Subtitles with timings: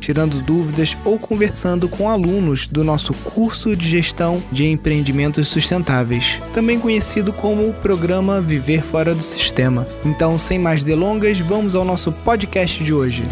[0.00, 6.80] tirando dúvidas ou conversando com alunos do nosso curso de gestão de empreendimentos sustentáveis, também
[6.80, 9.86] conhecido como o programa Viver Fora do Sistema.
[10.04, 13.22] Então, sem mais delongas, vamos ao nosso podcast de hoje.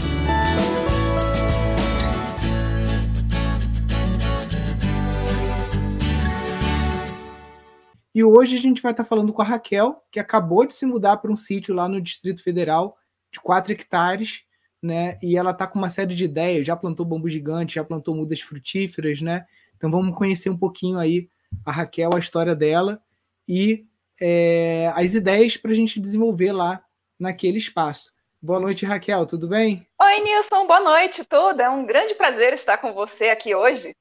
[8.14, 11.18] E hoje a gente vai estar falando com a Raquel, que acabou de se mudar
[11.18, 12.96] para um sítio lá no Distrito Federal
[13.32, 14.42] de 4 hectares
[14.82, 15.18] né?
[15.23, 18.41] E ela tá com uma série de ideias, já plantou bambu gigante, já plantou mudas
[18.41, 19.46] frutíferas, né?
[19.77, 21.28] Então vamos conhecer um pouquinho aí
[21.64, 23.01] a Raquel, a história dela
[23.46, 23.87] e
[24.20, 26.82] é, as ideias para a gente desenvolver lá
[27.18, 28.12] naquele espaço.
[28.40, 29.87] Boa noite, Raquel, tudo bem?
[30.01, 31.60] Oi, Nilson, boa noite, tudo.
[31.60, 33.96] É um grande prazer estar com você aqui hoje.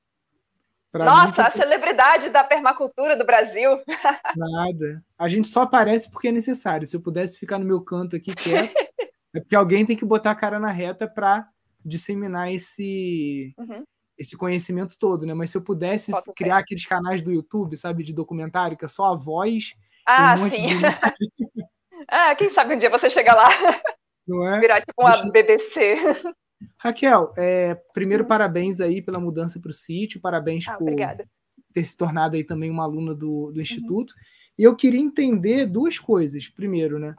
[0.91, 3.79] Pra Nossa, a celebridade da permacultura do Brasil.
[4.35, 5.03] Nada.
[5.17, 6.87] A gente só aparece porque é necessário.
[6.87, 8.73] Se eu pudesse ficar no meu canto aqui quieto,
[9.37, 11.47] é porque alguém tem que botar a cara na reta para
[11.85, 13.83] disseminar esse, uhum.
[14.17, 15.33] esse conhecimento todo, né?
[15.35, 16.63] Mas se eu pudesse Foto criar bem.
[16.63, 19.75] aqueles canais do YouTube, sabe, de documentário, que é só a voz.
[20.07, 20.67] Ah, um sim.
[20.67, 20.85] De...
[22.09, 23.47] ah, quem sabe um dia você chega lá.
[24.27, 24.59] Não é?
[24.59, 25.31] Virar tipo uma Deixa...
[25.31, 25.97] BBC.
[26.79, 28.29] Raquel, é, primeiro uhum.
[28.29, 31.29] parabéns aí pela mudança para o sítio, parabéns ah, por obrigada.
[31.75, 33.61] ter se tornado aí também uma aluna do, do uhum.
[33.61, 34.09] Instituto.
[34.09, 34.21] Uhum.
[34.57, 36.49] E eu queria entender duas coisas.
[36.49, 37.15] Primeiro, né?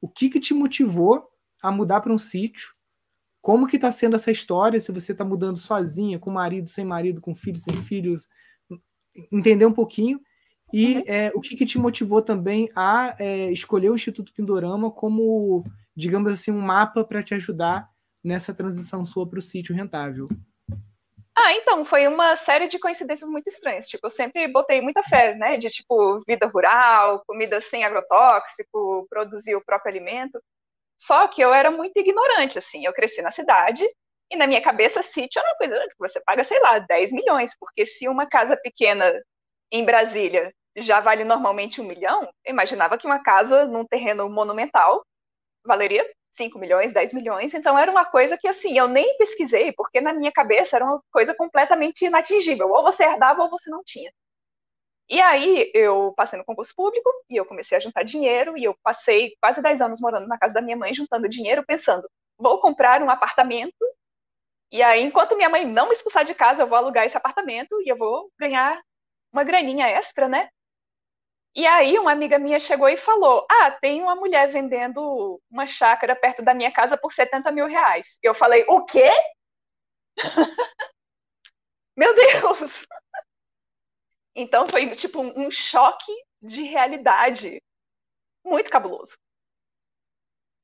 [0.00, 1.28] O que, que te motivou
[1.62, 2.74] a mudar para um sítio.
[3.40, 4.80] Como que está sendo essa história?
[4.80, 8.28] Se você está mudando sozinha, com marido, sem marido, com filhos, sem filhos,
[9.32, 10.20] entender um pouquinho.
[10.72, 11.04] E uhum.
[11.06, 16.32] é, o que, que, te motivou também a é, escolher o Instituto Pindorama como, digamos
[16.32, 17.88] assim, um mapa para te ajudar
[18.22, 20.28] nessa transição sua para o sítio rentável?
[21.38, 23.86] Ah, então, foi uma série de coincidências muito estranhas.
[23.86, 25.58] Tipo, eu sempre botei muita fé, né?
[25.58, 30.40] De, tipo, vida rural, comida sem agrotóxico, produzir o próprio alimento.
[30.98, 32.84] Só que eu era muito ignorante, assim.
[32.84, 33.84] Eu cresci na cidade
[34.30, 37.56] e na minha cabeça, sítio era uma coisa que você paga, sei lá, 10 milhões,
[37.58, 39.12] porque se uma casa pequena
[39.70, 45.04] em Brasília já vale normalmente um milhão, eu imaginava que uma casa num terreno monumental
[45.66, 50.00] valeria 5 milhões, 10 milhões, então era uma coisa que, assim, eu nem pesquisei, porque
[50.00, 54.10] na minha cabeça era uma coisa completamente inatingível, ou você herdava ou você não tinha.
[55.08, 58.76] E aí eu passei no concurso público e eu comecei a juntar dinheiro e eu
[58.82, 62.08] passei quase 10 anos morando na casa da minha mãe juntando dinheiro, pensando,
[62.38, 63.76] vou comprar um apartamento
[64.70, 67.80] e aí enquanto minha mãe não me expulsar de casa, eu vou alugar esse apartamento
[67.82, 68.80] e eu vou ganhar
[69.32, 70.48] uma graninha extra, né?
[71.54, 76.14] E aí uma amiga minha chegou e falou, ah, tem uma mulher vendendo uma chácara
[76.14, 78.18] perto da minha casa por 70 mil reais.
[78.22, 79.10] Eu falei, o quê?
[81.96, 82.86] Meu Deus!
[84.36, 87.62] Então foi tipo um, choque de realidade
[88.44, 89.16] muito cabuloso.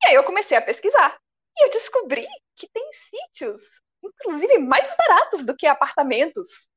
[0.04, 1.18] E aí eu comecei a pesquisar
[1.56, 6.68] e eu descobri que tem sítios, inclusive mais baratos do que apartamentos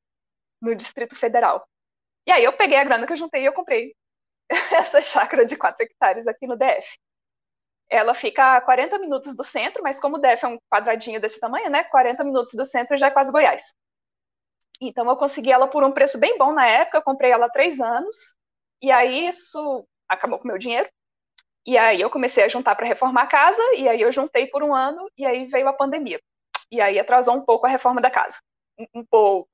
[0.62, 1.68] no Distrito Federal.
[2.26, 3.94] E aí eu peguei a grana que eu juntei e eu comprei
[4.72, 6.98] essa chácara de 4 hectares aqui no DF.
[7.90, 11.42] Ela fica a 40 minutos do centro, mas como o DF é um quadradinho desse
[11.42, 11.84] tamanho, né?
[11.84, 13.74] 40 minutos do centro já é quase Goiás.
[14.81, 17.50] Então eu consegui ela por um preço bem bom na época, eu comprei ela há
[17.50, 18.36] três anos,
[18.81, 20.90] e aí isso acabou com o meu dinheiro.
[21.66, 24.64] E aí eu comecei a juntar para reformar a casa, e aí eu juntei por
[24.64, 26.19] um ano, e aí veio a pandemia.
[26.72, 28.38] E aí atrasou um pouco a reforma da casa.
[28.78, 29.50] Um, um pouco.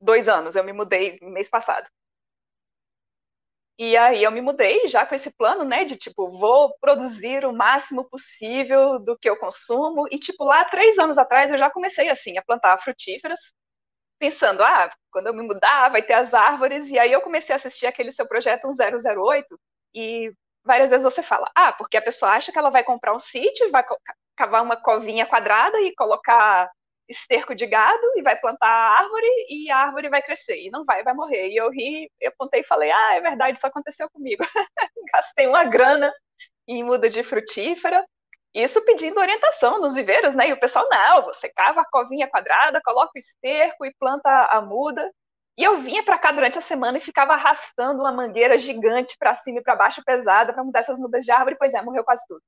[0.00, 1.88] Dois anos, eu me mudei mês passado.
[3.78, 7.52] E aí eu me mudei já com esse plano, né, de tipo, vou produzir o
[7.52, 10.06] máximo possível do que eu consumo.
[10.10, 13.52] E tipo, lá três anos atrás eu já comecei assim a plantar frutíferas
[14.18, 17.56] pensando, ah, quando eu me mudar, vai ter as árvores, e aí eu comecei a
[17.56, 19.58] assistir aquele seu projeto 1008,
[19.94, 20.32] e
[20.64, 23.70] várias vezes você fala, ah, porque a pessoa acha que ela vai comprar um sítio,
[23.70, 23.84] vai
[24.36, 26.70] cavar uma covinha quadrada e colocar
[27.08, 30.84] esterco de gado e vai plantar a árvore e a árvore vai crescer e não
[30.84, 31.48] vai, vai morrer.
[31.48, 34.42] E eu ri, eu apontei e falei, ah, é verdade, isso aconteceu comigo.
[35.14, 36.12] Gastei uma grana
[36.66, 38.04] em muda de frutífera
[38.54, 40.48] isso pedindo orientação nos viveiros, né?
[40.48, 44.60] E o pessoal, não, você cava a covinha quadrada, coloca o esterco e planta a
[44.60, 45.10] muda.
[45.56, 49.34] E eu vinha para cá durante a semana e ficava arrastando uma mangueira gigante para
[49.34, 52.24] cima e para baixo, pesada, para mudar essas mudas de árvore, pois é, morreu quase
[52.26, 52.42] tudo.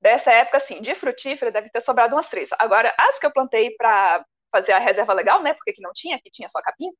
[0.00, 2.50] Dessa época, assim, de frutífera deve ter sobrado umas três.
[2.58, 5.54] Agora, as que eu plantei para fazer a reserva legal, né?
[5.54, 6.90] Porque que não tinha, que tinha só capim,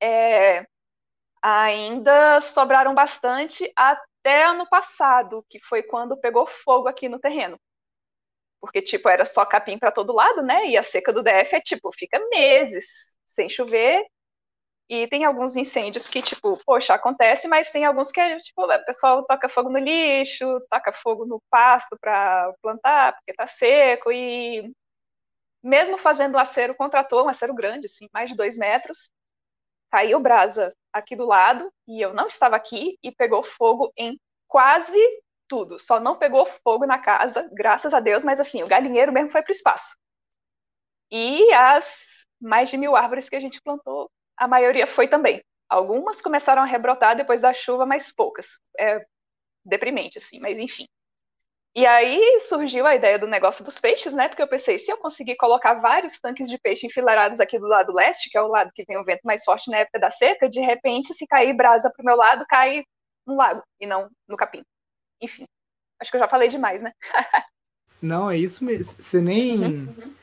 [0.00, 0.64] é,
[1.42, 3.70] ainda sobraram bastante
[4.22, 7.58] até ano passado, que foi quando pegou fogo aqui no terreno.
[8.60, 10.68] Porque, tipo, era só capim para todo lado, né?
[10.68, 14.04] E a seca do DF é, tipo, fica meses sem chover.
[14.88, 18.84] E tem alguns incêndios que, tipo, poxa, acontece, mas tem alguns que, é, tipo, o
[18.84, 24.12] pessoal toca fogo no lixo, taca fogo no pasto para plantar, porque tá seco.
[24.12, 24.70] E
[25.62, 29.10] mesmo fazendo o acero, contratou um acero grande, assim, mais de dois metros,
[29.92, 34.18] caiu brasa aqui do lado, e eu não estava aqui, e pegou fogo em
[34.48, 34.98] quase
[35.46, 35.78] tudo.
[35.78, 39.42] Só não pegou fogo na casa, graças a Deus, mas assim, o galinheiro mesmo foi
[39.42, 39.96] para o espaço.
[41.10, 45.42] E as mais de mil árvores que a gente plantou, a maioria foi também.
[45.68, 48.58] Algumas começaram a rebrotar depois da chuva, mas poucas.
[48.78, 49.04] É
[49.64, 50.86] deprimente, assim, mas enfim.
[51.74, 54.28] E aí surgiu a ideia do negócio dos peixes, né?
[54.28, 57.94] Porque eu pensei, se eu conseguir colocar vários tanques de peixe enfileirados aqui do lado
[57.94, 60.50] leste, que é o lado que tem o vento mais forte na época da seca,
[60.50, 62.84] de repente, se cair brasa para o meu lado, cai
[63.26, 64.62] no lago e não no capim.
[65.18, 65.46] Enfim,
[65.98, 66.92] acho que eu já falei demais, né?
[68.02, 68.94] não, é isso mesmo.
[68.98, 70.14] Você nem, uhum.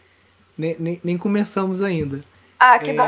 [0.55, 2.23] nem, nem, nem, começamos ainda.
[2.59, 2.93] Ah, que é...
[2.93, 3.07] bom.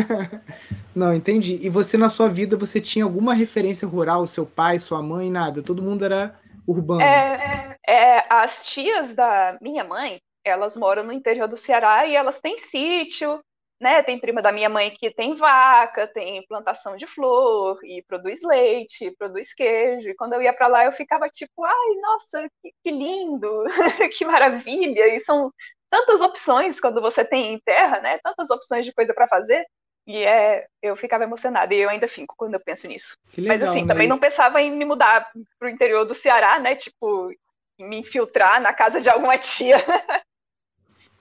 [0.96, 1.58] não, entendi.
[1.60, 4.26] E você, na sua vida, você tinha alguma referência rural?
[4.26, 5.60] Seu pai, sua mãe, nada?
[5.60, 6.34] Todo mundo era
[6.68, 7.00] urbano?
[7.00, 12.40] É, é, as tias da minha mãe, elas moram no interior do Ceará e elas
[12.40, 13.40] têm sítio,
[13.80, 14.02] né?
[14.02, 19.14] Tem prima da minha mãe que tem vaca, tem plantação de flor e produz leite,
[19.18, 20.10] produz queijo.
[20.10, 23.64] E quando eu ia para lá, eu ficava tipo, ai, nossa, que, que lindo,
[24.16, 25.06] que maravilha!
[25.14, 25.52] E são
[25.90, 28.18] tantas opções quando você tem em terra, né?
[28.22, 29.64] Tantas opções de coisa para fazer.
[30.08, 33.18] E é, eu ficava emocionada, e eu ainda fico quando eu penso nisso.
[33.36, 33.88] Legal, Mas assim, né?
[33.88, 36.74] também não pensava em me mudar pro interior do Ceará, né?
[36.74, 37.30] Tipo,
[37.78, 39.76] me infiltrar na casa de alguma tia.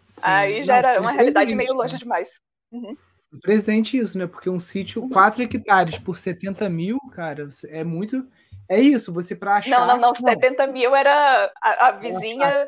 [0.07, 0.21] Sim.
[0.23, 1.99] Aí já não, era uma realidade meio longe né?
[1.99, 2.39] demais.
[2.71, 2.95] Uhum.
[3.41, 4.25] Presente isso, né?
[4.25, 5.45] Porque um sítio, 4 uhum.
[5.45, 8.25] hectares por 70 mil, cara, é muito.
[8.69, 9.69] É isso, você para achar.
[9.69, 12.65] Não, não, não, 70 mil era a, a vizinha.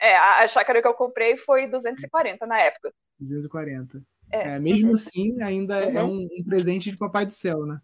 [0.00, 2.92] É, a chácara que eu comprei foi 240 na época.
[3.20, 4.02] 240.
[4.34, 4.94] É, é mesmo uhum.
[4.94, 5.98] assim, ainda é uhum.
[5.98, 7.78] é um, um, presente de Papai do Céu, né?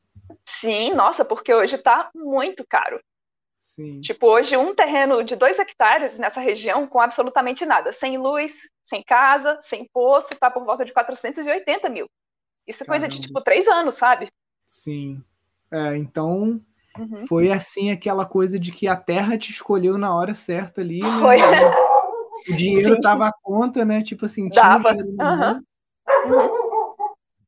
[0.45, 3.01] Sim, nossa, porque hoje tá muito caro.
[3.61, 4.01] Sim.
[4.01, 9.03] Tipo, hoje um terreno de dois hectares nessa região com absolutamente nada, sem luz, sem
[9.03, 12.07] casa, sem poço, tá por volta de 480 mil.
[12.67, 14.29] Isso é coisa de tipo três anos, sabe?
[14.67, 15.23] Sim.
[15.71, 16.61] É, então
[16.99, 17.27] uhum.
[17.29, 21.01] foi assim aquela coisa de que a terra te escolheu na hora certa ali.
[21.01, 21.21] Né?
[21.21, 21.37] Foi.
[22.53, 23.01] O dinheiro Sim.
[23.01, 24.03] tava à conta, né?
[24.03, 24.93] Tipo assim, Dava.
[24.95, 25.63] Uhum.
[26.27, 26.91] Uhum.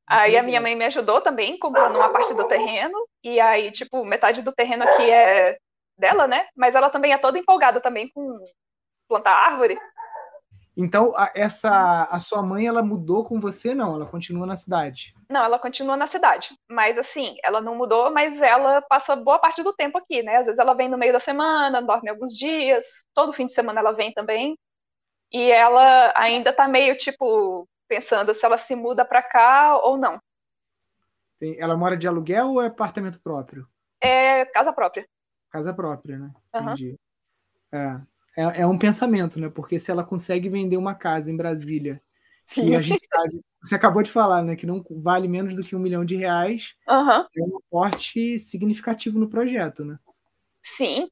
[0.07, 4.05] Aí a minha mãe me ajudou também, comprando uma parte do terreno, e aí, tipo,
[4.05, 5.57] metade do terreno aqui é
[5.97, 6.47] dela, né?
[6.57, 8.39] Mas ela também é toda empolgada também com
[9.09, 9.79] plantar árvore.
[10.77, 13.95] Então, a, essa a sua mãe, ela mudou com você, não?
[13.95, 15.15] Ela continua na cidade?
[15.29, 16.57] Não, ela continua na cidade.
[16.69, 20.37] Mas assim, ela não mudou, mas ela passa boa parte do tempo aqui, né?
[20.37, 22.85] Às vezes ela vem no meio da semana, dorme alguns dias,
[23.15, 24.59] todo fim de semana ela vem também.
[25.31, 30.19] E ela ainda tá meio tipo pensando se ela se muda para cá ou não.
[31.59, 33.69] ela mora de aluguel ou é apartamento próprio?
[34.01, 35.07] É casa própria.
[35.51, 36.33] Casa própria, né?
[36.55, 36.99] Entendi.
[37.71, 38.07] Uhum.
[38.35, 39.51] É, é, é, um pensamento, né?
[39.51, 42.01] Porque se ela consegue vender uma casa em Brasília,
[42.47, 44.57] que a gente sabe, você acabou de falar, né?
[44.57, 47.27] Que não vale menos do que um milhão de reais, uhum.
[47.37, 49.99] é um aporte significativo no projeto, né?
[50.63, 51.11] Sim.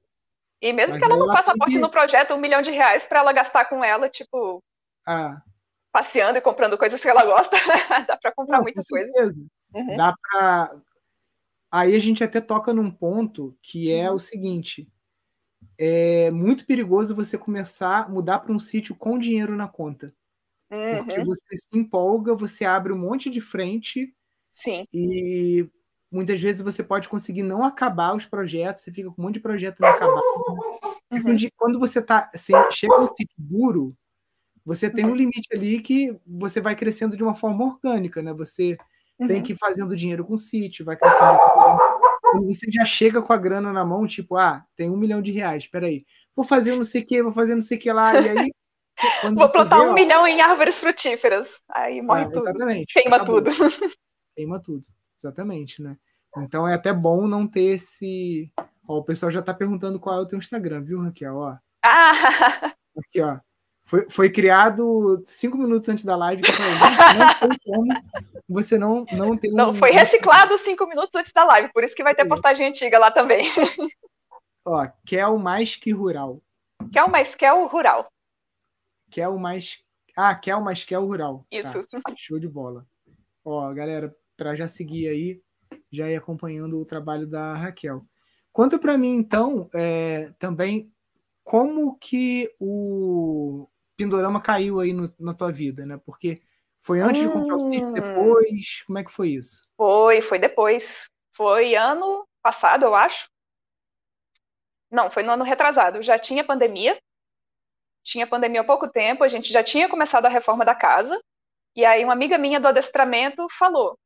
[0.62, 3.20] E mesmo Mas que ela não faça aporte no projeto, um milhão de reais para
[3.20, 4.62] ela gastar com ela, tipo.
[5.06, 5.42] Ah,
[5.92, 7.56] passeando e comprando coisas que ela gosta,
[8.06, 9.12] dá para comprar Não, muita coisa.
[9.74, 9.96] Uhum.
[9.96, 10.76] Dá para.
[11.72, 14.16] Aí a gente até toca num ponto que é uhum.
[14.16, 14.88] o seguinte:
[15.78, 20.14] é muito perigoso você começar a mudar para um sítio com dinheiro na conta.
[20.70, 20.98] Uhum.
[20.98, 24.14] Porque você se empolga, você abre um monte de frente.
[24.52, 24.84] Sim.
[24.92, 25.68] E
[26.10, 29.40] muitas vezes você pode conseguir não acabar os projetos, você fica com um monte de
[29.40, 30.22] projeto não acabado.
[31.12, 31.36] Uhum.
[31.56, 33.96] Quando você tá, assim, chega um sítio duro,
[34.70, 38.32] você tem um limite ali que você vai crescendo de uma forma orgânica, né?
[38.34, 38.78] Você
[39.18, 39.26] uhum.
[39.26, 41.38] tem que ir fazendo dinheiro com o sítio, vai crescendo.
[42.22, 45.32] Quando você já chega com a grana na mão, tipo, ah, tem um milhão de
[45.32, 46.06] reais, peraí.
[46.36, 48.50] Vou fazer não sei o que, vou fazer não sei o que lá, e aí.
[49.34, 51.62] Vou plantar vê, um ó, milhão em árvores frutíferas.
[51.70, 52.48] Aí morre ah, tudo.
[52.48, 52.92] Exatamente.
[52.92, 53.42] Queima acabou.
[53.42, 53.50] tudo.
[54.36, 54.86] Queima tudo.
[55.18, 55.96] Exatamente, né?
[56.36, 58.52] Então é até bom não ter esse.
[58.86, 61.34] Ó, o pessoal já tá perguntando qual é o teu Instagram, viu, Raquel?
[61.34, 61.56] Ó.
[61.82, 62.74] Ah!
[62.98, 63.38] Aqui, ó.
[63.90, 67.92] Foi, foi criado cinco minutos antes da live que eu falei, não, como
[68.48, 69.56] você não, não tem um...
[69.56, 73.00] Não, foi reciclado cinco minutos antes da live, por isso que vai ter postagem antiga
[73.00, 73.50] lá também.
[74.64, 76.40] Ó, Kel mais que rural.
[76.92, 78.08] Kel mais Kel rural.
[79.10, 79.82] Kel mais...
[80.16, 81.44] Ah, Kel mais Kel rural.
[81.50, 81.84] Tá, isso.
[81.90, 82.86] Tá, show de bola.
[83.44, 85.42] Ó, galera, para já seguir aí,
[85.90, 88.06] já ir acompanhando o trabalho da Raquel.
[88.52, 90.92] Conta para mim, então, é, também,
[91.42, 93.66] como que o
[94.00, 96.00] Pindorama caiu aí no, na tua vida, né?
[96.06, 96.40] Porque
[96.80, 97.26] foi antes hum.
[97.26, 97.92] de comprar o sítio, hum.
[97.92, 98.82] depois?
[98.86, 99.62] Como é que foi isso?
[99.76, 101.10] Foi, foi depois.
[101.36, 103.28] Foi ano passado, eu acho.
[104.90, 106.00] Não, foi no ano retrasado.
[106.00, 106.98] Já tinha pandemia.
[108.02, 111.20] Tinha pandemia há pouco tempo, a gente já tinha começado a reforma da casa.
[111.76, 113.98] E aí uma amiga minha do adestramento falou: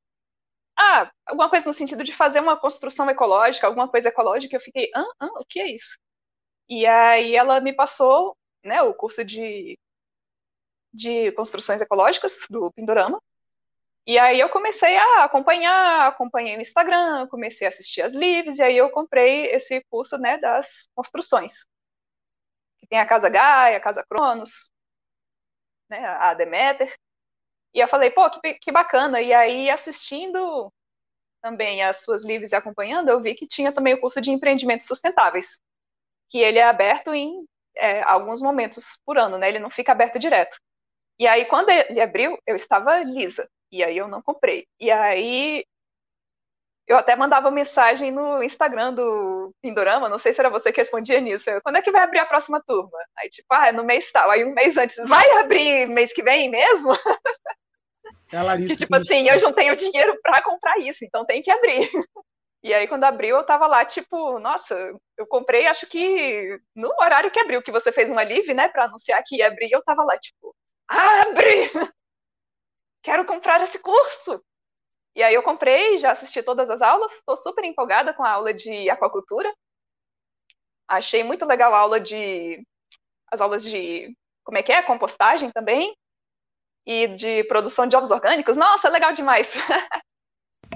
[0.77, 4.57] "Ah, alguma coisa no sentido de fazer uma construção ecológica, alguma coisa ecológica".
[4.57, 5.97] Eu fiquei: "Ah, ah o que é isso?".
[6.69, 9.79] E aí ela me passou, né, o curso de
[10.95, 13.21] de construções ecológicas do Pindorama.
[14.07, 18.63] E aí eu comecei a acompanhar, acompanhei no Instagram, comecei a assistir as lives, e
[18.63, 21.67] aí eu comprei esse curso, né, das construções.
[22.79, 24.71] Que tem a Casa Gaia, a Casa Cronos,
[25.89, 26.95] né, a Demeter.
[27.75, 29.21] E eu falei, pô, que, que bacana.
[29.21, 30.73] E aí, assistindo
[31.43, 34.87] também as suas lives e acompanhando, eu vi que tinha também o curso de empreendimentos
[34.87, 35.61] sustentáveis,
[36.31, 37.47] que ele é aberto em
[37.77, 39.49] é, alguns momentos por ano, né?
[39.49, 40.57] Ele não fica aberto direto.
[41.19, 43.49] E aí, quando ele abriu, eu estava lisa.
[43.71, 44.67] E aí eu não comprei.
[44.81, 45.65] E aí
[46.87, 51.21] eu até mandava mensagem no Instagram do Pindorama, não sei se era você que respondia
[51.21, 51.49] nisso.
[51.49, 52.99] Eu, Quando é que vai abrir a próxima turma?
[53.17, 54.31] Aí, tipo, ah, é no mês tal.
[54.31, 56.93] Aí um mês antes, vai abrir mês que vem mesmo?
[58.31, 58.75] É a Larissa.
[58.75, 61.89] que, tipo assim, eu não tenho dinheiro para comprar isso, então tem que abrir.
[62.63, 64.75] E aí, quando abriu, eu tava lá, tipo, nossa,
[65.19, 68.85] eu comprei, acho que no horário que abriu, que você fez uma live, né, para
[68.85, 70.57] anunciar que ia abrir, eu tava lá, tipo,
[70.89, 71.71] abre!
[73.03, 74.43] Quero comprar esse curso!
[75.17, 78.53] E aí eu comprei, já assisti todas as aulas, estou super empolgada com a aula
[78.53, 79.53] de aquacultura.
[80.89, 82.67] Achei muito legal a aula de.
[83.31, 84.15] as aulas de.
[84.43, 84.83] como é que é?
[84.83, 85.95] Compostagem também.
[86.87, 88.57] E de produção de ovos orgânicos.
[88.57, 89.49] Nossa, legal demais!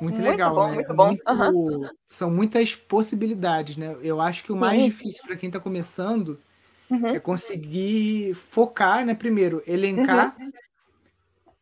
[0.01, 0.75] Muito, muito legal, bom, né?
[0.75, 1.91] Muito bom, muito, uhum.
[2.09, 3.97] São muitas possibilidades, né?
[4.01, 4.89] Eu acho que o mais uhum.
[4.89, 6.41] difícil para quem está começando
[6.91, 7.09] uhum.
[7.09, 9.15] é conseguir focar, né?
[9.15, 10.53] Primeiro, elencar, uhum.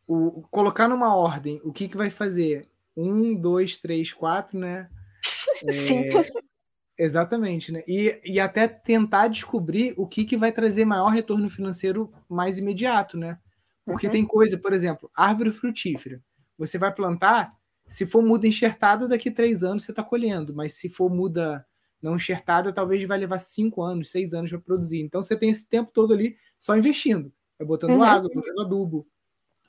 [0.07, 2.69] o, colocar numa ordem o que, que vai fazer.
[2.97, 4.89] Um, dois, três, quatro, né?
[5.71, 6.09] Sim.
[6.17, 7.83] É, exatamente, né?
[7.87, 13.19] E, e até tentar descobrir o que, que vai trazer maior retorno financeiro mais imediato,
[13.19, 13.39] né?
[13.85, 14.13] Porque uhum.
[14.13, 16.21] tem coisa, por exemplo, árvore frutífera.
[16.59, 17.53] Você vai plantar,
[17.87, 21.65] se for muda enxertada, daqui três anos você está colhendo, mas se for muda
[22.03, 25.01] não enxertada, talvez vai levar cinco anos, seis anos para produzir.
[25.01, 28.03] Então você tem esse tempo todo ali só investindo, vai botando uhum.
[28.03, 29.07] água, botando adubo,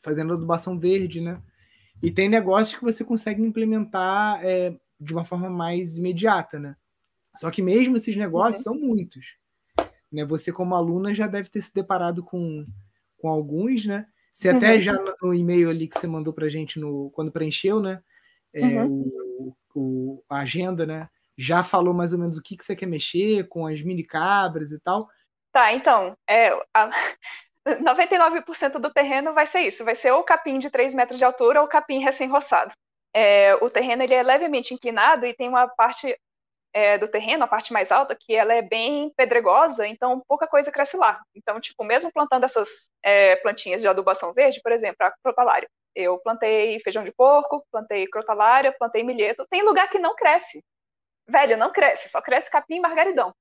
[0.01, 1.41] fazendo adubação verde, né?
[2.01, 6.75] E tem negócios que você consegue implementar é, de uma forma mais imediata, né?
[7.35, 8.73] Só que mesmo esses negócios uhum.
[8.73, 9.37] são muitos.
[10.11, 10.25] Né?
[10.25, 12.65] Você, como aluna, já deve ter se deparado com,
[13.17, 14.07] com alguns, né?
[14.31, 14.81] Você até uhum.
[14.81, 18.01] já no e-mail ali que você mandou para gente no, quando preencheu, né?
[18.53, 19.11] É, uhum.
[19.39, 21.09] o, o, a agenda, né?
[21.37, 24.71] Já falou mais ou menos o que, que você quer mexer com as mini cabras
[24.71, 25.07] e tal?
[25.51, 26.89] Tá, então, é, a,
[27.65, 31.61] 99% do terreno vai ser isso, vai ser ou capim de 3 metros de altura
[31.61, 32.71] ou capim recém-roçado.
[33.13, 36.15] É, o terreno ele é levemente inclinado e tem uma parte
[36.73, 40.71] é, do terreno, a parte mais alta, que ela é bem pedregosa, então pouca coisa
[40.71, 41.19] cresce lá.
[41.35, 46.19] Então, tipo, mesmo plantando essas é, plantinhas de adubação verde, por exemplo, a crotalária, eu
[46.19, 50.63] plantei feijão de porco, plantei crotalária, plantei milheto, tem lugar que não cresce,
[51.27, 53.33] velho, não cresce, só cresce capim e margaridão.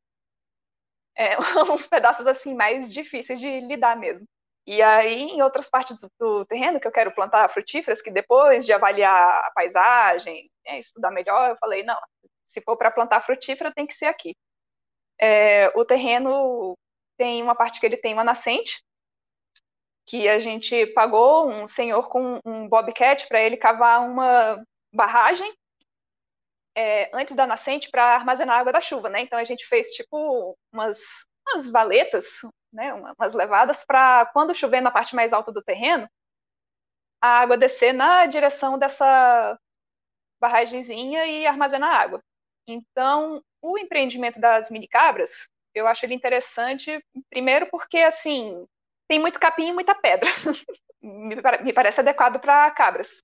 [1.16, 1.36] É,
[1.72, 4.26] uns pedaços assim mais difíceis de lidar mesmo.
[4.66, 8.66] E aí, em outras partes do, do terreno que eu quero plantar frutíferas, que depois
[8.66, 11.96] de avaliar a paisagem, né, estudar melhor, eu falei, não,
[12.46, 14.34] se for para plantar frutífera, tem que ser aqui.
[15.20, 16.74] É, o terreno
[17.16, 18.82] tem uma parte que ele tem uma nascente,
[20.04, 24.62] que a gente pagou um senhor com um bobcat para ele cavar uma
[24.92, 25.52] barragem
[26.76, 29.22] é, antes da nascente para armazenar a água da chuva, né?
[29.22, 31.00] Então a gente fez tipo umas,
[31.48, 32.40] umas valetas,
[32.70, 32.92] né?
[32.92, 36.06] Umas levadas para quando chover na parte mais alta do terreno,
[37.20, 39.58] a água descer na direção dessa
[40.38, 42.22] barragemzinha e armazenar água.
[42.68, 48.66] Então, o empreendimento das mini cabras, eu acho ele interessante, primeiro porque assim
[49.08, 50.28] tem muito capim e muita pedra.
[51.00, 53.22] me parece adequado para cabras.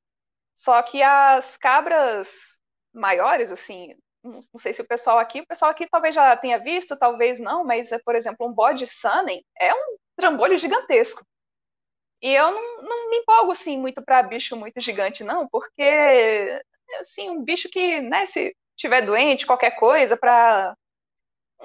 [0.54, 2.61] Só que as cabras
[2.92, 6.96] maiores, assim, não, sei se o pessoal aqui, o pessoal aqui talvez já tenha visto,
[6.96, 11.24] talvez não, mas, por exemplo, um bode Sunning é um trambolho gigantesco.
[12.22, 16.60] E eu não, não me empolgo, assim, muito para bicho muito gigante, não, porque,
[17.00, 20.76] assim, um bicho que, né, se tiver doente, qualquer coisa, para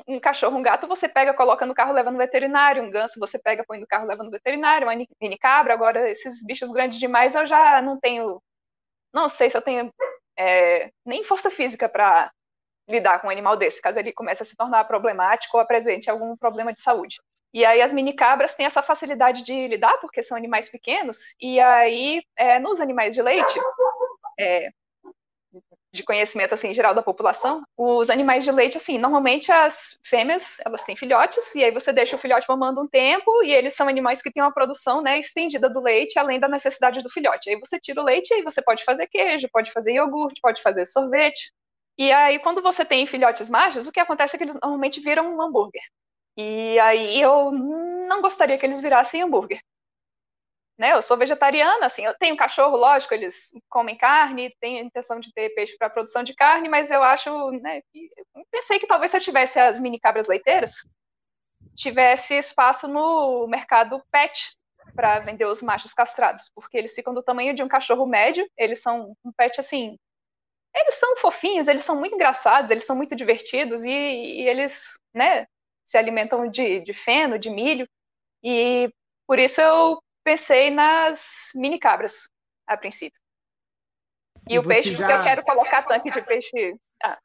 [0.07, 3.39] um cachorro, um gato, você pega, coloca no carro, leva no veterinário, um ganso você
[3.39, 7.35] pega, põe no carro, leva no veterinário, uma mini cabra, agora esses bichos grandes demais
[7.35, 8.41] eu já não tenho,
[9.13, 9.91] não sei se eu tenho
[10.37, 12.31] é, nem força física para
[12.87, 16.37] lidar com um animal desse, caso ele comece a se tornar problemático ou apresente algum
[16.37, 17.17] problema de saúde.
[17.53, 21.59] E aí as mini cabras têm essa facilidade de lidar, porque são animais pequenos, e
[21.59, 23.59] aí é, nos animais de leite,
[24.39, 24.69] é,
[25.97, 30.83] de conhecimento assim geral da população, os animais de leite assim, normalmente as fêmeas, elas
[30.83, 34.21] têm filhotes e aí você deixa o filhote mamando um tempo e eles são animais
[34.21, 37.49] que têm uma produção, né, estendida do leite além da necessidade do filhote.
[37.49, 40.61] Aí você tira o leite e aí você pode fazer queijo, pode fazer iogurte, pode
[40.61, 41.51] fazer sorvete.
[41.97, 45.35] E aí quando você tem filhotes machos, o que acontece é que eles normalmente viram
[45.35, 45.81] um hambúrguer.
[46.37, 49.59] E aí eu não gostaria que eles virassem hambúrguer
[50.77, 50.93] né?
[50.93, 55.33] Eu sou vegetariana, assim, eu tenho cachorro, lógico, eles comem carne, tenho a intenção de
[55.33, 58.09] ter peixe para produção de carne, mas eu acho, né, que,
[58.51, 60.73] pensei que talvez se eu tivesse as mini cabras leiteiras,
[61.75, 64.55] tivesse espaço no mercado pet
[64.95, 68.81] para vender os machos castrados, porque eles ficam do tamanho de um cachorro médio, eles
[68.81, 69.97] são um pet assim,
[70.75, 75.47] eles são fofinhos, eles são muito engraçados, eles são muito divertidos e, e eles, né,
[75.87, 77.87] se alimentam de, de feno, de milho,
[78.43, 78.91] e
[79.25, 82.29] por isso eu pensei nas mini cabras,
[82.67, 83.17] a princípio.
[84.49, 85.09] E, e o peixe, já...
[85.09, 86.75] eu quero colocar tanque de peixe.
[87.01, 87.17] Ah.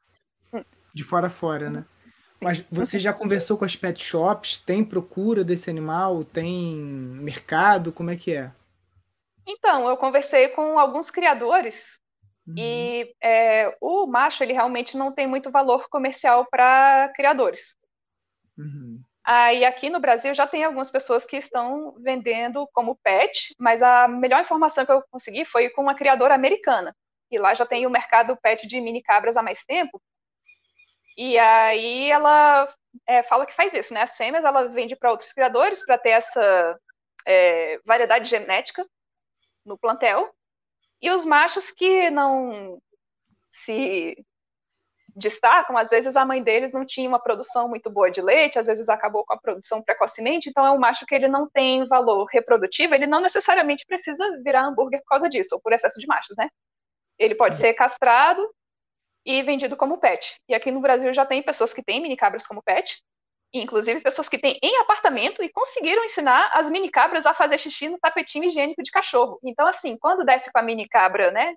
[0.93, 1.85] De fora a fora, né?
[2.39, 4.57] Mas você já conversou com as pet shops?
[4.57, 6.23] Tem procura desse animal?
[6.23, 7.91] Tem mercado?
[7.91, 8.51] Como é que é?
[9.45, 11.99] Então, eu conversei com alguns criadores
[12.47, 12.55] uhum.
[12.57, 17.75] e é, o macho ele realmente não tem muito valor comercial para criadores.
[18.57, 19.01] Uhum.
[19.25, 24.07] Aí aqui no Brasil já tem algumas pessoas que estão vendendo como pet, mas a
[24.07, 26.95] melhor informação que eu consegui foi com uma criadora americana.
[27.31, 30.01] E lá já tem o mercado pet de mini cabras há mais tempo.
[31.17, 32.67] E aí ela
[33.07, 34.01] é, fala que faz isso, né?
[34.01, 36.79] As fêmeas ela vende para outros criadores para ter essa
[37.25, 38.85] é, variedade genética
[39.65, 40.33] no plantel.
[41.01, 42.79] E os machos que não
[43.49, 44.17] se
[45.15, 48.67] destacam, às vezes a mãe deles não tinha uma produção muito boa de leite, às
[48.67, 52.25] vezes acabou com a produção precocemente, então é um macho que ele não tem valor
[52.25, 56.35] reprodutivo, ele não necessariamente precisa virar hambúrguer por causa disso, ou por excesso de machos,
[56.37, 56.49] né?
[57.19, 58.47] Ele pode ser castrado
[59.25, 60.35] e vendido como pet.
[60.49, 63.01] E aqui no Brasil já tem pessoas que têm mini cabras como pet,
[63.53, 67.87] inclusive pessoas que têm em apartamento e conseguiram ensinar as mini cabras a fazer xixi
[67.87, 69.39] no tapetinho higiênico de cachorro.
[69.43, 71.53] Então, assim, quando desce com a mini cabra, né,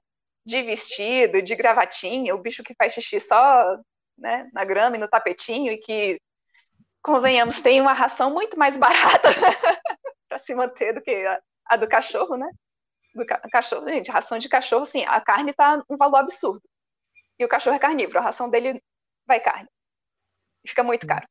[0.46, 3.76] de vestido, de gravatinha, o bicho que faz xixi só
[4.16, 6.20] né, na grama e no tapetinho, e que,
[7.02, 9.28] convenhamos, tem uma ração muito mais barata
[10.28, 12.48] para se manter do que a, a, do cachorro, né?
[13.14, 16.62] Do ca cachorro, gente, ração de cachorro, sim, a carne está um valor absurdo.
[17.38, 18.82] E o cachorro é carnívoro, a ração dele
[19.26, 19.68] vai carne.
[20.66, 21.08] Fica muito sim.
[21.08, 21.26] caro.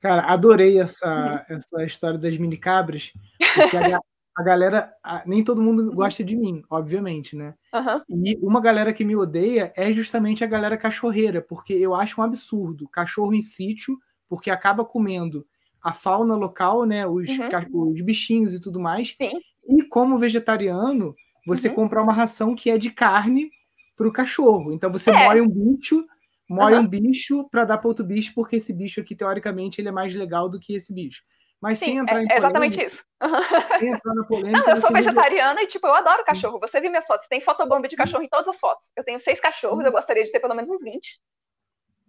[0.00, 1.56] Cara, adorei essa, uhum.
[1.56, 3.12] essa história das mini cabras,
[3.54, 4.00] porque a,
[4.36, 5.94] a galera, a, nem todo mundo uhum.
[5.94, 7.54] gosta de mim, obviamente, né?
[7.72, 8.26] Uhum.
[8.26, 12.24] E uma galera que me odeia é justamente a galera cachorreira, porque eu acho um
[12.24, 15.46] absurdo cachorro em sítio, porque acaba comendo
[15.82, 17.06] a fauna local, né?
[17.06, 17.92] Os, uhum.
[17.92, 19.16] os bichinhos e tudo mais.
[19.20, 19.32] Sim.
[19.68, 21.14] E como vegetariano,
[21.46, 21.74] você uhum.
[21.74, 23.50] compra uma ração que é de carne
[23.96, 24.70] para o cachorro.
[24.70, 25.40] Então você é.
[25.40, 26.04] um bicho,
[26.46, 29.92] moe um bicho para dar para outro bicho, porque esse bicho aqui, teoricamente, ele é
[29.92, 31.22] mais legal do que esse bicho.
[31.60, 33.04] Mas Sim, sem entrar é, em polêmica, exatamente isso.
[33.80, 34.58] Sem entrar na polêmica.
[34.58, 36.60] Não, eu sou vegetariana e, tipo, eu adoro cachorro.
[36.60, 38.92] Você viu minhas fotos, tem fotobomba de cachorro em todas as fotos.
[38.94, 41.20] Eu tenho seis cachorros, eu gostaria de ter pelo menos uns 20.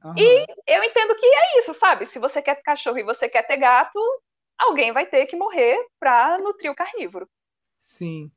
[0.04, 0.14] Uhum.
[0.18, 2.06] E eu entendo que é isso, sabe?
[2.06, 4.00] Se você quer cachorro e você quer ter gato,
[4.58, 7.28] alguém vai ter que morrer para nutrir o carnívoro.
[7.80, 8.32] Sim.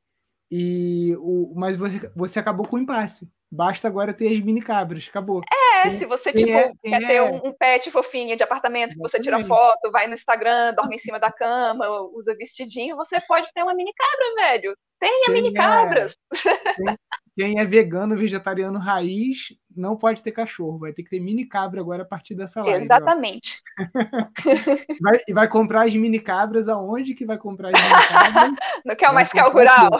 [0.49, 3.31] E o, mas você, você acabou com o impasse.
[3.51, 5.41] Basta agora ter as mini cabras, acabou.
[5.51, 7.21] É, quem, se você tipo, é, quer ter é?
[7.21, 10.99] um, um, pet fofinho de apartamento que você tira foto, vai no Instagram, dorme em
[10.99, 14.77] cima da cama, usa vestidinho, você pode ter uma mini cabra, velho.
[15.01, 16.15] Tenha quem mini é cabras.
[17.33, 21.45] Quem, quem, é vegano, vegetariano raiz, não pode ter cachorro, vai ter que ter mini
[21.45, 22.83] cabra agora a partir dessa live.
[22.83, 23.61] Exatamente.
[25.01, 28.55] vai, e vai comprar as mini cabras aonde que vai comprar as mini cabras?
[28.85, 29.91] no que é o mais que é o rural.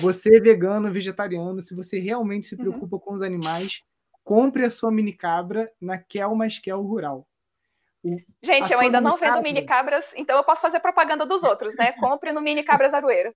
[0.00, 2.60] Você, vegano, vegetariano, se você realmente se uhum.
[2.60, 3.00] preocupa uhum.
[3.00, 3.82] com os animais,
[4.24, 7.26] compre a sua mini cabra na Kel Mais Kel Rural.
[8.02, 9.34] O, Gente, eu ainda não cabra...
[9.34, 11.92] vendo mini cabras, então eu posso fazer propaganda dos outros, né?
[11.92, 13.32] Compre no Mini Cabras Aroeira.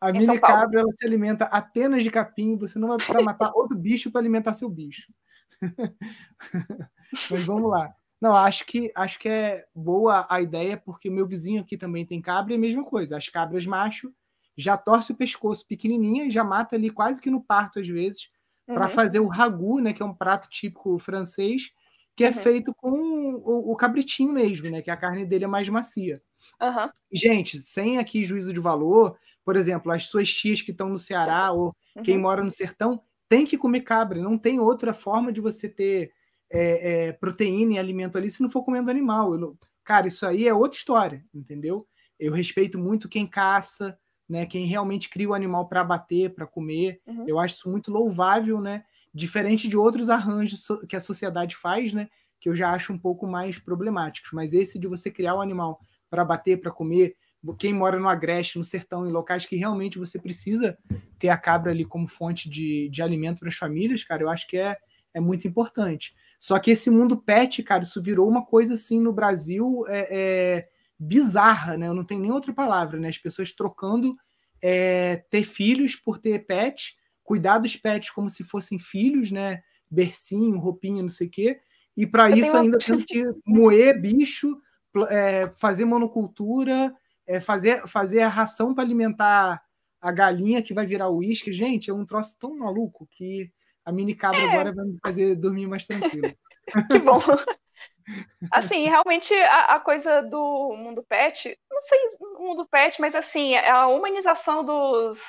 [0.00, 3.76] A mini cabra ela se alimenta apenas de capim, você não vai precisar matar outro
[3.76, 5.12] bicho para alimentar seu bicho.
[7.30, 7.92] Mas vamos lá.
[8.20, 12.06] Não, acho que acho que é boa a ideia, porque o meu vizinho aqui também
[12.06, 13.16] tem cabra e é a mesma coisa.
[13.16, 14.12] As cabras macho
[14.56, 18.28] já torce o pescoço pequenininha e já mata ali quase que no parto às vezes,
[18.68, 18.74] uhum.
[18.74, 21.72] para fazer o ragu, né, que é um prato típico francês,
[22.16, 22.34] que é uhum.
[22.34, 26.22] feito com o, o, cabritinho mesmo, né, que a carne dele é mais macia.
[26.60, 26.90] Uhum.
[27.12, 31.50] Gente, sem aqui juízo de valor, por exemplo, as suas tias que estão no Ceará
[31.50, 32.22] ou quem uhum.
[32.22, 36.12] mora no sertão, tem que comer cabra, não tem outra forma de você ter
[36.50, 39.34] é, é, proteína e alimento ali se não for comendo animal.
[39.34, 41.86] Eu, cara, isso aí é outra história, entendeu?
[42.18, 44.46] Eu respeito muito quem caça, né?
[44.46, 47.00] Quem realmente cria o animal para abater, para comer.
[47.06, 47.24] Uhum.
[47.26, 48.84] Eu acho isso muito louvável, né?
[49.12, 52.08] Diferente de outros arranjos que a sociedade faz, né?
[52.40, 54.30] Que eu já acho um pouco mais problemáticos.
[54.32, 57.16] Mas esse de você criar o animal para abater, para comer,
[57.58, 60.78] quem mora no Agreste, no sertão, em locais que realmente você precisa
[61.18, 64.46] ter a cabra ali como fonte de, de alimento para as famílias, cara, eu acho
[64.48, 64.76] que é,
[65.12, 66.14] é muito importante.
[66.38, 70.68] Só que esse mundo pet, cara, isso virou uma coisa assim no Brasil é, é
[70.98, 71.88] bizarra, né?
[71.88, 73.08] Eu não tenho nem outra palavra, né?
[73.08, 74.16] As pessoas trocando
[74.62, 79.62] é, ter filhos por ter pet, cuidar dos pets como se fossem filhos, né?
[79.90, 81.60] Bercinho, roupinha, não sei o quê.
[81.96, 82.60] E para isso uma...
[82.60, 84.58] ainda tendo que moer bicho,
[85.08, 86.94] é, fazer monocultura,
[87.26, 89.62] é, fazer, fazer a ração para alimentar
[90.00, 91.52] a galinha que vai virar uísque.
[91.52, 93.50] Gente, é um troço tão maluco que
[93.84, 94.48] a mini cabra é.
[94.48, 96.32] agora vai me fazer dormir mais tranquilo.
[96.90, 97.20] Que bom.
[98.50, 103.54] Assim, realmente a, a, coisa do mundo pet, não sei o mundo pet, mas assim,
[103.54, 105.20] é a humanização dos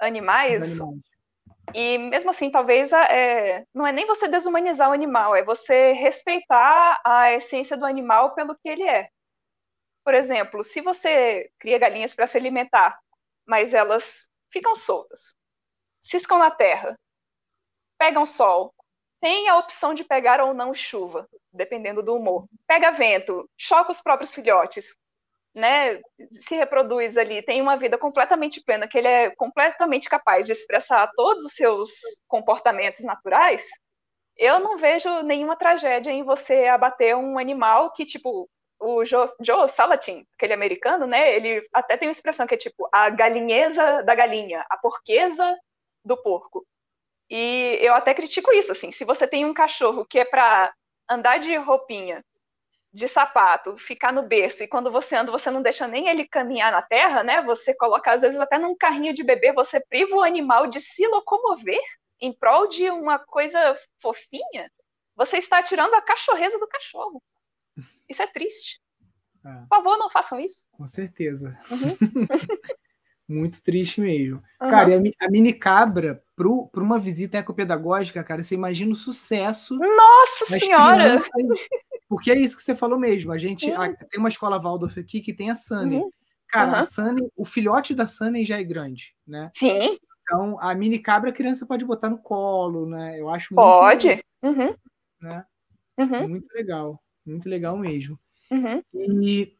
[0.00, 0.78] animais.
[1.74, 7.00] E mesmo assim, talvez é, não é nem você desumanizar o animal, é você respeitar
[7.04, 9.08] a essência do animal pelo que ele é.
[10.04, 12.98] Por exemplo, se você cria galinhas para se alimentar,
[13.46, 15.34] mas elas ficam soltas,
[16.00, 16.98] ciscam na terra,
[17.98, 18.74] pegam sol,
[19.20, 22.46] tem a opção de pegar ou não chuva, dependendo do humor.
[22.66, 24.96] Pega vento, choca os próprios filhotes,
[25.54, 26.00] né?
[26.30, 31.10] Se reproduz ali, tem uma vida completamente plena, que ele é completamente capaz de expressar
[31.14, 31.90] todos os seus
[32.26, 33.66] comportamentos naturais.
[34.36, 38.48] Eu não vejo nenhuma tragédia em você abater um animal que, tipo,
[38.80, 41.34] o Joe, Joe Salatin, aquele americano, né?
[41.34, 45.56] Ele até tem uma expressão que é tipo a galinheza da galinha, a porqueza
[46.04, 46.66] do porco.
[47.30, 50.74] E eu até critico isso, assim, se você tem um cachorro que é para
[51.08, 52.24] andar de roupinha,
[52.92, 56.72] de sapato, ficar no berço, e quando você anda, você não deixa nem ele caminhar
[56.72, 57.40] na terra, né?
[57.42, 61.06] Você coloca, às vezes, até num carrinho de bebê, você priva o animal de se
[61.06, 61.80] locomover
[62.20, 64.70] em prol de uma coisa fofinha,
[65.16, 67.22] você está tirando a cachorreza do cachorro.
[68.08, 68.80] Isso é triste.
[69.44, 69.60] É.
[69.60, 70.66] Por favor, não façam isso.
[70.72, 71.56] Com certeza.
[71.70, 71.96] Uhum.
[73.28, 74.42] Muito triste mesmo.
[74.60, 74.68] Uhum.
[74.68, 76.22] Cara, a, a mini cabra,
[76.72, 79.76] para uma visita ecopedagógica, cara, você imagina o sucesso.
[79.76, 81.20] Nossa Senhora!
[81.20, 81.60] Crianças,
[82.08, 83.32] porque é isso que você falou mesmo.
[83.32, 83.80] A gente uhum.
[83.80, 85.96] a, tem uma escola Waldorf aqui que tem a Sunny.
[85.96, 86.10] Uhum.
[86.48, 89.50] Cara, a Sunny, o filhote da Sunny já é grande, né?
[89.54, 89.96] Sim.
[90.22, 93.20] Então, a mini cabra a criança pode botar no colo, né?
[93.20, 93.64] Eu acho muito.
[93.64, 94.24] Pode.
[94.42, 94.74] Uhum.
[95.20, 95.44] Né?
[95.98, 96.28] Uhum.
[96.28, 97.00] Muito legal.
[97.24, 98.18] Muito legal mesmo.
[98.50, 98.82] Uhum.
[98.92, 99.54] E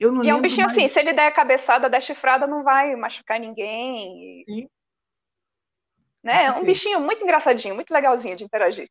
[0.00, 0.76] eu não e é um bichinho mais...
[0.76, 4.42] assim, se ele der a cabeçada da chifrada, não vai machucar ninguém.
[4.48, 4.68] Sim.
[6.22, 6.44] Né?
[6.44, 8.88] É um bichinho muito engraçadinho, muito legalzinho de interagir.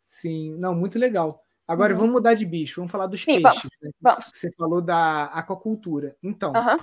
[0.00, 1.44] Sim, não, muito legal.
[1.68, 2.00] Agora uhum.
[2.00, 3.42] vamos mudar de bicho, vamos falar dos Sim, peixes.
[3.42, 3.90] Vamos, né?
[4.00, 4.30] vamos.
[4.32, 6.16] Você falou da aquacultura.
[6.22, 6.78] Então, uhum.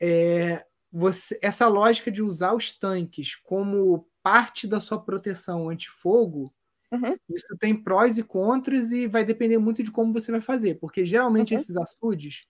[0.00, 6.52] é, você, essa lógica de usar os tanques como parte da sua proteção anti-fogo,
[6.90, 7.16] uhum.
[7.28, 11.06] isso tem prós e contras e vai depender muito de como você vai fazer, porque
[11.06, 11.60] geralmente uhum.
[11.60, 12.46] esses açudes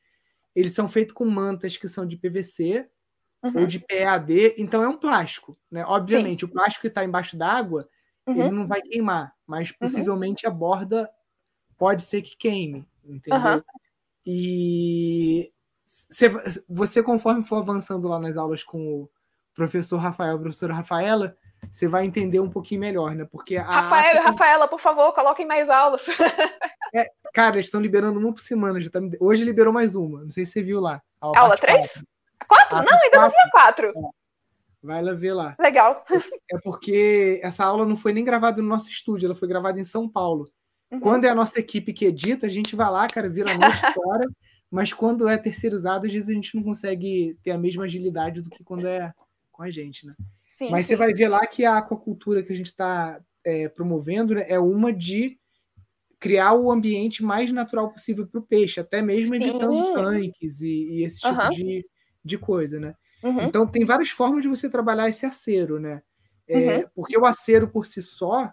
[0.55, 2.89] eles são feitos com mantas que são de PVC
[3.43, 3.61] uhum.
[3.61, 5.85] ou de PAD, então é um plástico, né?
[5.87, 6.47] Obviamente, Sim.
[6.47, 7.89] o plástico que está embaixo d'água,
[8.27, 8.41] uhum.
[8.41, 9.77] ele não vai queimar, mas uhum.
[9.81, 11.11] possivelmente a borda
[11.77, 13.63] pode ser que queime, entendeu?
[14.25, 15.53] E
[15.87, 16.29] você,
[16.69, 19.11] você, conforme for avançando lá nas aulas com o
[19.55, 21.37] professor Rafael, a professora Rafaela,
[21.71, 23.25] você vai entender um pouquinho melhor, né?
[23.31, 26.05] Porque Rafael e Rafaela, por favor, coloquem mais aulas.
[26.95, 28.81] É, cara, eles estão liberando uma por semana.
[28.81, 29.01] Já tá...
[29.21, 30.23] Hoje liberou mais uma.
[30.23, 31.03] Não sei se você viu lá.
[31.21, 32.05] Aula 3?
[32.49, 32.77] Quatro?
[32.77, 33.89] Não, ainda não havia quatro.
[33.89, 34.27] É.
[34.83, 35.57] Vai lá ver lá.
[35.59, 36.05] Legal.
[36.53, 39.85] É porque essa aula não foi nem gravada no nosso estúdio, ela foi gravada em
[39.85, 40.49] São Paulo.
[40.91, 41.01] Uhum.
[41.01, 43.81] Quando é a nossa equipe que edita, a gente vai lá, cara, vira a noite
[43.95, 44.27] fora.
[44.71, 48.51] Mas quando é terceirizado, às vezes a gente não consegue ter a mesma agilidade do
[48.51, 49.13] que quando é
[49.51, 50.15] com a gente, né?
[50.57, 50.93] Sim, Mas sim.
[50.93, 54.59] você vai ver lá que a aquacultura que a gente está é, promovendo né, é
[54.59, 55.39] uma de
[56.19, 59.43] criar o ambiente mais natural possível para o peixe, até mesmo sim.
[59.43, 61.49] evitando tanques e, e esse tipo uhum.
[61.51, 61.87] de,
[62.27, 62.95] de coisa, né?
[63.23, 63.43] Uhum.
[63.43, 66.03] Então tem várias formas de você trabalhar esse acero, né?
[66.49, 66.85] É, uhum.
[66.95, 68.53] Porque o acero por si só,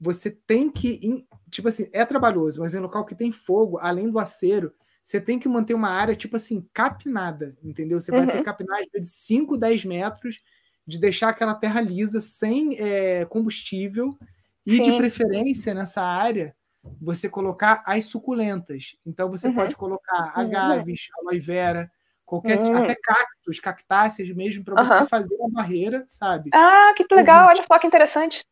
[0.00, 1.26] você tem que.
[1.50, 4.72] Tipo assim, é trabalhoso, mas em local que tem fogo, além do acero,
[5.02, 8.00] você tem que manter uma área, tipo assim, capinada, entendeu?
[8.00, 8.42] Você vai ter uhum.
[8.42, 10.42] capinagem de 5, 10 metros
[10.86, 14.16] de deixar aquela terra lisa, sem é, combustível,
[14.64, 14.82] e Sim.
[14.82, 16.54] de preferência nessa área
[17.00, 18.96] você colocar as suculentas.
[19.04, 19.54] Então você uhum.
[19.54, 21.90] pode colocar agaves, aloe vera,
[22.26, 22.76] qualquer hum.
[22.76, 25.06] até cactos, cactáceas mesmo, para você uhum.
[25.06, 26.50] fazer uma barreira, sabe?
[26.52, 28.44] Ah, que legal, olha só que interessante.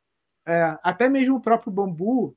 [0.47, 2.37] É, até mesmo o próprio bambu,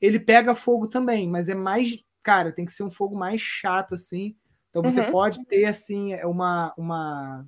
[0.00, 3.94] ele pega fogo também, mas é mais, cara, tem que ser um fogo mais chato,
[3.94, 4.36] assim.
[4.68, 5.12] Então você uhum.
[5.12, 7.46] pode ter, assim, é uma, uma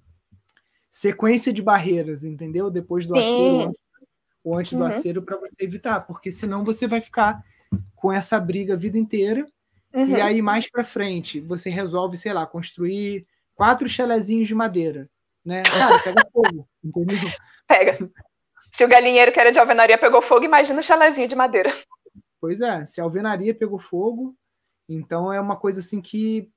[0.90, 2.70] sequência de barreiras, entendeu?
[2.70, 3.62] Depois do Sim.
[3.62, 3.73] acero
[4.44, 4.81] ou antes uhum.
[4.81, 7.42] do acero, para você evitar, porque senão você vai ficar
[7.97, 9.47] com essa briga a vida inteira.
[9.95, 10.09] Uhum.
[10.09, 15.09] E aí, mais para frente, você resolve, sei lá, construir quatro chalezinhos de madeira.
[15.45, 15.63] Né?
[15.63, 17.17] Cara, pega fogo, entendeu?
[17.69, 18.11] Pega.
[18.73, 21.73] Se o galinheiro que era de alvenaria pegou fogo, imagina o chalezinho de madeira.
[22.41, 24.37] Pois é, se a alvenaria pegou fogo,
[24.89, 26.51] então é uma coisa assim que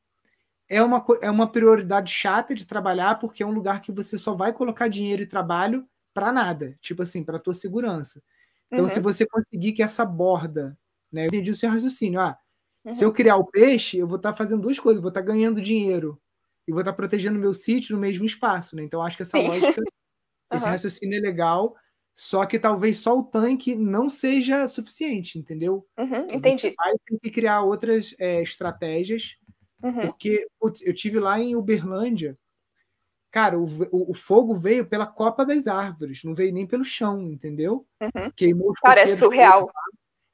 [0.68, 4.34] é uma, é uma prioridade chata de trabalhar, porque é um lugar que você só
[4.34, 8.22] vai colocar dinheiro e trabalho para nada, tipo assim, para tua segurança.
[8.66, 8.90] Então, uhum.
[8.90, 10.78] se você conseguir que essa borda,
[11.12, 12.38] né, eu entendi o seu raciocínio, ah,
[12.88, 12.94] uhum.
[12.94, 15.28] se eu criar o peixe, eu vou estar tá fazendo duas coisas, vou estar tá
[15.28, 16.20] ganhando dinheiro
[16.68, 18.84] e vou estar tá protegendo meu sítio no mesmo espaço, né?
[18.84, 19.48] Então, acho que essa Sim.
[19.48, 19.82] lógica,
[20.54, 20.72] esse uhum.
[20.72, 21.76] raciocínio é legal,
[22.16, 25.86] só que talvez só o tanque não seja suficiente, entendeu?
[25.98, 26.74] Uhum, entendi.
[27.06, 29.38] Ter que criar outras é, estratégias,
[29.84, 30.02] uhum.
[30.02, 32.38] porque putz, eu tive lá em Uberlândia,
[33.30, 37.22] Cara, o, o, o, fogo veio pela copa das árvores, não veio nem pelo chão,
[37.22, 37.86] entendeu?
[38.02, 38.32] Uhum.
[38.36, 39.70] Queimou os Cara, é surreal.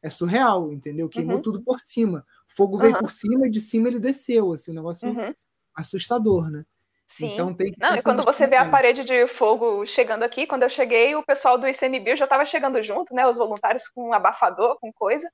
[0.03, 1.07] É surreal, entendeu?
[1.07, 1.41] Queimou uhum.
[1.41, 2.25] tudo por cima.
[2.51, 2.99] O fogo veio uhum.
[2.99, 5.33] por cima e de cima ele desceu, assim, um negócio uhum.
[5.73, 6.65] assustador, né?
[7.07, 7.33] Sim.
[7.33, 10.63] Então tem que Não, e quando você vê a parede de fogo chegando aqui, quando
[10.63, 13.25] eu cheguei, o pessoal do ICMBio já estava chegando junto, né?
[13.25, 15.29] Os voluntários com um abafador, com coisa.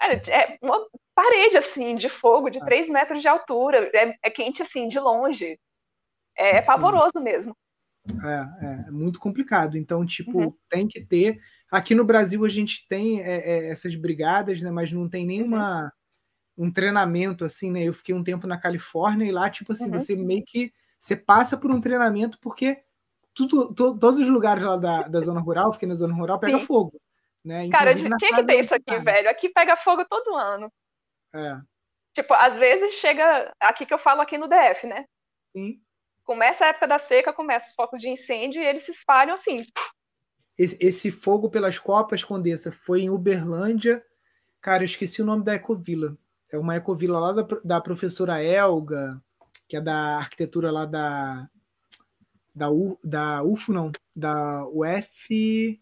[0.00, 2.92] é uma parede, assim, de fogo de 3 ah.
[2.92, 3.90] metros de altura.
[3.94, 5.58] É, é quente, assim, de longe.
[6.36, 7.54] É, é pavoroso mesmo.
[8.24, 9.76] É, é, é, muito complicado.
[9.76, 10.54] Então, tipo, uhum.
[10.68, 11.38] tem que ter.
[11.70, 14.70] Aqui no Brasil a gente tem é, é, essas brigadas, né?
[14.70, 15.92] Mas não tem nenhuma
[16.56, 16.66] uhum.
[16.66, 17.82] um treinamento assim, né?
[17.82, 19.98] Eu fiquei um tempo na Califórnia e lá, tipo assim, uhum.
[19.98, 22.82] você meio que você passa por um treinamento porque
[23.32, 26.58] tudo, to, todos os lugares lá da, da zona rural, fiquei na zona rural, pega
[26.58, 26.66] Sim.
[26.66, 27.00] fogo.
[27.44, 27.70] Né?
[27.70, 29.30] Cara, tinha que ter isso aqui, velho.
[29.30, 30.70] Aqui pega fogo todo ano.
[31.34, 31.56] É.
[32.12, 33.50] Tipo, às vezes chega.
[33.60, 35.06] Aqui que eu falo aqui no DF, né?
[35.56, 35.80] Sim
[36.30, 39.66] começa a época da seca, começa os focos de incêndio e eles se espalham assim.
[40.62, 44.04] Esse, fogo pelas copas, Condessa, foi em Uberlândia.
[44.60, 46.18] Cara, eu esqueci o nome da ecovila.
[46.50, 49.18] É uma ecovila lá da, da professora Elga,
[49.66, 51.48] que é da arquitetura lá da
[52.54, 55.80] da, U, da não, da UF,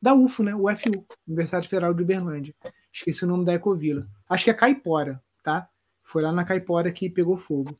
[0.00, 0.54] da né?
[0.54, 2.54] UFU, Universidade Federal de Uberlândia.
[2.92, 4.06] Esqueci o nome da ecovila.
[4.28, 5.68] Acho que é Caipora, tá?
[6.04, 7.76] Foi lá na Caipora que pegou fogo.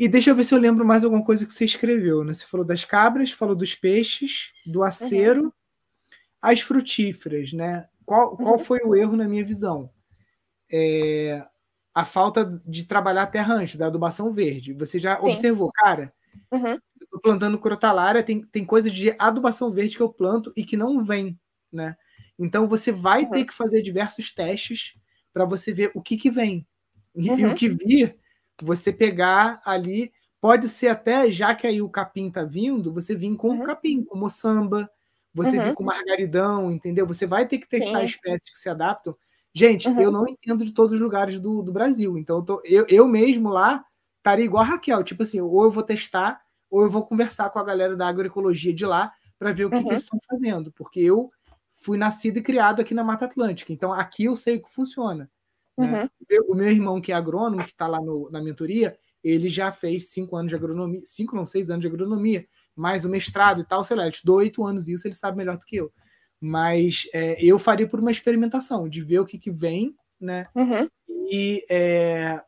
[0.00, 2.32] E deixa eu ver se eu lembro mais alguma coisa que você escreveu, né?
[2.32, 5.52] Você falou das cabras, falou dos peixes, do acero, uhum.
[6.40, 7.86] as frutíferas, né?
[8.06, 8.64] Qual, qual uhum.
[8.64, 9.90] foi o erro na minha visão?
[10.72, 11.46] É,
[11.94, 14.72] a falta de trabalhar a terra antes, da adubação verde.
[14.72, 15.32] Você já Sim.
[15.32, 16.10] observou, cara?
[16.50, 16.78] Uhum.
[16.98, 20.78] Eu tô plantando crotalária, tem, tem coisa de adubação verde que eu planto e que
[20.78, 21.38] não vem,
[21.70, 21.94] né?
[22.38, 23.44] Então você vai ter uhum.
[23.44, 24.94] que fazer diversos testes
[25.30, 26.66] para você ver o que que vem.
[27.14, 27.54] E, e o uhum.
[27.54, 28.18] que vir
[28.62, 33.36] você pegar ali, pode ser até, já que aí o capim tá vindo, você vir
[33.36, 33.62] com uhum.
[33.62, 34.90] o capim, com moçamba,
[35.34, 35.64] você uhum.
[35.64, 37.06] vir com margaridão, entendeu?
[37.06, 38.04] Você vai ter que testar Sim.
[38.04, 39.16] espécies que se adaptam.
[39.52, 40.00] Gente, uhum.
[40.00, 43.08] eu não entendo de todos os lugares do, do Brasil, então eu, tô, eu, eu
[43.08, 43.84] mesmo lá
[44.18, 47.58] estaria igual a Raquel, tipo assim, ou eu vou testar, ou eu vou conversar com
[47.58, 51.00] a galera da agroecologia de lá para ver o que, que, eles estão fazendo, porque
[51.00, 51.30] eu
[51.72, 55.28] fui nascido e criado aqui na Mata Atlântica, então aqui eu sei o que funciona.
[55.80, 56.10] Né?
[56.30, 56.38] Uhum.
[56.48, 60.10] O meu irmão, que é agrônomo, que está lá no, na mentoria, ele já fez
[60.10, 63.84] cinco anos de agronomia, cinco, não, seis anos de agronomia, mais o mestrado e tal,
[63.84, 65.92] sei lá, ele estudou oito anos isso, ele sabe melhor do que eu.
[66.40, 70.46] Mas é, eu faria por uma experimentação, de ver o que, que vem, né?
[70.54, 70.88] Uhum.
[71.08, 72.42] E, é,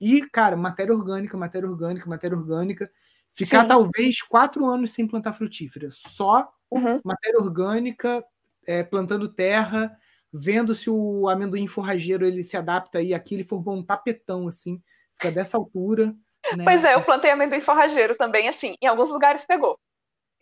[0.00, 2.90] e, cara, matéria orgânica, matéria orgânica, matéria orgânica.
[3.32, 3.68] Ficar Sim.
[3.68, 7.00] talvez quatro anos sem plantar frutífera, só uhum.
[7.04, 8.24] matéria orgânica,
[8.66, 9.96] é, plantando terra,
[10.32, 14.82] vendo se o amendoim forrageiro ele se adapta aí aqui, ele formou um tapetão assim,
[15.14, 16.14] fica dessa altura.
[16.56, 16.64] Né?
[16.64, 19.78] Pois é, eu plantei amendoim forrageiro também, assim, em alguns lugares pegou,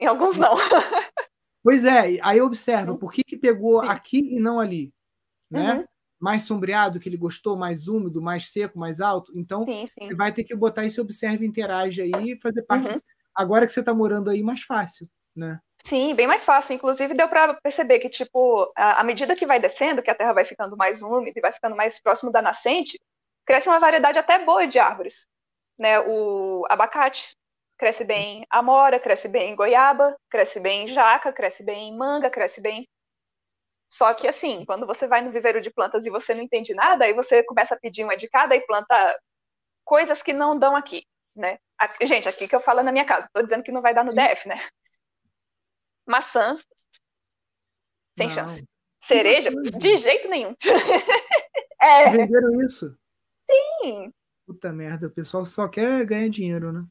[0.01, 0.55] em alguns não.
[1.67, 3.89] Pois é, aí observa, por que, que pegou Sim.
[3.89, 4.95] aqui e não ali?
[5.51, 5.79] Né?
[5.79, 5.85] Uhum.
[6.21, 9.33] Mais sombreado, que ele gostou, mais úmido, mais seco, mais alto.
[9.35, 10.07] Então, sim, sim.
[10.07, 12.89] você vai ter que botar isso, observe, interage aí e fazer parte.
[12.89, 13.01] Uhum.
[13.35, 15.59] Agora que você está morando aí, mais fácil, né?
[15.87, 16.75] Sim, bem mais fácil.
[16.75, 20.45] Inclusive, deu para perceber que, tipo, à medida que vai descendo, que a terra vai
[20.45, 22.99] ficando mais úmida e vai ficando mais próximo da nascente,
[23.47, 25.29] cresce uma variedade até boa de árvores.
[25.79, 26.01] Né?
[26.01, 27.37] O abacate
[27.79, 32.89] cresce bem amora, cresce bem goiaba, cresce bem jaca, cresce bem manga, cresce bem.
[33.89, 37.05] Só que, assim, quando você vai no viveiro de plantas e você não entende nada,
[37.05, 39.19] aí você começa a pedir uma de cada e planta
[39.85, 41.05] coisas que não dão aqui.
[41.37, 41.59] né?
[42.03, 44.15] Gente, aqui que eu falo na minha casa, tô dizendo que não vai dar no
[44.15, 44.61] DF, né?
[46.07, 46.57] Maçã,
[48.17, 48.35] sem não.
[48.35, 48.65] chance.
[49.03, 50.55] Cereja, de jeito nenhum.
[51.81, 52.11] é.
[52.11, 52.97] Venderam isso?
[53.49, 54.13] Sim.
[54.47, 56.85] Puta merda, o pessoal só quer ganhar dinheiro, né?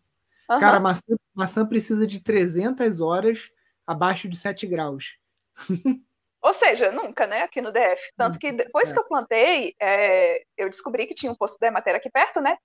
[0.50, 0.60] Uhum.
[0.60, 3.52] Cara, maçã, maçã precisa de 300 horas
[3.86, 5.18] abaixo de 7 graus.
[6.42, 8.12] Ou seja, nunca, né, aqui no DF.
[8.16, 8.94] Tanto que depois é.
[8.94, 12.56] que eu plantei, é, eu descobri que tinha um posto de matéria aqui perto, né?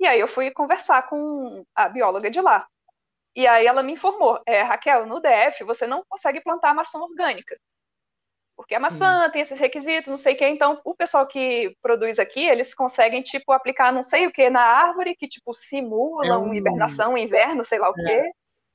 [0.00, 2.66] E aí eu fui conversar com a bióloga de lá.
[3.34, 7.56] E aí ela me informou, é, Raquel, no DF você não consegue plantar maçã orgânica.
[8.56, 9.30] Porque a maçã Sim.
[9.30, 10.46] tem esses requisitos, não sei o que.
[10.46, 14.60] Então, o pessoal que produz aqui, eles conseguem, tipo, aplicar não sei o que na
[14.60, 16.52] árvore, que, tipo, simula é um...
[16.52, 18.04] hibernação, inverno, sei lá o é.
[18.04, 18.30] quê.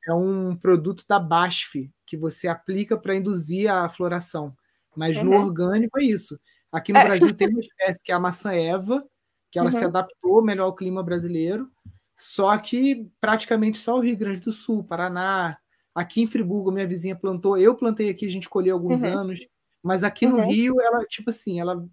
[0.07, 4.55] É um produto da BASF, que você aplica para induzir a floração.
[4.95, 5.25] Mas uhum.
[5.25, 6.39] no orgânico é isso.
[6.71, 7.03] Aqui no é.
[7.03, 9.05] Brasil tem uma espécie que é a maçã Eva,
[9.51, 9.77] que ela uhum.
[9.77, 11.69] se adaptou melhor ao clima brasileiro,
[12.15, 15.57] só que praticamente só o Rio Grande do Sul, Paraná,
[15.93, 19.17] aqui em Friburgo, minha vizinha plantou, eu plantei aqui, a gente colheu alguns uhum.
[19.17, 19.39] anos,
[19.83, 20.47] mas aqui no uhum.
[20.47, 21.85] Rio, ela, tipo assim, ela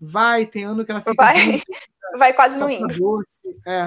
[0.00, 1.14] vai, tem ano que ela fica.
[1.14, 1.64] Vai, muito,
[2.18, 2.88] vai quase no indo.
[2.88, 3.86] Doce, é.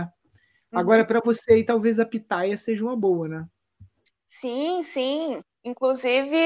[0.72, 0.80] Uhum.
[0.80, 3.46] Agora, para você aí, talvez a pitaia seja uma boa, né?
[4.26, 5.42] Sim, sim.
[5.64, 6.38] Inclusive,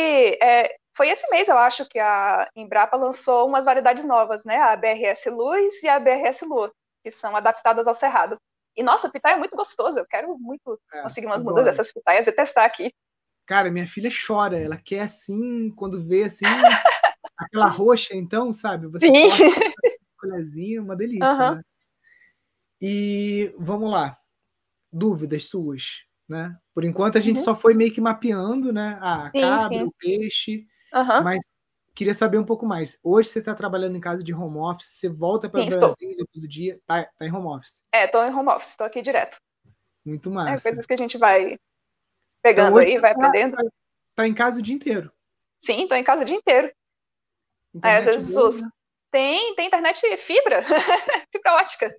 [0.42, 4.58] é, foi esse mês, eu acho, que a Embrapa lançou umas variedades novas, né?
[4.58, 6.72] A BRS Luz e a BRS Lua,
[7.04, 8.38] que são adaptadas ao cerrado.
[8.76, 10.00] E, nossa, pitaia é muito gostosa.
[10.00, 12.94] Eu quero muito é, conseguir umas mudas dessas pitaias e testar aqui.
[13.46, 14.60] Cara, minha filha chora.
[14.60, 16.46] Ela quer, assim, quando vê, assim,
[17.38, 18.88] aquela roxa, então, sabe?
[18.88, 19.30] Você Sim.
[20.18, 21.56] colherzinha, uma delícia, uhum.
[21.56, 21.62] né?
[22.82, 24.18] E, vamos lá.
[24.92, 26.58] Dúvidas suas, né?
[26.74, 27.44] Por enquanto, a gente uhum.
[27.44, 28.98] só foi meio que mapeando, né?
[29.02, 29.84] A sim, cabra, sim.
[29.84, 31.24] o peixe Uhum.
[31.24, 31.40] Mas
[31.94, 33.00] queria saber um pouco mais.
[33.04, 36.80] Hoje você está trabalhando em casa de home office, você volta para Brasília todo dia,
[36.86, 37.84] tá, tá em home office?
[37.92, 39.38] É, estou em home office, estou aqui direto.
[40.06, 40.68] Muito é, massa.
[40.68, 41.58] É coisas que a gente vai
[42.42, 43.56] pegando então, aí, vai tá, aprendendo.
[43.56, 43.64] Tá,
[44.16, 45.12] tá, em casa o dia inteiro?
[45.60, 46.72] Sim, estou em casa o dia inteiro.
[47.82, 48.70] Aí, às vezes boa, né?
[49.10, 50.64] tem, tem internet fibra,
[51.32, 51.96] fibra ótica.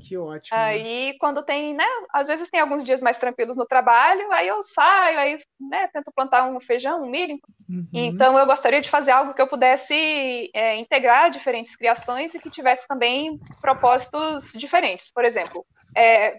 [0.00, 0.56] Que ótimo.
[0.56, 0.64] Né?
[0.64, 1.18] Aí, né?
[1.18, 1.84] quando tem, né?
[2.12, 6.10] Às vezes tem alguns dias mais tranquilos no trabalho, aí eu saio, aí, né, tento
[6.14, 7.38] plantar um feijão, um milho.
[7.68, 7.86] Uhum.
[7.92, 12.50] Então, eu gostaria de fazer algo que eu pudesse é, integrar diferentes criações e que
[12.50, 15.10] tivesse também propósitos diferentes.
[15.12, 15.64] Por exemplo,
[15.96, 16.38] é,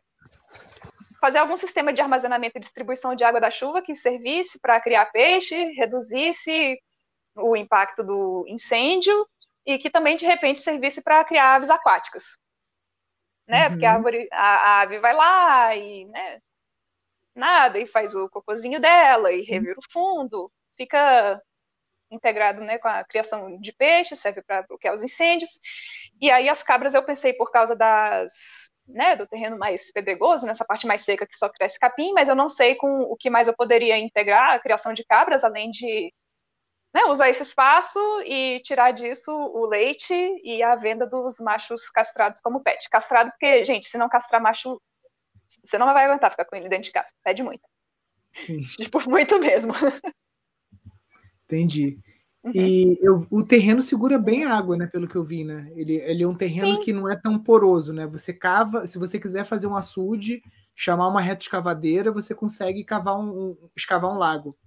[1.19, 5.05] fazer algum sistema de armazenamento e distribuição de água da chuva que servisse para criar
[5.07, 6.77] peixe, reduzisse
[7.35, 9.25] o impacto do incêndio
[9.65, 12.23] e que também, de repente, servisse para criar aves aquáticas
[13.51, 13.65] né?
[13.65, 13.71] Uhum.
[13.71, 13.95] Porque a, uhum.
[13.97, 16.39] árvore, a, a, ave vai lá e, né?
[17.35, 19.45] Nada, e faz o cocôzinho dela, e uhum.
[19.45, 21.41] revira o fundo, fica
[22.09, 25.59] integrado né, com a criação de peixes, serve para bloquear os incêndios.
[26.19, 30.65] E aí as cabras eu pensei por causa das, né, do terreno mais pedregoso, nessa
[30.65, 33.47] parte mais seca que só cresce capim, mas eu não sei com o que mais
[33.47, 36.13] eu poderia integrar a criação de cabras, além de
[36.93, 42.41] né, usar esse espaço e tirar disso o leite e a venda dos machos castrados
[42.41, 42.89] como pet.
[42.89, 44.81] Castrado porque, gente, se não castrar macho,
[45.63, 47.13] você não vai aguentar ficar com ele dentro de casa.
[47.23, 47.63] Pede muito.
[48.33, 48.61] Sim.
[48.77, 49.73] Tipo, muito mesmo.
[51.45, 51.97] Entendi.
[52.43, 52.51] Uhum.
[52.55, 54.87] E eu, o terreno segura bem a água, né?
[54.87, 55.71] Pelo que eu vi, né?
[55.75, 56.79] Ele, ele é um terreno Sim.
[56.81, 58.07] que não é tão poroso, né?
[58.07, 60.41] Você cava, se você quiser fazer um açude,
[60.75, 64.57] chamar uma reta escavadeira, você consegue cavar um, um escavar um lago.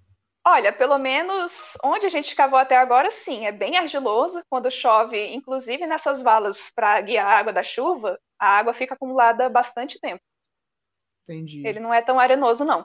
[0.47, 4.43] Olha, pelo menos onde a gente cavou até agora, sim, é bem argiloso.
[4.51, 9.49] Quando chove, inclusive nessas valas para guiar a água da chuva, a água fica acumulada
[9.49, 10.23] bastante tempo.
[11.27, 11.67] Entendi.
[11.67, 12.85] Ele não é tão arenoso, não.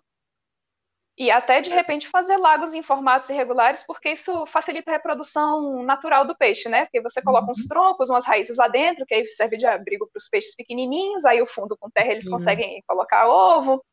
[1.18, 6.26] E até de repente fazer lagos em formatos irregulares, porque isso facilita a reprodução natural
[6.26, 6.86] do peixe, né?
[6.86, 7.52] Porque você coloca uhum.
[7.52, 11.26] uns troncos, umas raízes lá dentro, que aí serve de abrigo para os peixes pequenininhos,
[11.26, 12.32] aí o fundo com terra eles Sim.
[12.32, 13.84] conseguem colocar ovo.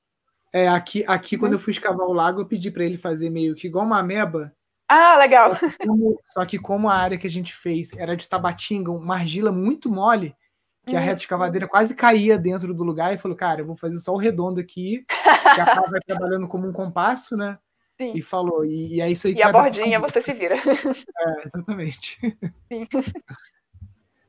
[0.57, 1.41] É, aqui, aqui uhum.
[1.41, 3.99] quando eu fui escavar o lago, eu pedi para ele fazer meio que igual uma
[3.99, 4.51] ameba.
[4.89, 5.55] Ah, legal.
[5.55, 8.91] Só que, como, só que, como, a área que a gente fez era de tabatinga,
[8.91, 10.35] uma argila muito mole,
[10.87, 10.99] que uhum.
[10.99, 14.15] a reta escavadeira quase caía dentro do lugar, e falou, cara, eu vou fazer só
[14.15, 15.05] o redondo aqui,
[15.55, 17.59] que a pá vai trabalhando como um compasso, né?
[18.01, 18.13] Sim.
[18.15, 20.57] E falou, e, e é isso aí E a bordinha você se vira.
[21.21, 22.19] É, exatamente.
[22.73, 22.89] Sim.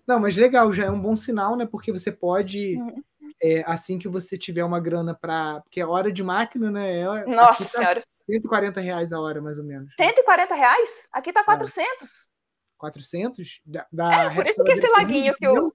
[0.05, 1.65] Não, mas legal, já é um bom sinal, né?
[1.65, 3.01] Porque você pode uhum
[3.41, 5.61] é, assim que você tiver uma grana para.
[5.61, 6.99] Porque a hora de máquina, né?
[6.99, 8.03] É, Nossa tá senhora.
[8.11, 9.93] 140 reais a hora, mais ou menos.
[9.99, 11.09] 140 reais?
[11.11, 12.27] Aqui tá 400.
[12.27, 12.37] É.
[12.77, 13.61] 400?
[13.65, 15.73] Da, da é, por isso que esse laguinho que eu.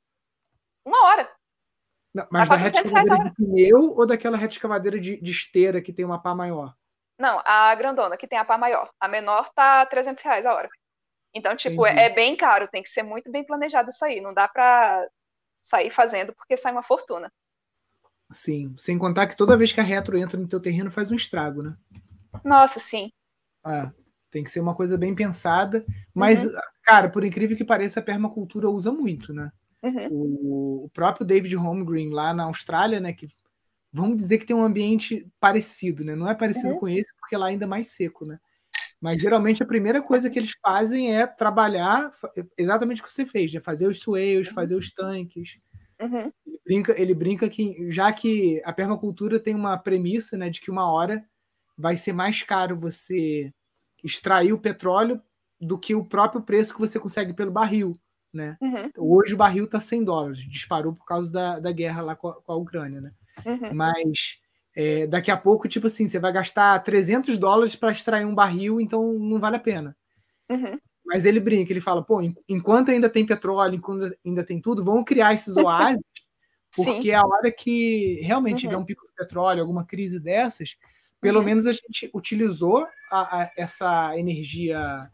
[0.84, 1.30] Uma hora.
[2.14, 5.92] Não, mas da reta escavadeira de pneu ou daquela reta escavadeira de, de esteira que
[5.92, 6.74] tem uma pá maior?
[7.18, 8.90] Não, a grandona que tem a pá maior.
[9.00, 10.68] A menor tá 300 reais a hora.
[11.34, 14.20] Então, tipo, é, é, bem caro, tem que ser muito bem planejado isso aí.
[14.20, 15.08] Não dá para
[15.62, 17.32] sair fazendo porque sai uma fortuna.
[18.32, 21.14] Sim, sem contar que toda vez que a retro entra no teu terreno faz um
[21.14, 21.76] estrago, né?
[22.42, 23.10] Nossa, sim.
[23.64, 23.90] É,
[24.30, 25.84] tem que ser uma coisa bem pensada.
[26.14, 26.52] Mas, uhum.
[26.82, 29.52] cara, por incrível que pareça, a permacultura usa muito, né?
[29.82, 30.08] Uhum.
[30.10, 33.12] O, o, próprio David Holmgren lá na Austrália, né?
[33.12, 33.28] Que
[33.92, 36.16] vamos dizer que tem um ambiente parecido, né?
[36.16, 36.78] Não é parecido uhum.
[36.78, 38.38] com esse, porque lá ainda é mais seco, né?
[39.00, 42.10] Mas geralmente a primeira coisa que eles fazem é trabalhar
[42.56, 43.60] exatamente o que você fez, né?
[43.60, 44.54] Fazer os swales, uhum.
[44.54, 45.58] fazer os tanques.
[46.02, 46.32] Uhum.
[46.44, 50.70] Ele, brinca, ele brinca que, já que a permacultura tem uma premissa né, de que
[50.70, 51.24] uma hora
[51.78, 53.52] vai ser mais caro você
[54.02, 55.22] extrair o petróleo
[55.60, 57.98] do que o próprio preço que você consegue pelo barril.
[58.32, 58.56] Né?
[58.60, 58.90] Uhum.
[58.98, 62.42] Hoje o barril está 100 dólares, disparou por causa da, da guerra lá com a,
[62.42, 63.00] com a Ucrânia.
[63.00, 63.12] Né?
[63.46, 63.74] Uhum.
[63.74, 64.38] Mas
[64.74, 68.80] é, daqui a pouco, tipo assim, você vai gastar 300 dólares para extrair um barril,
[68.80, 69.96] então não vale a pena.
[70.50, 70.78] Uhum.
[71.04, 75.04] Mas ele brinca, ele fala, pô, enquanto ainda tem petróleo, enquanto ainda tem tudo, vamos
[75.04, 76.02] criar esses oásis,
[76.74, 77.14] porque Sim.
[77.14, 78.70] a hora que realmente uhum.
[78.70, 80.76] tiver um pico de petróleo, alguma crise dessas,
[81.20, 81.44] pelo uhum.
[81.44, 85.08] menos a gente utilizou a, a, essa energia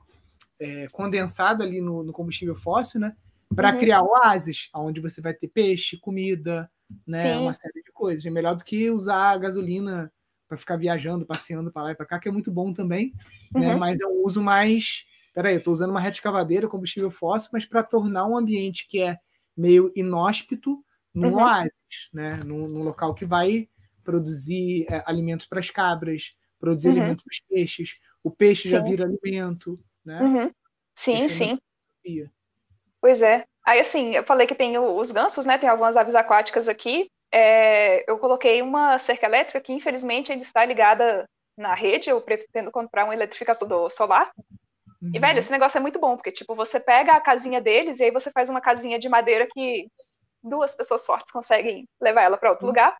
[0.58, 3.14] é, condensada ali no, no, combustível fóssil, né?
[3.54, 3.78] Para uhum.
[3.78, 6.70] criar oásis, onde você vai ter peixe, comida,
[7.06, 7.20] né?
[7.20, 7.42] Sim.
[7.42, 8.24] Uma série de coisas.
[8.24, 10.12] É melhor do que usar gasolina
[10.48, 13.12] para ficar viajando, passeando para lá e para cá, que é muito bom também,
[13.54, 13.74] né?
[13.74, 13.78] Uhum.
[13.78, 15.04] Mas é um uso mais.
[15.38, 19.00] Peraí, eu estou usando uma reta escavadeira, combustível fóssil, mas para tornar um ambiente que
[19.00, 19.16] é
[19.56, 20.84] meio inóspito
[21.14, 21.42] num uhum.
[21.42, 22.40] oásis, né?
[22.44, 23.68] Num, num, local que vai
[24.02, 26.94] produzir é, alimentos para as cabras, produzir uhum.
[26.94, 28.00] alimentos para os peixes.
[28.20, 28.70] O peixe sim.
[28.70, 30.20] já vira alimento, né?
[30.20, 30.50] Uhum.
[30.96, 31.58] Sim, é sim.
[33.00, 33.44] Pois é.
[33.64, 35.56] Aí, assim, eu falei que tem os gansos, né?
[35.56, 37.08] Tem algumas aves aquáticas aqui.
[37.32, 42.10] É, eu coloquei uma cerca elétrica que, infelizmente, ainda está ligada na rede.
[42.10, 44.28] Eu pretendo comprar um eletrificador solar.
[45.00, 45.12] Uhum.
[45.14, 48.04] E, velho, esse negócio é muito bom, porque, tipo, você pega a casinha deles e
[48.04, 49.86] aí você faz uma casinha de madeira que
[50.42, 52.70] duas pessoas fortes conseguem levar ela para outro uhum.
[52.70, 52.96] lugar.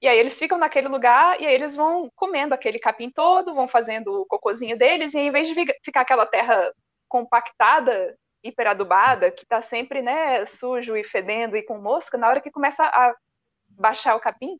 [0.00, 3.66] E aí eles ficam naquele lugar e aí eles vão comendo aquele capim todo, vão
[3.66, 6.70] fazendo o cocôzinho deles, e em vez de ficar aquela terra
[7.08, 12.50] compactada hiperadubada, que está sempre né, sujo e fedendo e com mosca, na hora que
[12.50, 13.14] começa a
[13.68, 14.56] baixar o capim,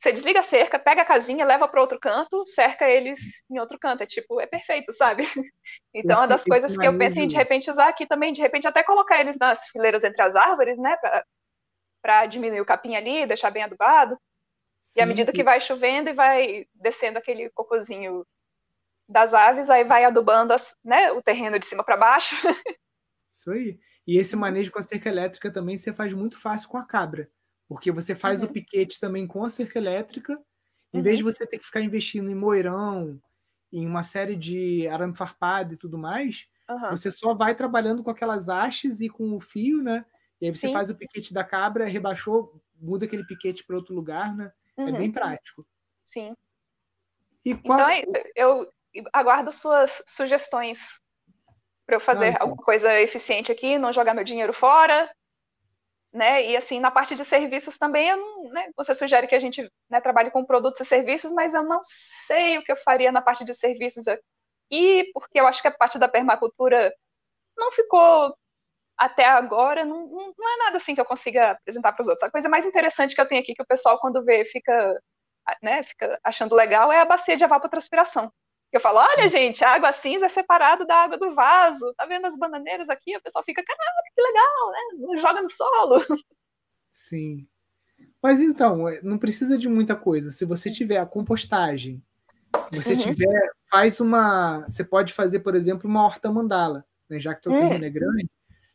[0.00, 3.78] você desliga a cerca, pega a casinha, leva para outro canto, cerca eles em outro
[3.78, 4.02] canto.
[4.02, 5.24] É tipo, é perfeito, sabe?
[5.92, 8.66] Então, uma das coisas que eu penso em de repente usar aqui também, de repente
[8.66, 10.96] até colocar eles nas fileiras entre as árvores, né,
[12.00, 14.16] para diminuir o capim ali, deixar bem adubado.
[14.82, 18.24] Sim, e à medida que vai chovendo e vai descendo aquele cocôzinho
[19.08, 22.34] das aves, aí vai adubando as, né, o terreno de cima para baixo.
[23.30, 23.78] Isso aí.
[24.06, 27.28] E esse manejo com a cerca elétrica também você faz muito fácil com a cabra,
[27.70, 28.48] porque você faz uhum.
[28.48, 30.36] o piquete também com a cerca elétrica,
[30.92, 31.04] em uhum.
[31.04, 33.22] vez de você ter que ficar investindo em moirão,
[33.72, 36.90] em uma série de arame farpado e tudo mais, uhum.
[36.90, 40.04] você só vai trabalhando com aquelas hastes e com o fio, né?
[40.40, 40.72] E aí você Sim.
[40.72, 44.50] faz o piquete da cabra, rebaixou, muda aquele piquete para outro lugar, né?
[44.76, 45.12] É bem uhum.
[45.12, 45.64] prático.
[46.02, 46.34] Sim.
[47.44, 47.88] E qual...
[47.88, 48.68] Então, eu,
[49.12, 51.00] aguardo suas sugestões
[51.86, 55.08] para eu fazer ah, alguma coisa eficiente aqui, não jogar meu dinheiro fora,
[56.12, 56.44] né?
[56.46, 58.70] E assim, na parte de serviços também, eu não, né?
[58.76, 62.58] Você sugere que a gente né, trabalhe com produtos e serviços, mas eu não sei
[62.58, 65.98] o que eu faria na parte de serviços aqui, porque eu acho que a parte
[65.98, 66.92] da permacultura
[67.56, 68.34] não ficou
[68.98, 72.28] até agora, não, não é nada assim que eu consiga apresentar para os outros.
[72.28, 75.00] A coisa mais interessante que eu tenho aqui que o pessoal quando vê fica,
[75.62, 78.32] né, fica achando legal é a bacia de evapotranspiração.
[78.72, 81.92] Eu falo, olha, gente, a água cinza é separada da água do vaso.
[81.96, 83.16] Tá vendo as bananeiras aqui?
[83.16, 85.06] O pessoal fica, caraca, que legal, né?
[85.06, 86.00] Não joga no solo.
[86.90, 87.48] Sim.
[88.22, 90.30] Mas então, é, não precisa de muita coisa.
[90.30, 92.02] Se você tiver a compostagem,
[92.72, 93.00] você uhum.
[93.00, 94.64] tiver, faz uma.
[94.68, 97.18] Você pode fazer, por exemplo, uma horta mandala, né?
[97.18, 97.60] Já que teu uhum.
[97.60, 98.30] terreno é grande.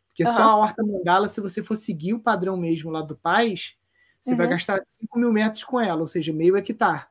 [0.08, 0.34] Porque uhum.
[0.34, 3.76] só a horta mandala, se você for seguir o padrão mesmo lá do Paz,
[4.22, 4.54] você vai uhum.
[4.54, 7.06] gastar 5 mil metros com ela, ou seja, meio hectare.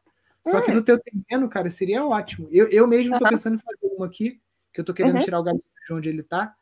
[0.47, 0.75] Só que hum.
[0.75, 2.49] no teu terreno, cara, seria ótimo.
[2.51, 4.41] Eu, eu mesmo estou pensando em fazer uma aqui,
[4.73, 5.25] que eu estou querendo uhum.
[5.25, 6.55] tirar o galinho de onde ele está.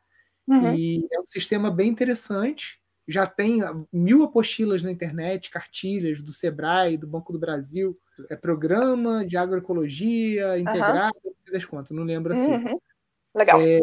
[0.47, 0.73] Uhum.
[0.75, 2.79] E é um sistema bem interessante.
[3.07, 3.59] Já tem
[3.91, 7.99] mil apostilas na internet, cartilhas do Sebrae, do Banco do Brasil.
[8.29, 11.33] É programa de agroecologia integrado, uhum.
[11.45, 12.51] não das contas, não lembro assim.
[12.51, 12.79] Uhum.
[13.35, 13.61] Legal.
[13.61, 13.79] É,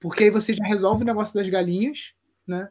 [0.00, 2.14] porque aí você já resolve o negócio das galinhas,
[2.46, 2.70] né?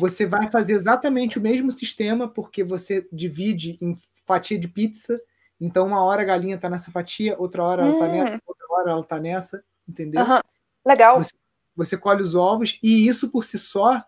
[0.00, 5.20] Você vai fazer exatamente o mesmo sistema, porque você divide em fatia de pizza.
[5.60, 8.12] Então, uma hora a galinha está nessa fatia, outra hora ela está hum.
[8.12, 10.22] nessa, outra hora ela está nessa, entendeu?
[10.24, 10.40] Uhum.
[10.86, 11.18] Legal.
[11.18, 11.34] Você,
[11.74, 14.02] você colhe os ovos, e isso por si só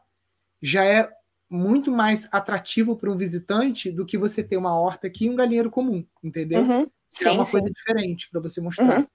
[0.62, 1.10] já é
[1.48, 5.34] muito mais atrativo para um visitante do que você ter uma horta aqui e um
[5.34, 6.62] galinheiro comum, entendeu?
[6.62, 6.86] Uhum.
[7.10, 7.52] Sim, é uma sim.
[7.52, 9.00] coisa diferente para você mostrar.
[9.00, 9.06] Uhum.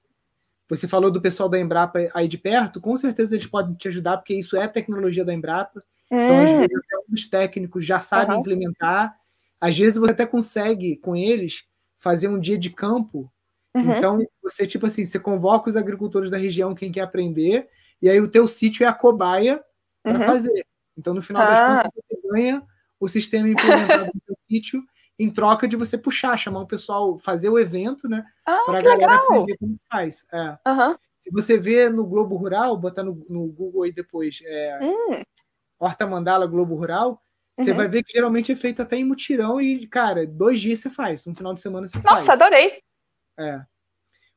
[0.67, 4.17] Você falou do pessoal da Embrapa aí de perto, com certeza eles podem te ajudar,
[4.17, 5.83] porque isso é tecnologia da Embrapa.
[6.07, 6.59] Então, às hum.
[6.59, 8.39] vezes, até um dos técnicos já sabe uhum.
[8.39, 9.17] implementar
[9.59, 11.65] Às vezes você até consegue, com eles,
[12.05, 13.31] fazer um dia de campo.
[13.73, 13.97] Uhum.
[13.97, 17.67] Então, você, tipo assim, você convoca os agricultores da região, quem quer aprender,
[17.99, 19.59] e aí o teu sítio é a cobaia
[20.03, 20.25] para uhum.
[20.25, 20.67] fazer.
[20.95, 21.49] Então, no final ah.
[21.49, 22.63] das contas, você ganha
[22.99, 24.83] o sistema implementado no teu sítio
[25.17, 28.23] em troca de você puxar, chamar o pessoal, fazer o evento, né?
[28.45, 29.25] Ah, para a galera legal.
[29.25, 30.25] aprender como faz.
[30.31, 30.57] É.
[30.69, 30.95] Uhum.
[31.17, 35.23] Se você vê no Globo Rural, botar no, no Google aí depois, é, hum.
[35.79, 37.19] Horta Mandala Globo Rural,
[37.57, 37.77] você uhum.
[37.77, 41.25] vai ver que geralmente é feito até em mutirão e, cara, dois dias você faz,
[41.25, 42.25] no final de semana você Nossa, faz.
[42.25, 42.81] Nossa, adorei!
[43.39, 43.61] É.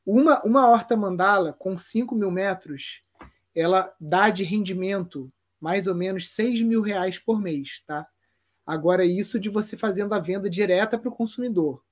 [0.07, 3.03] Uma, uma horta mandala com 5 mil metros,
[3.55, 8.07] ela dá de rendimento mais ou menos 6 mil reais por mês, tá?
[8.65, 11.83] Agora, isso de você fazendo a venda direta para o consumidor.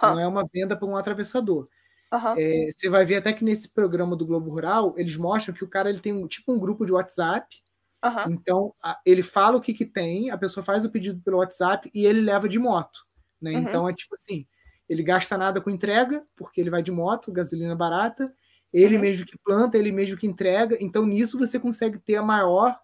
[0.00, 1.68] Não é uma venda para um atravessador.
[2.12, 2.34] Uhum.
[2.36, 5.68] É, você vai ver até que nesse programa do Globo Rural, eles mostram que o
[5.68, 7.62] cara ele tem um, tipo um grupo de WhatsApp.
[8.08, 8.32] Uhum.
[8.32, 12.04] Então, ele fala o que, que tem, a pessoa faz o pedido pelo WhatsApp e
[12.04, 13.06] ele leva de moto.
[13.40, 13.52] Né?
[13.52, 13.58] Uhum.
[13.60, 14.46] Então, é tipo assim:
[14.88, 18.32] ele gasta nada com entrega, porque ele vai de moto, gasolina barata,
[18.72, 19.02] ele uhum.
[19.02, 20.76] mesmo que planta, ele mesmo que entrega.
[20.80, 22.78] Então, nisso você consegue ter a maior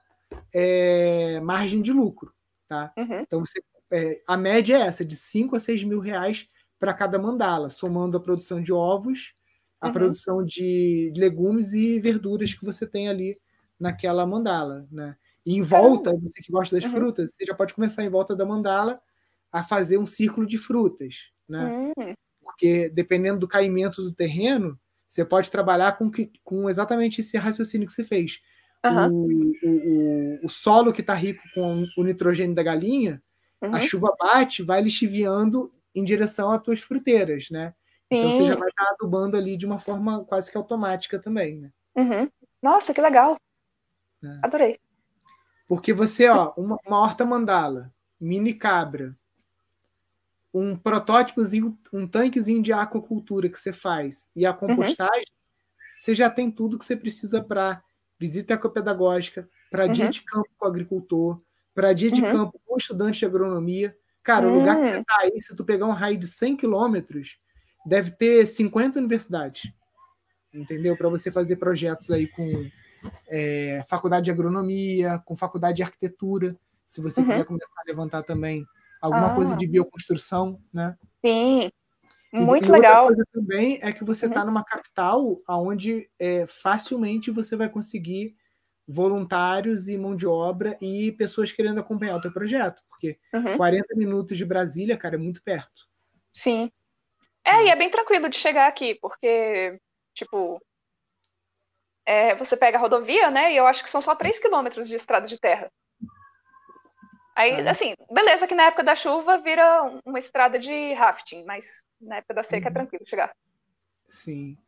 [0.53, 2.33] é, margem de lucro.
[2.68, 2.93] Tá?
[2.97, 3.20] Uhum.
[3.20, 3.62] Então, você,
[3.93, 6.49] é, a média é essa, de 5 a 6 mil reais
[6.79, 9.35] para cada mandala, somando a produção de ovos,
[9.81, 9.93] a uhum.
[9.93, 13.39] produção de legumes e verduras que você tem ali
[13.83, 15.16] naquela mandala, né?
[15.45, 16.93] E em volta, você que gosta das uhum.
[16.93, 19.01] frutas, você já pode começar em volta da mandala
[19.51, 21.93] a fazer um círculo de frutas, né?
[21.99, 22.14] Uhum.
[22.41, 24.78] Porque dependendo do caimento do terreno,
[25.09, 26.09] você pode trabalhar com,
[26.45, 28.41] com exatamente esse raciocínio que você fez.
[28.87, 29.51] Uhum.
[29.62, 33.20] O, o, o, solo que está rico com o nitrogênio da galinha,
[33.61, 33.80] a uhum.
[33.80, 37.74] chuva bate, vai lixiviando em direção às tuas fruteiras, né?
[38.12, 38.18] Sim.
[38.18, 41.70] Então você já vai estar adubando ali de uma forma quase que automática também, né?
[41.97, 42.28] Uhum.
[42.62, 43.37] Nossa, que legal!
[44.23, 44.39] É.
[44.43, 44.81] Adorei.
[45.66, 49.16] Porque você, ó, uma, uma horta mandala, mini cabra,
[50.53, 54.59] um protótipozinho, um tanquezinho de aquacultura que você faz e a uhum.
[54.59, 55.97] compostagem, uhum.
[55.97, 57.83] você já tem tudo que você precisa para
[58.18, 59.93] visita ecopedagógica, para uhum.
[59.93, 61.41] dia de campo com o agricultor,
[61.75, 62.31] para dia de uhum.
[62.33, 63.97] campo com estudante de agronomia.
[64.23, 65.20] Cara, o lugar que você está hum.
[65.23, 67.39] aí, se tu pegar um raio de 100 quilômetros,
[67.85, 69.73] deve ter 50 universidades,
[70.55, 70.97] entendeu?
[70.97, 72.70] Para você fazer projetos aí com
[73.29, 77.27] é, faculdade de agronomia, com faculdade de arquitetura, se você uhum.
[77.29, 78.65] quiser começar a levantar também
[79.01, 79.35] alguma ah.
[79.35, 80.97] coisa de bioconstrução, né?
[81.25, 81.71] Sim,
[82.33, 83.07] muito e, legal.
[83.07, 84.47] Outra coisa também é que você está uhum.
[84.47, 88.35] numa capital onde é, facilmente você vai conseguir
[88.87, 93.57] voluntários e mão de obra e pessoas querendo acompanhar o teu projeto, porque uhum.
[93.57, 95.89] 40 minutos de Brasília, cara, é muito perto.
[96.33, 96.71] Sim.
[97.45, 99.79] É, e é bem tranquilo de chegar aqui, porque,
[100.15, 100.61] tipo,
[102.05, 104.95] é, você pega a rodovia, né, e eu acho que são só 3 quilômetros de
[104.95, 105.71] estrada de terra.
[107.35, 107.69] Aí, é.
[107.69, 112.35] assim, beleza que na época da chuva vira uma estrada de rafting, mas na época
[112.35, 112.71] da seca é uhum.
[112.71, 113.33] é tranquilo chegar.
[114.09, 114.59] Sim.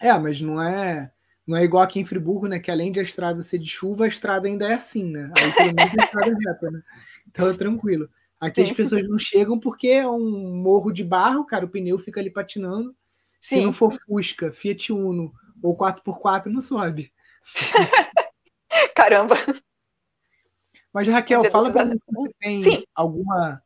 [0.00, 1.12] É, mas não é
[1.46, 2.58] não é igual aqui em Friburgo, né?
[2.58, 5.30] Que além de a estrada ser de chuva, a estrada ainda é assim, né?
[5.36, 6.82] Aí pelo menos a estrada é reta, né?
[7.28, 8.08] Então é tranquilo.
[8.40, 8.70] Aqui Sim.
[8.70, 12.30] as pessoas não chegam porque é um morro de barro, cara, o pneu fica ali
[12.30, 12.94] patinando.
[13.40, 13.64] Se Sim.
[13.64, 17.12] não for Fusca, Fiat Uno ou 4x4, não sobe.
[18.94, 19.36] Caramba!
[20.92, 22.84] Mas, Raquel, fala para mim se você tem Sim.
[22.94, 23.62] alguma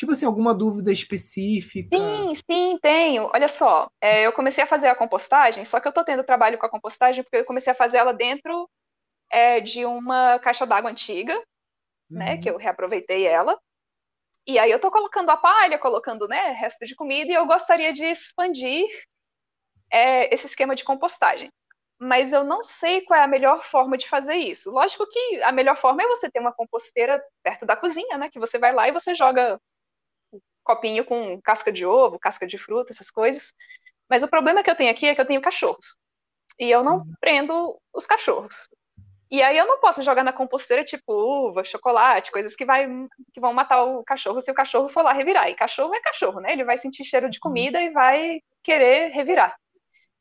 [0.00, 1.94] Tipo assim, alguma dúvida específica?
[1.94, 3.30] Sim, sim, tenho.
[3.34, 6.56] Olha só, é, eu comecei a fazer a compostagem, só que eu tô tendo trabalho
[6.56, 8.66] com a compostagem porque eu comecei a fazer ela dentro
[9.30, 11.44] é, de uma caixa d'água antiga, uhum.
[12.16, 12.38] né?
[12.38, 13.60] Que eu reaproveitei ela.
[14.46, 17.92] E aí eu tô colocando a palha, colocando, né, resto de comida, e eu gostaria
[17.92, 18.86] de expandir
[19.90, 21.50] é, esse esquema de compostagem.
[21.98, 24.70] Mas eu não sei qual é a melhor forma de fazer isso.
[24.70, 28.30] Lógico que a melhor forma é você ter uma composteira perto da cozinha, né?
[28.30, 29.60] Que você vai lá e você joga
[30.64, 33.52] copinho com casca de ovo, casca de fruta, essas coisas.
[34.08, 35.98] Mas o problema que eu tenho aqui é que eu tenho cachorros.
[36.58, 37.14] E eu não uhum.
[37.20, 38.68] prendo os cachorros.
[39.30, 42.88] E aí eu não posso jogar na composteira tipo uva, chocolate, coisas que, vai,
[43.32, 45.48] que vão matar o cachorro se o cachorro for lá revirar.
[45.48, 46.52] E cachorro é cachorro, né?
[46.52, 47.42] Ele vai sentir cheiro de uhum.
[47.42, 49.56] comida e vai querer revirar.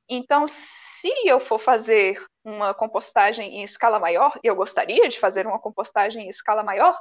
[0.09, 5.45] Então, se eu for fazer uma compostagem em escala maior, e eu gostaria de fazer
[5.45, 6.99] uma compostagem em escala maior,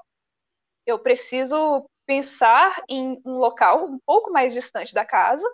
[0.86, 5.46] eu preciso pensar em um local um pouco mais distante da casa.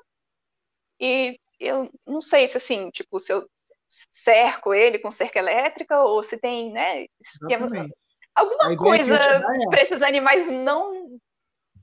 [1.00, 3.48] E eu não sei se assim, tipo, se eu
[3.88, 7.68] cerco ele com cerca elétrica ou se tem, né, esquema,
[8.34, 11.18] alguma coisa é para esses animais não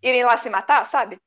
[0.01, 1.17] irem lá se matar, sabe?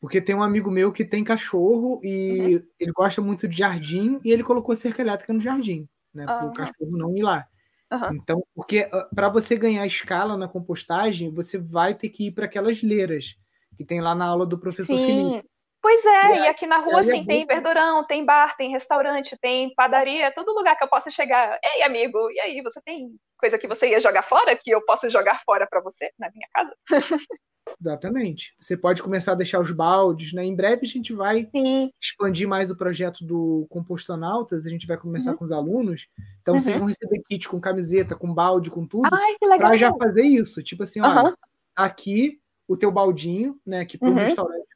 [0.00, 2.62] Porque tem um amigo meu que tem cachorro e uhum.
[2.78, 6.24] ele gosta muito de jardim e ele colocou cerca elétrica no jardim, né?
[6.24, 6.54] Para o uhum.
[6.54, 7.46] cachorro não ir lá.
[7.92, 8.14] Uhum.
[8.14, 12.46] Então, porque ah, para você ganhar escala na compostagem, você vai ter que ir para
[12.46, 13.34] aquelas leiras,
[13.76, 15.06] que tem lá na aula do professor Sim.
[15.06, 15.50] Felipe.
[15.82, 19.36] Pois é, e, e aqui na rua, assim, é tem verdurão, tem bar, tem restaurante,
[19.40, 21.58] tem padaria, é todo lugar que eu possa chegar.
[21.64, 25.08] Ei, amigo, e aí, você tem coisa que você ia jogar fora, que eu posso
[25.08, 26.74] jogar fora para você, na minha casa?
[27.78, 28.54] Exatamente.
[28.58, 30.44] Você pode começar a deixar os baldes, né?
[30.44, 31.90] Em breve a gente vai Sim.
[32.00, 35.36] expandir mais o projeto do Compostonautas, a gente vai começar uhum.
[35.36, 36.08] com os alunos.
[36.40, 36.60] Então uhum.
[36.60, 39.08] vocês vão receber kit com camiseta, com balde, com tudo.
[39.12, 39.68] Ai, que legal.
[39.68, 40.62] Pra já fazer isso.
[40.62, 41.34] Tipo assim, olha, uhum.
[41.76, 43.84] aqui o teu baldinho, né?
[43.84, 44.18] Que para um uhum.
[44.18, 44.70] restaurante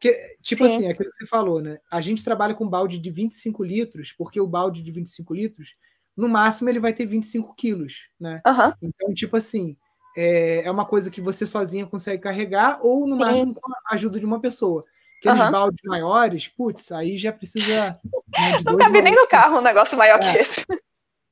[0.00, 0.74] porque, tipo Sim.
[0.74, 1.78] assim, é aquilo que você falou, né?
[1.90, 5.76] A gente trabalha com balde de 25 litros, porque o balde de 25 litros,
[6.16, 8.40] no máximo, ele vai ter 25 quilos, né?
[8.80, 9.76] Então, tipo assim,
[10.16, 13.18] é, é uma coisa que você sozinha consegue carregar, ou no Sim.
[13.18, 14.84] máximo com a ajuda de uma pessoa.
[15.18, 15.50] Aqueles uhum.
[15.50, 17.98] baldes maiores, putz, aí já precisa.
[18.28, 20.32] Né, Não cabe nem no carro um negócio maior é.
[20.32, 20.66] que esse.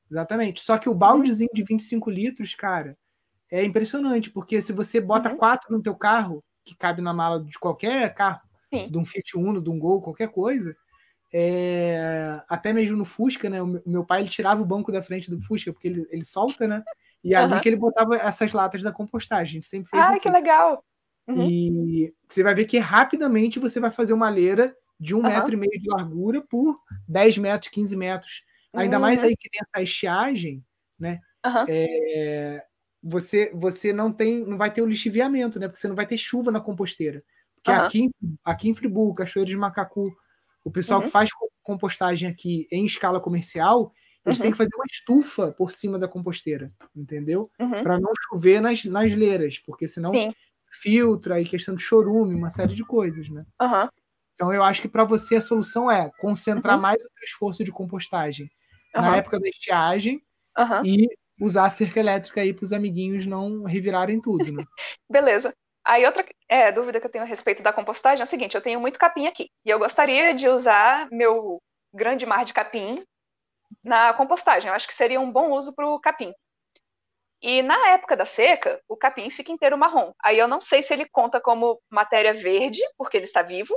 [0.09, 0.61] Exatamente.
[0.61, 2.97] Só que o baldezinho de 25 litros, cara,
[3.51, 5.37] é impressionante, porque se você bota uhum.
[5.37, 8.89] quatro no teu carro, que cabe na mala de qualquer carro, Sim.
[8.89, 10.75] de um Fiat Uno, de um Gol, qualquer coisa.
[11.33, 13.61] É, até mesmo no Fusca, né?
[13.61, 16.67] O meu pai ele tirava o banco da frente do Fusca, porque ele, ele solta,
[16.67, 16.83] né?
[17.23, 17.43] E uhum.
[17.43, 19.43] ali que ele botava essas latas da compostagem.
[19.43, 20.01] A gente sempre fez.
[20.01, 20.21] Ah, aqui.
[20.21, 20.83] que legal!
[21.27, 21.47] Uhum.
[21.47, 25.23] E você vai ver que rapidamente você vai fazer uma leira de um uhum.
[25.23, 28.43] metro e meio de largura por 10 metros, 15 metros.
[28.73, 29.25] Ainda mais uhum.
[29.25, 30.63] aí que tem essa estiagem,
[30.99, 31.19] né?
[31.67, 32.63] É,
[33.01, 35.67] você, você não tem, não vai ter o lixiviamento, né?
[35.67, 37.23] Porque você não vai ter chuva na composteira.
[37.55, 37.85] Porque uhum.
[37.85, 38.09] aqui,
[38.45, 40.11] aqui em Friburgo, Cachoeiro de Macacu,
[40.63, 41.05] o pessoal uhum.
[41.05, 41.29] que faz
[41.63, 43.91] compostagem aqui em escala comercial,
[44.25, 44.43] eles uhum.
[44.43, 47.49] têm que fazer uma estufa por cima da composteira, entendeu?
[47.59, 47.83] Uhum.
[47.83, 50.33] Para não chover nas, nas leiras, porque senão Sim.
[50.69, 53.45] filtra aí questão de chorume, uma série de coisas, né?
[53.61, 53.89] Uhum.
[54.33, 56.81] Então eu acho que para você a solução é concentrar uhum.
[56.81, 58.49] mais o seu esforço de compostagem
[58.93, 60.21] na época da estiagem
[60.83, 61.07] e
[61.39, 64.63] usar a cerca elétrica aí para os amiguinhos não revirarem tudo, né?
[65.09, 65.53] Beleza.
[65.85, 68.61] Aí outra é, dúvida que eu tenho a respeito da compostagem é o seguinte, eu
[68.61, 71.57] tenho muito capim aqui, e eu gostaria de usar meu
[71.93, 73.03] grande mar de capim
[73.83, 74.69] na compostagem.
[74.69, 76.33] Eu acho que seria um bom uso para o capim.
[77.41, 80.11] E na época da seca, o capim fica inteiro marrom.
[80.23, 83.73] Aí eu não sei se ele conta como matéria verde, porque ele está vivo,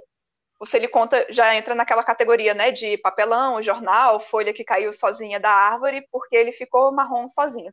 [0.58, 4.92] ou se ele conta, já entra naquela categoria, né, de papelão, jornal, folha que caiu
[4.92, 7.72] sozinha da árvore, porque ele ficou marrom sozinho.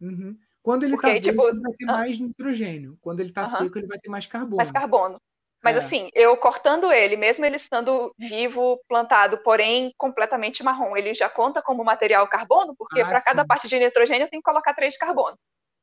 [0.00, 0.36] Uhum.
[0.62, 2.96] Quando ele está vivo, tipo, ele vai ter mais nitrogênio.
[3.00, 4.56] Quando ele está seco, ele vai ter mais carbono.
[4.56, 5.20] Mais carbono.
[5.64, 5.78] Mas é.
[5.78, 11.62] assim, eu cortando ele, mesmo ele estando vivo, plantado, porém completamente marrom, ele já conta
[11.62, 14.92] como material carbono, porque ah, para cada parte de nitrogênio eu tenho que colocar três
[14.92, 15.38] de carbono.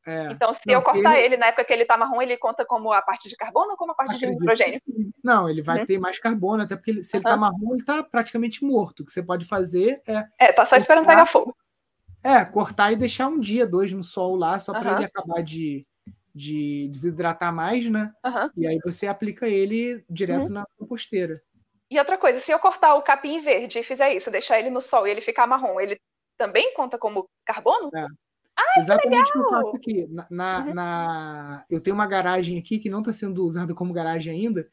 [0.05, 0.31] É.
[0.31, 1.25] Então, se Não, eu cortar ele...
[1.25, 1.37] ele...
[1.37, 3.91] na época que ele está marrom, ele conta como a parte de carbono ou como
[3.91, 4.79] a parte Acredito de nitrogênio?
[5.23, 5.85] Não, ele vai uhum.
[5.87, 9.01] ter mais carbono, até porque ele, se ele está marrom, ele está praticamente morto.
[9.01, 10.25] O que você pode fazer é.
[10.39, 11.55] É, tá só esperando pegar fogo.
[12.23, 15.87] É, cortar e deixar um dia, dois no sol lá, só para ele acabar de,
[16.33, 18.13] de desidratar mais, né?
[18.25, 18.49] Uhum.
[18.57, 20.53] E aí você aplica ele direto uhum.
[20.53, 21.41] na composteira.
[21.89, 24.81] E outra coisa, se eu cortar o capim verde e fizer isso, deixar ele no
[24.81, 25.99] sol e ele ficar marrom, ele
[26.37, 27.89] também conta como carbono?
[27.93, 28.07] É.
[28.57, 30.07] Ah, Exatamente o que eu faço aqui.
[30.07, 30.73] Na, na, uhum.
[30.73, 34.69] na, Eu tenho uma garagem aqui que não está sendo usada como garagem ainda,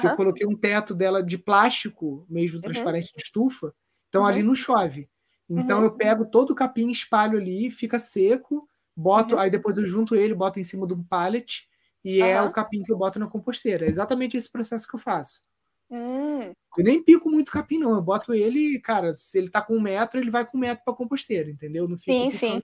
[0.00, 2.62] que eu coloquei um teto dela de plástico, mesmo uhum.
[2.62, 3.74] transparente de estufa,
[4.08, 4.48] então ali uhum.
[4.48, 5.08] não chove.
[5.48, 5.84] Então uhum.
[5.84, 9.40] eu pego todo o capim, espalho ali, fica seco, boto, uhum.
[9.40, 11.68] aí depois eu junto ele, boto em cima de um pallet
[12.04, 12.26] e uhum.
[12.26, 13.86] é o capim que eu boto na composteira.
[13.86, 15.42] É exatamente esse processo que eu faço.
[15.90, 16.52] Hum.
[16.76, 17.94] Eu nem pico muito capim, não.
[17.94, 20.84] Eu boto ele, cara, se ele tá com um metro, ele vai com um metro
[20.84, 21.86] para composteira, entendeu?
[21.86, 22.60] Não fica sim, sim.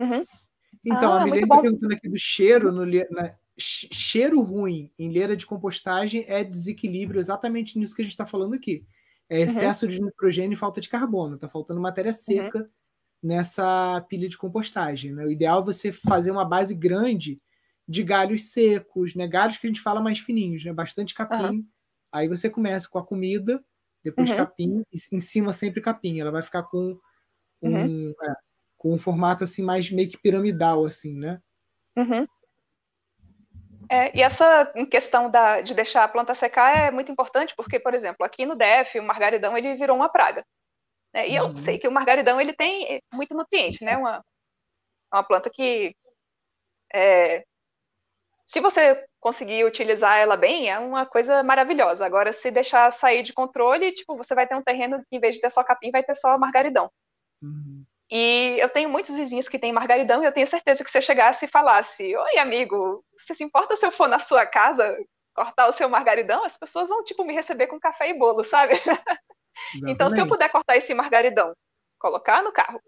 [0.00, 0.22] Uhum.
[0.84, 5.36] Então, ah, a Milene tá perguntando aqui do cheiro no na, cheiro ruim em leira
[5.36, 8.84] de compostagem é desequilíbrio exatamente nisso que a gente está falando aqui
[9.28, 9.44] é uhum.
[9.44, 9.90] excesso uhum.
[9.90, 11.34] de nitrogênio e falta de carbono.
[11.34, 12.16] Está faltando matéria uhum.
[12.16, 12.68] seca uhum.
[13.24, 15.12] Nessa pilha de compostagem.
[15.12, 15.24] Né?
[15.24, 17.40] O ideal é você fazer uma base grande
[17.88, 19.26] de galhos secos, né?
[19.26, 20.72] galhos que a gente fala mais fininhos, né?
[20.72, 21.56] bastante capim.
[21.56, 21.66] Uhum.
[22.12, 23.64] Aí você começa com a comida,
[24.02, 24.36] depois uhum.
[24.36, 26.20] capim, e em cima sempre capim.
[26.20, 26.98] Ela vai ficar com
[27.62, 28.34] um, é,
[28.76, 31.40] com um formato assim mais meio que piramidal, assim, né?
[31.96, 32.26] Uhum.
[33.88, 37.94] É, e essa questão da, de deixar a planta secar é muito importante, porque, por
[37.94, 40.44] exemplo, aqui no DF, o margaridão ele virou uma praga.
[41.14, 41.28] Né?
[41.28, 41.50] E uhum.
[41.50, 43.96] eu sei que o margaridão ele tem muito nutriente, né?
[43.96, 44.24] Uma,
[45.12, 45.94] uma planta que,
[46.92, 47.44] é,
[48.44, 52.04] se você conseguir utilizar ela bem, é uma coisa maravilhosa.
[52.04, 55.36] Agora, se deixar sair de controle, tipo, você vai ter um terreno que, em vez
[55.36, 56.90] de ter só capim, vai ter só margaridão.
[57.40, 57.84] Uhum.
[58.10, 61.02] E eu tenho muitos vizinhos que têm margaridão e eu tenho certeza que se eu
[61.02, 64.94] chegasse e falasse: Oi, amigo, você se importa se eu for na sua casa
[65.34, 66.44] cortar o seu margaridão?
[66.44, 68.74] As pessoas vão, tipo, me receber com café e bolo, sabe?
[69.86, 71.52] então, se eu puder cortar esse margaridão,
[71.98, 72.80] colocar no carro,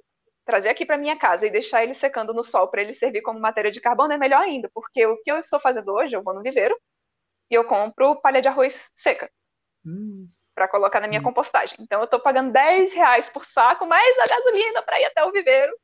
[0.44, 3.40] trazer aqui para minha casa e deixar ele secando no sol para ele servir como
[3.40, 6.34] matéria de carbono é melhor ainda, porque o que eu estou fazendo hoje, eu vou
[6.34, 6.76] no viveiro,
[7.50, 9.30] e eu compro palha de arroz seca.
[9.84, 10.28] Hum.
[10.54, 11.24] Para colocar na minha Hum.
[11.24, 11.76] compostagem.
[11.80, 15.32] Então eu estou pagando 10 reais por saco, mais a gasolina para ir até o
[15.32, 15.76] viveiro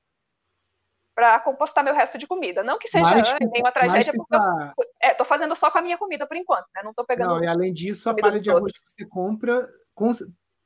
[1.14, 2.62] para compostar meu resto de comida.
[2.64, 5.82] Não que seja que- nenhuma tragédia, porque eu tá- é, tô fazendo só com a
[5.82, 6.82] minha comida por enquanto, né?
[6.82, 7.34] Não tô pegando.
[7.34, 10.10] Não, e além disso, a palha de arroz que você compra, com-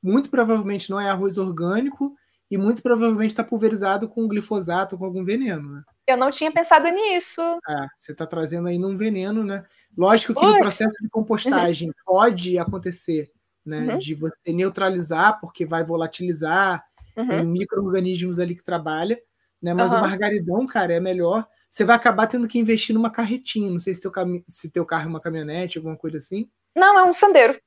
[0.07, 2.15] muito provavelmente não é arroz orgânico
[2.51, 5.83] e muito provavelmente está pulverizado com glifosato, com algum veneno, né?
[6.07, 7.41] Eu não tinha pensado nisso.
[7.69, 9.65] É, você está trazendo aí num veneno, né?
[9.97, 10.61] Lógico que no Ui.
[10.61, 13.33] processo de compostagem pode acontecer,
[13.65, 13.95] né?
[13.95, 13.99] Uhum.
[13.99, 16.85] De você neutralizar, porque vai volatilizar,
[17.17, 17.29] Uhum.
[17.29, 19.19] tem micro-organismos ali que trabalha,
[19.61, 19.73] né?
[19.73, 21.49] Mas o margaridão, cara, é melhor.
[21.69, 23.71] Você vai acabar tendo que investir numa carretinha.
[23.71, 24.45] Não sei se teu, cami...
[24.47, 26.49] se teu carro é uma caminhonete, alguma coisa assim.
[26.77, 27.59] Não, é um sandeiro.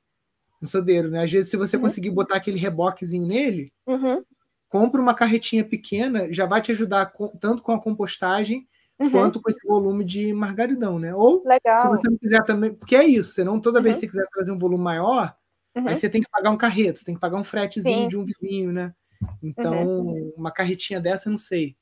[0.61, 1.23] Um sodeiro, né?
[1.23, 1.83] Às vezes, se você Uhum.
[1.83, 4.21] conseguir botar aquele reboquezinho nele, Uhum.
[4.67, 8.67] compra uma carretinha pequena, já vai te ajudar com- tanto com a compostagem
[8.99, 9.09] Uhum.
[9.11, 11.15] quanto com esse volume de margaridão, né?
[11.15, 11.89] Ou se Legal.
[11.95, 13.99] você não quiser também, porque é isso, senão toda vez Uhum.
[14.01, 15.33] que você quiser trazer um volume maior,
[15.75, 15.87] Uhum.
[15.87, 18.07] aí você tem que pagar um carreto, você tem que pagar um fretezinho Sim.
[18.09, 18.93] de um vizinho, né?
[19.41, 21.75] Então, uma carretinha dessa, não sei.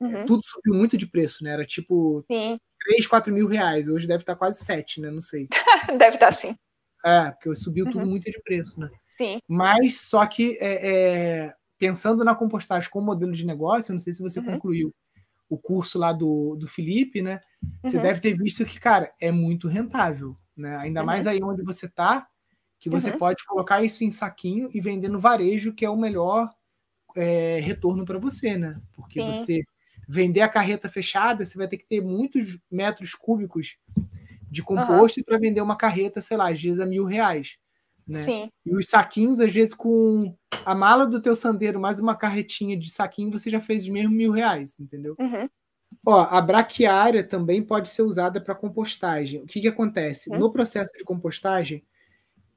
[0.00, 0.24] Uhum.
[0.26, 1.50] Tudo subiu muito de preço, né?
[1.50, 3.88] Era tipo Sim, 3, 4 mil reais.
[3.88, 5.10] Hoje deve estar quase 7, né?
[5.10, 5.48] Não sei.
[5.98, 6.56] deve estar sim.
[7.04, 8.10] É, porque subiu tudo Uhum.
[8.10, 8.90] muito de preço, né?
[9.18, 9.38] Sim.
[9.48, 14.12] Mas só que é, é, pensando na compostagem como modelo de negócio, eu não sei
[14.12, 14.46] se você Uhum.
[14.46, 14.94] concluiu
[15.48, 17.40] o curso lá do, do Felipe, né?
[17.82, 18.02] Você Uhum.
[18.04, 20.76] deve ter visto que, cara, é muito rentável, né?
[20.76, 21.06] Ainda Uhum.
[21.06, 22.26] mais aí onde você tá,
[22.78, 23.18] que você Uhum.
[23.18, 26.48] pode colocar isso em saquinho e vender no varejo, que é o melhor
[27.16, 28.74] é, retorno para você, né?
[28.94, 29.26] Porque Sim.
[29.26, 29.62] você
[30.08, 33.76] vender a carreta fechada, você vai ter que ter muitos metros cúbicos
[34.52, 37.56] de composto para vender uma carreta, sei lá, às vezes a mil reais.
[38.06, 38.18] Né?
[38.18, 38.50] Sim.
[38.66, 42.90] E os saquinhos, às vezes, com a mala do teu sandeiro mais uma carretinha de
[42.90, 45.16] saquinho, você já fez os mesmos mil reais, entendeu?
[45.18, 45.48] Uhum.
[46.06, 49.42] Ó, a braquiária também pode ser usada para compostagem.
[49.42, 50.30] O que, que acontece?
[50.30, 50.38] Hum.
[50.38, 51.82] No processo de compostagem,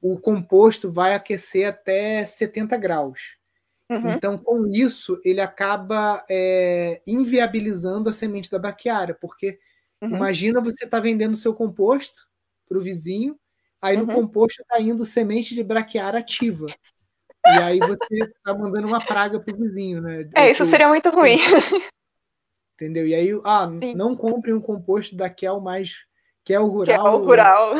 [0.02, 3.36] o composto vai aquecer até 70 graus.
[3.88, 4.10] Uhum.
[4.10, 9.58] Então, com isso, ele acaba é, inviabilizando a semente da braquiária, porque
[10.02, 10.16] Uhum.
[10.16, 12.26] imagina você estar vendendo seu composto
[12.68, 13.38] para o vizinho,
[13.80, 14.14] aí no Uhum.
[14.14, 16.66] composto está indo semente de braquiária ativa.
[17.48, 20.28] E aí você está mandando uma praga para o vizinho, né?
[20.34, 21.38] É, isso Ou- seria muito ruim.
[22.74, 23.06] Entendeu?
[23.06, 23.94] E aí, ah, Sim.
[23.94, 26.04] não comprem um composto da Kel mais
[26.44, 27.74] Kel Que é rural, o rural.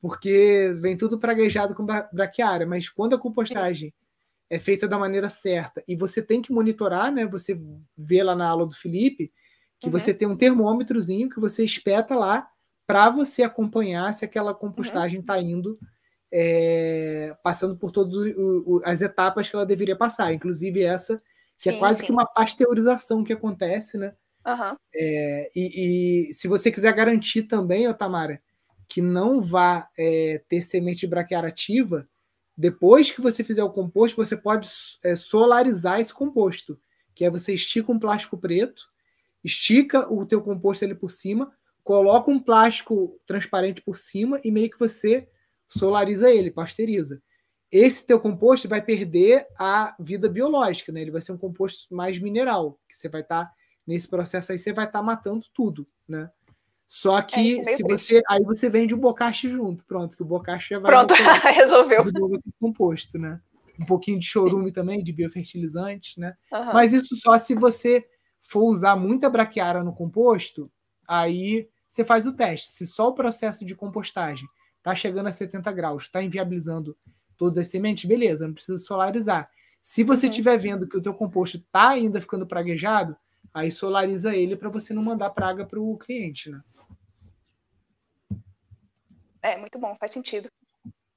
[0.00, 3.94] porque vem tudo praguejado com bra- braquiária, mas quando a compostagem
[4.50, 7.24] é feita da maneira certa e você tem que monitorar, né?
[7.26, 7.58] Você
[7.96, 9.32] vê lá na aula do Felipe
[9.82, 9.92] que Uhum.
[9.92, 12.48] você tem um termômetrozinho que você espeta lá
[12.86, 15.22] para você acompanhar se aquela compostagem Uhum.
[15.22, 15.78] está indo
[16.32, 18.14] é, passando por todas
[18.84, 21.22] as etapas que ela deveria passar, inclusive essa
[21.58, 22.06] que é Sim, quase sim.
[22.06, 24.14] que uma pasteurização que acontece, né?
[24.46, 24.76] Aham.
[24.94, 28.42] É, e, e se você quiser garantir também, ô Tamara,
[28.88, 32.08] que não vá é, ter semente de braquiária ativa,
[32.56, 34.68] depois que você fizer o composto, você pode
[35.04, 36.78] é, solarizar esse composto,
[37.14, 38.91] que é você estica um plástico preto,
[39.44, 44.70] estica o teu composto ali por cima, coloca um plástico transparente por cima e meio
[44.70, 45.28] que você
[45.66, 47.20] solariza ele, pasteuriza.
[47.70, 51.00] Esse teu composto vai perder a vida biológica, né?
[51.00, 53.50] Ele vai ser um composto mais mineral, que você vai estar
[53.86, 56.30] nesse processo aí você vai estar matando tudo, né?
[56.86, 58.14] Só que É, isso é se triste.
[58.14, 61.14] você aí você vende o bocache junto, pronto, que o bocache já vai Pronto,
[61.56, 62.04] resolveu.
[62.60, 63.40] composto, né?
[63.80, 66.34] Um pouquinho de chorume também, de biofertilizante, né?
[66.52, 66.74] Aham.
[66.74, 68.06] Mas isso só se você
[68.42, 70.70] for usar muita braquiária no composto,
[71.08, 72.68] aí você faz o teste.
[72.68, 74.46] Se só o processo de compostagem
[74.78, 76.96] está chegando a 70 graus, está inviabilizando
[77.36, 79.48] todas as sementes, beleza, não precisa solarizar.
[79.80, 80.30] Se você Uhum.
[80.30, 83.16] estiver vendo que o teu composto está ainda ficando praguejado,
[83.54, 86.60] aí solariza ele para você não mandar praga para o cliente, né?
[89.42, 90.48] É, muito bom, faz sentido.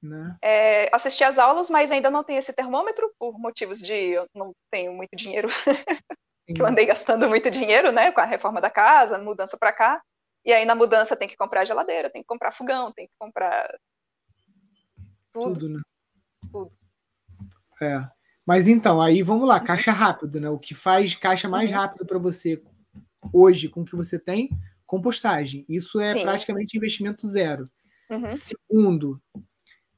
[0.02, 0.36] né?
[0.42, 4.52] É, assisti às aulas, mas ainda não tenho esse termômetro, por motivos de eu não
[4.70, 5.48] tenho muito dinheiro,
[6.54, 10.02] que eu andei gastando muito dinheiro, né, com a reforma da casa, mudança para cá.
[10.44, 13.68] E aí na mudança tem que comprar geladeira, tem que comprar fogão, tem que comprar
[15.32, 15.54] tudo.
[15.54, 15.80] Tudo, né?
[16.52, 16.70] Tudo.
[17.82, 18.04] É.
[18.46, 20.48] Mas então, aí vamos lá, caixa rápido, né?
[20.48, 21.76] O que faz caixa mais Uhum.
[21.76, 22.62] rápido para você
[23.32, 24.48] hoje com o que você tem?
[24.86, 25.64] Compostagem.
[25.68, 26.22] Isso é Sim.
[26.22, 27.68] praticamente investimento zero.
[28.08, 28.30] Uhum.
[28.30, 29.20] Segundo,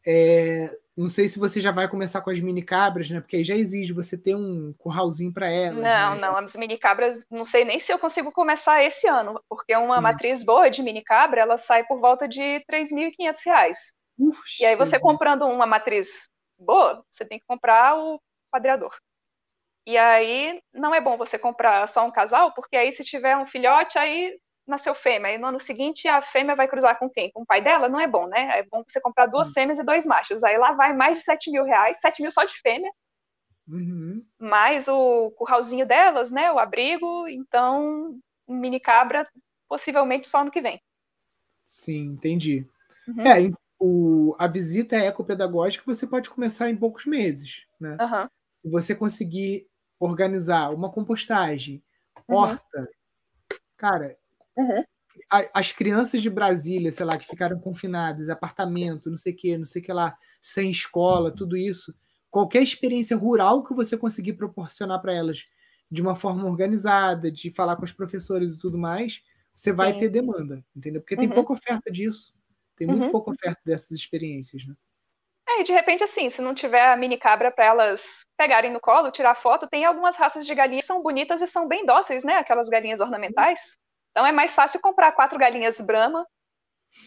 [0.07, 3.21] é, não sei se você já vai começar com as mini cabras, né?
[3.21, 5.77] Porque aí já exige você ter um curralzinho para elas.
[5.77, 6.21] Não, né?
[6.21, 9.95] não, as mini cabras, não sei nem se eu consigo começar esse ano, porque uma
[9.95, 10.01] Sim.
[10.01, 13.95] matriz boa de mini cabra, ela sai por volta de 3.500 reais.
[14.19, 16.29] Ux, E aí você comprando uma matriz
[16.59, 18.21] boa, você tem que comprar o
[18.51, 18.93] padreador.
[19.87, 23.47] E aí não é bom você comprar só um casal, porque aí se tiver um
[23.47, 24.37] filhote, aí
[24.71, 27.31] nasceu fêmea, e no ano seguinte a fêmea vai cruzar com quem?
[27.33, 27.89] Com o pai dela?
[27.89, 28.59] Não é bom, né?
[28.59, 30.45] É bom você comprar duas fêmeas e dois machos.
[30.45, 32.91] Aí lá vai mais de 7 mil reais, 7 mil só de fêmea,
[33.69, 34.25] uhum.
[34.39, 36.53] mais o curralzinho delas, né?
[36.53, 39.29] O abrigo, então mini cabra
[39.69, 40.81] possivelmente só ano que vem.
[41.67, 42.67] Sim, entendi.
[43.07, 43.23] Uhum.
[43.23, 47.97] É, o, a visita ecopedagógica você pode começar em poucos meses, né?
[48.01, 48.29] Uhum.
[48.51, 49.69] Se você conseguir
[50.01, 51.83] organizar uma compostagem,
[52.29, 52.37] uhum.
[52.37, 52.89] horta,
[53.77, 54.17] cara,
[54.59, 54.85] uhum.
[55.55, 59.65] as crianças de Brasília, sei lá, que ficaram confinadas, apartamento, não sei o que, não
[59.65, 61.95] sei o que lá, sem escola, tudo isso,
[62.31, 65.47] qualquer experiência rural que você conseguir proporcionar para elas
[65.91, 69.23] de uma forma organizada, de falar com os professores e tudo mais,
[69.55, 69.99] você vai Sim.
[69.99, 71.01] ter demanda, entendeu?
[71.01, 71.35] Porque tem uhum.
[71.35, 72.35] pouca oferta disso.
[72.77, 73.11] Tem muito uhum.
[73.11, 74.75] pouca oferta dessas experiências, né?
[75.49, 78.79] É, e de repente, assim, se não tiver a mini cabra para elas pegarem no
[78.79, 82.23] colo, tirar foto, tem algumas raças de galinhas que são bonitas e são bem dóceis,
[82.23, 82.35] né?
[82.35, 83.79] Aquelas galinhas ornamentais.
[84.19, 86.27] Então é mais fácil comprar quatro galinhas Brahma,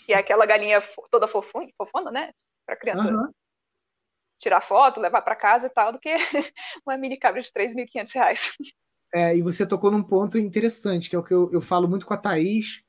[0.06, 0.82] que é aquela galinha
[1.12, 2.32] toda fofunha, fofona, né?
[2.66, 3.30] Para criança uhum.
[4.40, 6.10] tirar foto, levar para casa e tal, do que
[6.88, 8.52] uma mini cabra de 3.500 reais.
[9.14, 12.06] É, e você tocou num ponto interessante, que é o que eu, eu falo muito
[12.06, 12.82] com a Thaís,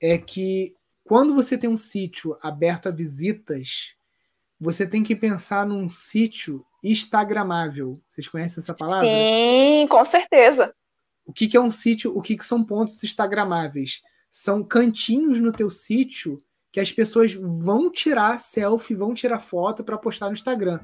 [0.00, 0.72] é que
[1.02, 3.96] quando você tem um sítio aberto a visitas,
[4.60, 8.00] você tem que pensar num sítio instagramável.
[8.06, 9.08] Vocês conhecem essa palavra?
[9.08, 10.72] Sim, com certeza.
[11.30, 12.12] O que, que é um sítio?
[12.16, 14.02] O que, que são pontos instagramáveis?
[14.28, 19.96] São cantinhos no teu sítio que as pessoas vão tirar selfie, vão tirar foto para
[19.96, 20.80] postar no Instagram.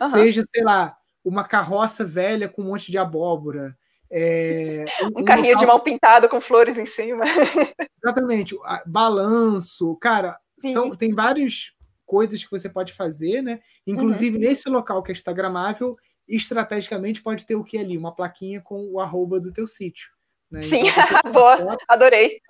[0.00, 0.10] Uhum.
[0.10, 3.76] Seja, sei lá, uma carroça velha com um monte de abóbora,
[4.10, 5.60] é, um, um carrinho local...
[5.60, 7.24] de mão pintado com flores em cima.
[8.02, 8.56] Exatamente.
[8.86, 10.38] Balanço, cara,
[10.72, 11.72] são, tem várias
[12.06, 13.60] coisas que você pode fazer, né?
[13.86, 14.44] Inclusive uhum.
[14.44, 15.94] nesse local que é instagramável,
[16.30, 17.98] estrategicamente pode ter o que ali?
[17.98, 20.10] Uma plaquinha com o arroba do teu sítio.
[20.50, 20.62] Né?
[20.62, 22.40] Sim, então, boa, foto, adorei.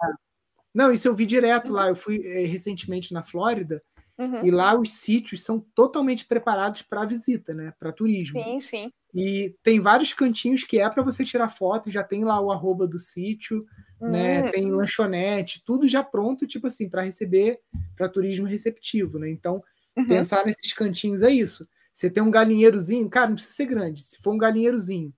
[0.73, 1.75] Não, isso eu vi direto uhum.
[1.75, 1.89] lá.
[1.89, 3.83] Eu fui é, recentemente na Flórida
[4.21, 4.45] Uhum.
[4.45, 7.73] E lá os sítios são totalmente preparados para visita, né?
[7.79, 8.43] Para turismo.
[8.43, 8.93] Sim, sim.
[9.15, 12.87] E tem vários cantinhos que é para você tirar foto, já tem lá o arroba
[12.87, 13.65] do sítio,
[13.99, 14.43] né?
[14.43, 14.51] Uhum.
[14.51, 17.61] Tem lanchonete, tudo já pronto, tipo assim, para receber
[17.97, 19.31] para turismo receptivo, né?
[19.31, 19.65] Então,
[19.97, 20.07] uhum.
[20.07, 21.67] pensar nesses cantinhos é isso.
[21.93, 24.03] Você tem um galinheirozinho, cara, não precisa ser grande.
[24.03, 25.13] Se for um galinheirozinho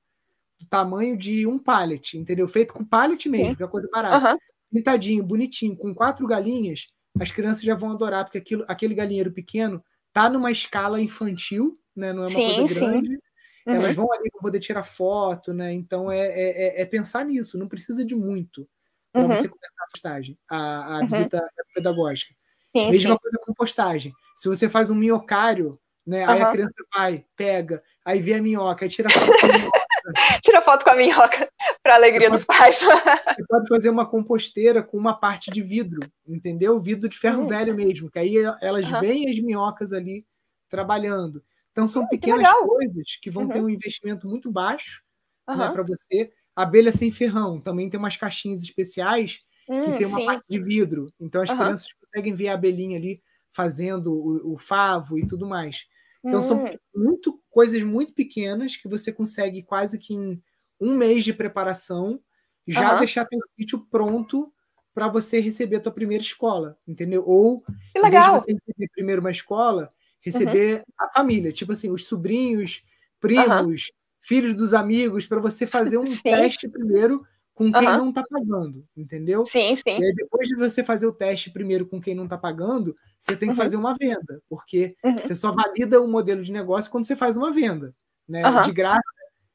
[0.58, 2.48] do tamanho de um pallet, entendeu?
[2.48, 3.56] Feito com pallet mesmo, sim.
[3.56, 4.32] que é coisa barata.
[4.32, 4.38] Uhum.
[4.72, 6.88] Pintadinho, bonitinho, com quatro galinhas,
[7.20, 12.12] as crianças já vão adorar, porque aquilo, aquele galinheiro pequeno tá numa escala infantil, né?
[12.12, 13.18] Não é uma sim, coisa grande.
[13.66, 13.74] Uhum.
[13.74, 15.72] Elas vão ali para poder tirar foto, né?
[15.72, 18.68] Então é, é, é, é, pensar nisso, não precisa de muito
[19.12, 19.28] para uhum.
[19.28, 21.06] você começar a postagem, a, a uhum.
[21.06, 22.34] visita pedagógica.
[22.74, 23.18] Sim, Mesma sim.
[23.20, 24.12] coisa com postagem.
[24.36, 26.24] Se você faz um minhocário, né?
[26.24, 29.30] Aí a criança vai, pega, aí vê a minhoca, aí tira foto
[30.42, 31.48] Tira foto com a minhoca,
[31.82, 32.76] para alegria pode, dos pais.
[32.82, 36.80] Você pode fazer uma composteira com uma parte de vidro, entendeu?
[36.80, 37.48] Vidro de ferro uhum.
[37.48, 39.00] velho mesmo, que aí elas uhum.
[39.00, 40.26] veem as minhocas ali
[40.68, 41.42] trabalhando.
[41.70, 43.48] Então são pequenas que coisas que vão uhum.
[43.48, 45.02] ter um investimento muito baixo
[45.48, 46.32] né, para você.
[46.54, 50.26] Abelha sem ferrão também tem umas caixinhas especiais que hum, tem uma sim.
[50.26, 51.12] parte de vidro.
[51.18, 55.86] Então as crianças conseguem ver a abelhinha ali fazendo o, o favo e tudo mais.
[56.24, 56.42] Então hum.
[56.42, 60.42] são muito coisas muito pequenas que você consegue quase que em
[60.80, 62.20] um mês de preparação
[62.66, 62.98] já uhum.
[62.98, 64.52] deixar teu sítio pronto
[64.94, 67.24] para você receber a tua primeira escola, entendeu?
[67.26, 67.62] Ou
[67.92, 68.08] que legal.
[68.08, 70.82] em vez de você receber primeiro uma escola, receber uhum.
[70.98, 72.84] a família, tipo assim, os sobrinhos,
[73.18, 73.94] primos, uhum.
[74.20, 76.22] filhos dos amigos, para você fazer um Sim.
[76.22, 77.96] teste primeiro com quem uhum.
[77.98, 79.44] não está pagando, entendeu?
[79.44, 79.98] Sim, sim.
[79.98, 83.36] E aí, depois de você fazer o teste primeiro com quem não está pagando, você
[83.36, 83.62] tem que uhum.
[83.62, 85.16] fazer uma venda, porque uhum.
[85.16, 87.94] você só valida o um modelo de negócio quando você faz uma venda.
[88.28, 88.42] Né?
[88.64, 89.02] De graça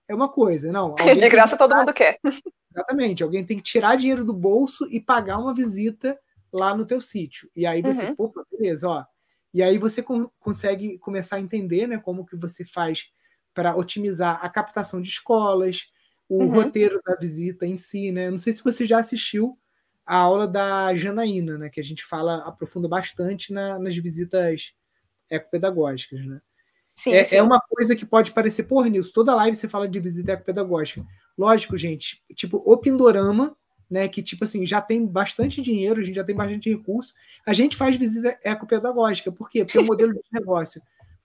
[0.07, 0.95] é uma coisa, não.
[1.25, 2.19] De graça todo mundo quer.
[2.71, 3.23] Exatamente.
[3.23, 6.17] Alguém tem que tirar dinheiro do bolso e pagar uma visita
[6.53, 7.49] lá no teu sítio.
[7.55, 8.15] E aí você, uhum.
[8.17, 9.03] opa, beleza, ó.
[9.53, 13.09] E aí você com, consegue começar a entender, né, como que você faz
[13.53, 15.87] para otimizar a captação de escolas,
[16.29, 16.47] o uhum.
[16.47, 18.29] roteiro da visita em si, né?
[18.29, 19.57] Não sei se você já assistiu
[20.05, 21.69] a aula da Janaína, né?
[21.69, 24.73] Que a gente fala, aprofunda bastante na, nas visitas
[25.29, 26.41] ecopedagógicas, né?
[26.95, 27.35] Sim, é, sim.
[27.35, 31.05] é uma coisa que pode parecer, porra, Nilson, toda live você fala de visita ecopedagógica.
[31.37, 33.55] Lógico, gente, tipo, o Pindorama,
[33.89, 37.13] né, que tipo assim, já tem bastante dinheiro, a gente já tem bastante recurso,
[37.45, 39.31] a gente faz visita ecopedagógica.
[39.31, 39.63] Por quê?
[39.63, 40.81] Porque é um modelo de negócio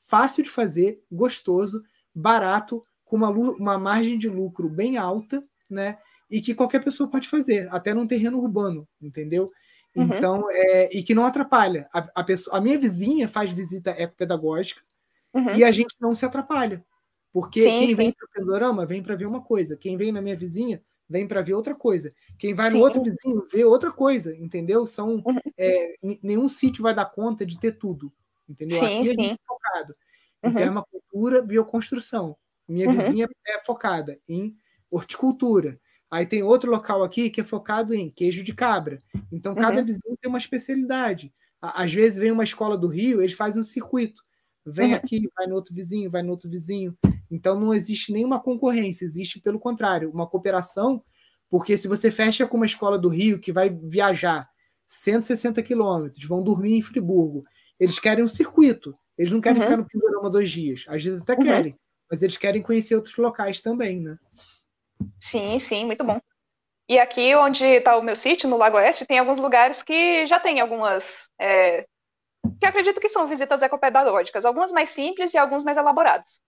[0.07, 1.83] fácil de fazer, gostoso,
[2.15, 2.83] barato,
[3.13, 5.99] com uma, uma margem de lucro bem alta, né?
[6.31, 9.53] E que qualquer pessoa pode fazer, até num terreno urbano, entendeu?
[9.95, 10.05] Uhum.
[10.05, 11.87] Então, é, e que não atrapalha.
[11.93, 14.81] A, a, pessoa, a minha vizinha faz visita ecopedagógica
[15.35, 15.55] uhum.
[15.55, 16.83] e a gente não se atrapalha.
[17.31, 17.95] Porque sim, quem sim.
[17.95, 21.29] vem para o Pendorama vem para ver uma coisa, quem vem na minha vizinha vem
[21.29, 22.15] para ver outra coisa.
[22.39, 22.79] Quem vai Sim.
[22.79, 24.87] no outro vizinho vê outra coisa, entendeu?
[24.87, 25.39] São uhum.
[25.59, 28.11] é, nenhum sítio vai dar conta de ter tudo,
[28.49, 28.79] entendeu?
[28.79, 29.01] Sim, Aqui sim.
[29.01, 29.95] a gente é focado
[30.43, 30.55] em uhum.
[30.55, 32.35] permacultura, bioconstrução.
[32.73, 32.97] Minha uhum.
[32.97, 34.57] vizinha é focada em
[34.91, 35.79] horticultura.
[36.11, 39.03] Aí tem outro local aqui que é focado em queijo de cabra.
[39.31, 39.87] Então, cada uhum.
[39.87, 41.33] vizinho tem uma especialidade.
[41.61, 44.23] Às vezes vem uma escola do Rio, eles fazem um circuito.
[44.65, 44.97] Vem uhum.
[44.97, 46.97] aqui, vai no outro vizinho, vai no outro vizinho.
[47.31, 51.03] Então não existe nenhuma concorrência, existe pelo contrário, uma cooperação,
[51.49, 54.49] porque se você fecha com uma escola do Rio que vai viajar
[54.89, 57.45] 160 quilômetros, vão dormir em Friburgo,
[57.81, 59.65] eles querem um circuito, eles não querem uhum.
[59.65, 61.41] ficar no Pindorama dois dias, às vezes até uhum.
[61.41, 61.79] querem,
[62.13, 64.19] mas eles querem conhecer outros locais também, né?
[65.19, 66.21] Sim, sim, muito bom.
[66.87, 70.39] E aqui onde está o meu sítio, no Lago Oeste, tem alguns lugares que já
[70.39, 71.87] tem algumas é,
[72.61, 76.43] que acredito que são visitas ecopedagógicas, algumas mais simples e algumas mais elaboradas.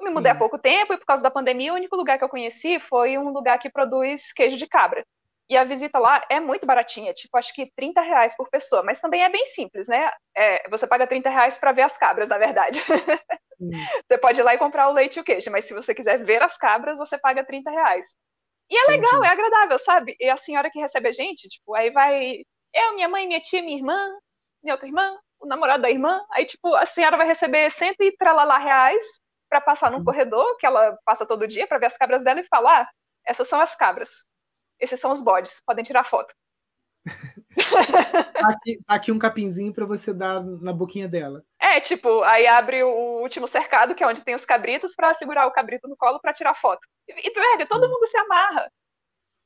[0.00, 2.24] Eu me mudei há pouco tempo e por causa da pandemia, o único lugar que
[2.24, 5.06] eu conheci foi um lugar que produz queijo de cabra.
[5.48, 9.00] E a visita lá é muito baratinha, tipo, acho que 30 reais por pessoa, mas
[9.00, 10.10] também é bem simples, né?
[10.36, 12.78] É, você paga 30 reais para ver as cabras, na verdade.
[14.06, 16.22] você pode ir lá e comprar o leite e o queijo, mas se você quiser
[16.22, 18.06] ver as cabras, você paga 30 reais.
[18.70, 19.26] E é legal, Entendi.
[19.26, 20.16] é agradável, sabe?
[20.20, 22.42] E a senhora que recebe a gente, tipo, aí vai
[22.74, 23.98] eu, minha mãe, minha tia, minha irmã,
[24.62, 28.16] minha outra irmã, o namorado da irmã, aí, tipo, a senhora vai receber cento e
[28.16, 29.02] tralalá reais
[29.48, 32.48] para passar num corredor, que ela passa todo dia, para ver as cabras dela e
[32.48, 32.88] falar: ah,
[33.26, 34.26] essas são as cabras,
[34.80, 36.34] esses são os bodes, podem tirar foto.
[38.34, 41.42] Tá aqui, tá aqui um capinzinho para você dar na boquinha dela.
[41.58, 45.46] É, tipo, aí abre o último cercado, que é onde tem os cabritos, para segurar
[45.46, 46.80] o cabrito no colo para tirar foto.
[47.08, 47.90] E, velho, todo hum.
[47.90, 48.70] mundo se amarra.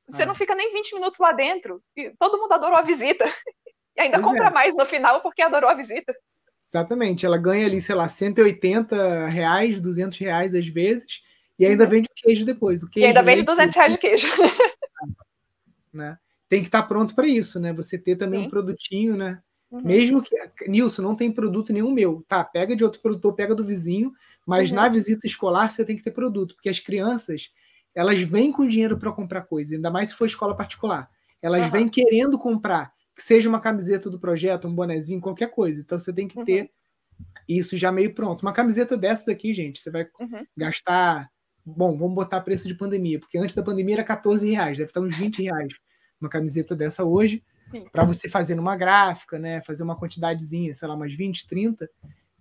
[0.08, 0.26] Você ah.
[0.26, 1.82] não fica nem 20 minutos lá dentro.
[1.96, 3.24] E todo mundo adorou a visita.
[3.94, 4.50] E ainda pois compra é.
[4.50, 6.16] mais no final porque adorou a visita.
[6.66, 7.26] Exatamente.
[7.26, 11.20] Ela ganha ali, sei lá, 180 reais, 200 reais às vezes,
[11.58, 11.90] e ainda uhum.
[11.90, 12.82] vende o queijo depois.
[12.82, 14.26] O queijo, e ainda vende 200 reais de queijo.
[15.93, 16.18] né?
[16.49, 17.72] Tem que estar pronto para isso, né?
[17.72, 18.47] Você ter também Sim.
[18.47, 19.40] um produtinho, né?
[19.70, 19.82] Uhum.
[19.82, 20.34] Mesmo que.
[20.68, 22.24] Nilson, não tem produto nenhum meu.
[22.28, 24.12] Tá, pega de outro produtor, pega do vizinho,
[24.47, 24.76] mas uhum.
[24.76, 27.51] na visita escolar você tem que ter produto, porque as crianças
[27.95, 31.11] elas vêm com dinheiro para comprar coisa, ainda mais se for escola particular.
[31.40, 31.70] Elas uhum.
[31.72, 35.80] vêm querendo comprar que seja uma camiseta do projeto, um bonezinho, qualquer coisa.
[35.80, 36.45] Então você tem que uhum.
[36.45, 36.70] ter
[37.49, 38.43] isso já meio pronto.
[38.43, 40.47] Uma camiseta dessas aqui, gente, você vai uhum.
[40.57, 41.30] gastar.
[41.64, 45.00] Bom, vamos botar preço de pandemia, porque antes da pandemia era 14 reais, deve estar
[45.00, 45.72] uns 20 reais
[46.20, 47.42] uma camiseta dessa hoje,
[47.90, 49.60] para você fazer numa gráfica, né?
[49.62, 51.90] Fazer uma quantidadezinha, sei lá, umas 20, 30,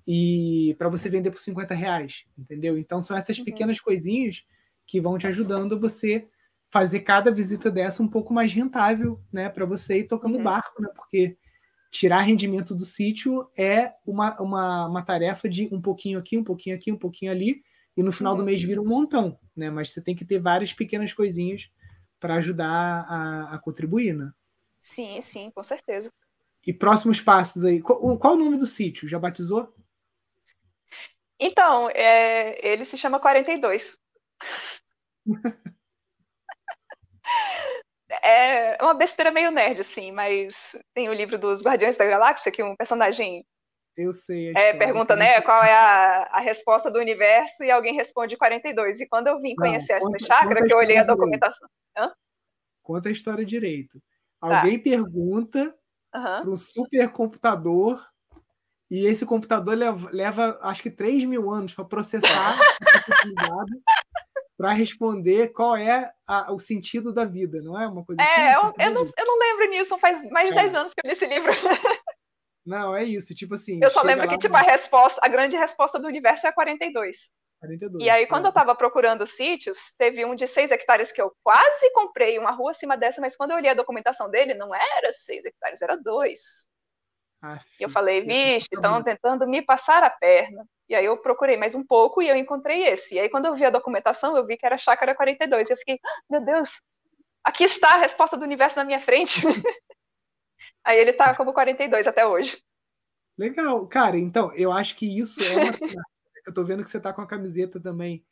[0.08, 2.78] e para você vender por 50 reais, entendeu?
[2.78, 3.46] Então são essas uhum.
[3.46, 4.44] pequenas coisinhas
[4.86, 6.28] que vão te ajudando a você
[6.70, 10.44] fazer cada visita dessa um pouco mais rentável, né, para você ir tocando uhum.
[10.44, 10.90] barco, né?
[10.96, 11.38] Porque
[11.92, 16.76] tirar rendimento do sítio é uma, uma, uma tarefa de um pouquinho aqui, um pouquinho
[16.76, 17.62] aqui, um pouquinho ali,
[17.96, 18.40] e no final uhum.
[18.40, 19.70] do mês vira um montão, né?
[19.70, 21.72] Mas você tem que ter várias pequenas coisinhas
[22.20, 24.32] para ajudar a, a, contribuir, né?
[24.80, 26.12] Sim, sim, com certeza.
[26.66, 27.82] E próximos passos aí.
[27.82, 29.10] Qual, qual o nome do sítio?
[29.10, 29.74] Já batizou?
[31.40, 33.98] Então, é, ele se chama 42.
[38.24, 42.62] é uma besteira meio nerd, assim, mas tem o livro dos Guardiões da Galáxia, que
[42.62, 43.44] um personagem
[43.96, 44.54] eu sei.
[44.56, 49.02] É, pergunta, né, qual é a, a resposta do universo e alguém responde 42.
[49.02, 51.68] E quando eu vim conhecer Não, conta, chácara, que eu olhei a documentação.
[51.98, 52.12] Hã?
[52.82, 54.02] Conta a história direito.
[54.40, 54.58] Tá.
[54.58, 54.84] Alguém tá.
[54.84, 55.76] pergunta
[56.16, 56.22] uhum.
[56.22, 58.04] para um supercomputador
[58.90, 62.58] e esse computador leva, leva acho que 3 mil anos para processar
[64.58, 68.42] para responder qual é a, o sentido da vida, não é uma coisa é, assim?
[68.42, 70.64] É, eu, eu, não, eu não lembro nisso, faz mais de é.
[70.64, 71.52] 10 anos que eu li esse livro.
[72.66, 73.80] Não, é isso, tipo assim.
[73.82, 77.18] Eu só lembro que, tipo, a resposta, a grande resposta do universo é 42.
[77.60, 78.04] 42.
[78.04, 78.48] E aí, quando é.
[78.48, 82.72] eu estava procurando sítios, teve um de 6 hectares que eu quase comprei uma rua
[82.72, 86.40] acima dessa, mas quando eu olhei a documentação dele, não era 6 hectares, era 2.
[87.80, 90.66] e eu falei, vixe, estão tentando me passar a perna.
[90.88, 93.16] E aí eu procurei mais um pouco e eu encontrei esse.
[93.16, 95.70] E aí quando eu vi a documentação, eu vi que era Chácara 42.
[95.70, 96.82] E eu fiquei, ah, meu Deus,
[97.44, 99.40] aqui está a resposta do universo na minha frente.
[100.84, 102.62] aí ele tá como 42 até hoje.
[103.38, 103.88] Legal.
[103.88, 105.72] Cara, então, eu acho que isso é uma...
[106.46, 108.24] eu tô vendo que você tá com a camiseta também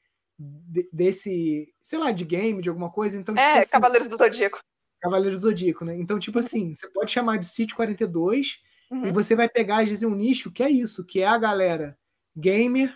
[0.91, 3.17] desse, sei lá, de game, de alguma coisa.
[3.17, 4.59] Então, tipo é, assim, Cavaleiros do Zodíaco.
[5.01, 5.97] Cavaleiros do Zodíaco, né?
[5.97, 9.07] Então, tipo assim, você pode chamar de Sítio 42 uhum.
[9.07, 11.97] e você vai pegar, às vezes, um nicho que é isso, que é a galera
[12.35, 12.95] gamer.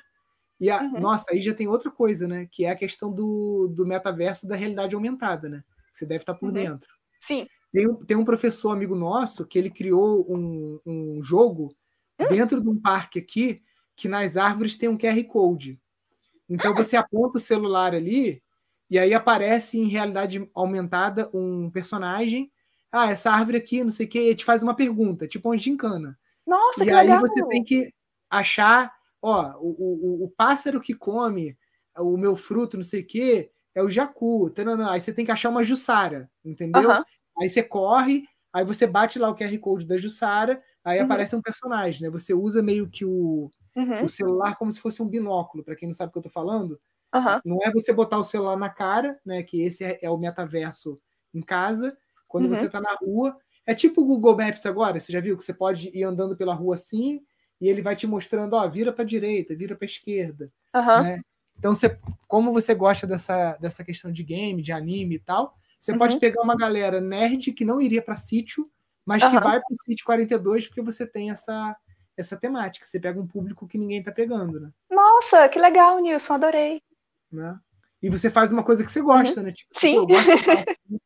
[0.60, 1.00] E a, uhum.
[1.00, 2.48] nossa, aí já tem outra coisa, né?
[2.50, 5.64] Que é a questão do, do metaverso da realidade aumentada, né?
[5.92, 6.54] Você deve estar por uhum.
[6.54, 6.90] dentro.
[7.20, 7.48] Sim.
[7.74, 11.76] Tem um, tem um professor amigo nosso que ele criou um, um jogo
[12.22, 12.28] uhum.
[12.30, 13.64] dentro de um parque aqui
[13.96, 15.80] que nas árvores tem um QR Code.
[16.48, 16.76] Então hum.
[16.76, 18.44] você aponta o celular ali
[18.90, 22.52] e aí aparece em realidade aumentada um personagem.
[22.92, 25.58] Ah, essa árvore aqui, não sei o que, e te faz uma pergunta, tipo uma
[25.58, 26.18] gincana.
[26.46, 27.22] Nossa, e que aí legal!
[27.22, 27.92] você tem que
[28.30, 31.58] achar, ó, o, o, o pássaro que come
[31.98, 34.52] o meu fruto, não sei o que, é o jacu.
[34.52, 34.92] Tanana.
[34.92, 36.92] Aí você tem que achar uma jussara, entendeu?
[36.92, 37.04] Aham.
[37.40, 41.00] Aí você corre, aí você bate lá o QR Code da Jussara, aí Uhum.
[41.00, 42.10] aparece um personagem, né?
[42.10, 45.88] Você usa meio que o, Uhum, o celular como se fosse um binóculo, para quem
[45.88, 46.80] não sabe o que eu tô falando.
[47.12, 49.44] aham, Não é você botar o celular na cara, né?
[49.44, 51.00] Que esse é, é o metaverso
[51.34, 51.98] em casa.
[52.28, 52.50] Quando Uhum.
[52.50, 53.38] você tá na rua.
[53.66, 56.54] É tipo o Google Maps agora, você já viu que você pode ir andando pela
[56.54, 57.22] rua assim
[57.62, 60.52] e ele vai te mostrando, ó, vira para direita, vira para esquerda,
[60.94, 61.22] né?
[61.58, 65.92] Então, você, como você gosta dessa, dessa questão de game, de anime e tal, você
[65.92, 65.98] Uhum.
[65.98, 68.72] pode pegar uma galera nerd que não iria para sítio,
[69.06, 69.44] mas que Aham.
[69.44, 71.76] vai para o sítio 42 porque você tem essa,
[72.16, 72.86] essa temática.
[72.86, 74.72] Você pega um público que ninguém tá pegando, né?
[74.90, 76.82] Nossa, que legal, Nilson, adorei.
[77.30, 77.60] né?
[78.02, 79.52] E você faz uma coisa que você gosta, né?
[79.52, 79.80] Tipo, Uhum.
[79.82, 79.96] Sim.
[80.08, 80.08] pô,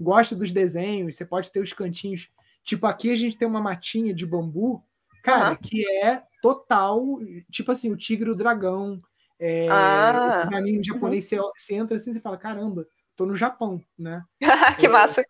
[0.00, 2.30] gosto dos desenhos, você pode ter os cantinhos.
[2.62, 4.84] Tipo, aqui a gente tem uma matinha de bambu,
[5.24, 5.56] cara, Aham.
[5.56, 7.18] que é total,
[7.50, 9.02] tipo assim, o tigre e o dragão.
[9.40, 10.48] É, Ah.
[10.52, 12.86] o anime japonês, você, você entra assim e fala, caramba,
[13.20, 14.24] tô no Japão, né?
[14.80, 15.22] que massa.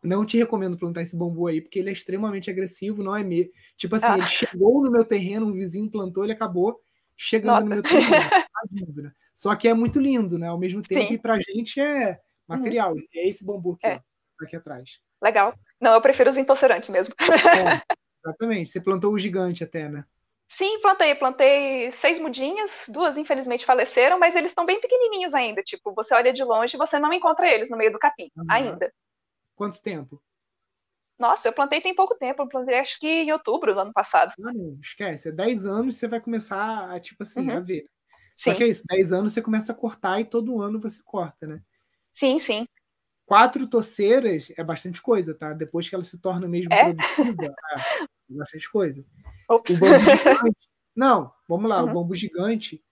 [0.00, 3.52] Não te recomendo plantar esse bambu aí, porque ele é extremamente agressivo, não é mesmo.
[3.76, 4.14] Tipo assim, Ah.
[4.18, 6.80] ele chegou no meu terreno, um vizinho plantou, ele acabou
[7.16, 7.64] chegando Nossa.
[7.64, 8.06] no meu terreno.
[8.54, 9.12] Tadinho, né?
[9.34, 10.46] Só que é muito lindo, né?
[10.46, 11.14] Ao mesmo tempo, Sim.
[11.14, 12.94] e pra gente é material.
[13.14, 13.96] É esse bambu aqui, É.
[14.40, 14.98] ó, aqui atrás.
[15.20, 15.54] Legal.
[15.80, 17.14] Não, eu prefiro os intolerantes mesmo.
[17.18, 17.82] É,
[18.24, 18.70] exatamente.
[18.70, 20.04] Você plantou o gigante até, né?
[20.54, 21.14] Sim, plantei.
[21.14, 25.62] Plantei seis mudinhas, duas infelizmente faleceram, mas eles estão bem pequenininhos ainda.
[25.62, 28.46] Tipo, você olha de longe e você não encontra eles no meio do capim, Uhum.
[28.48, 28.92] ainda.
[29.56, 30.22] Quanto tempo?
[31.18, 32.42] Nossa, eu plantei tem pouco tempo.
[32.42, 34.34] Eu plantei acho que em outubro do ano passado.
[34.44, 35.28] Ah, não, esquece.
[35.28, 37.54] É 10 anos você vai começar a, tipo assim, Uhum.
[37.54, 37.86] a ver.
[38.36, 41.02] Sim, Só que é isso, 10 anos você começa a cortar e todo ano você
[41.04, 41.62] corta, né?
[42.12, 42.66] sim, sim.
[43.32, 45.54] Quatro torceiras é bastante coisa, tá?
[45.54, 46.84] Depois que ela se torna mesmo É?
[46.92, 48.06] produtiva, é, é
[48.36, 49.02] bastante coisa.
[49.48, 49.70] Ops.
[49.74, 50.04] O bambu
[50.50, 50.68] gigante.
[50.94, 51.90] Não, vamos lá, Uhum.
[51.90, 52.84] o bambu gigante,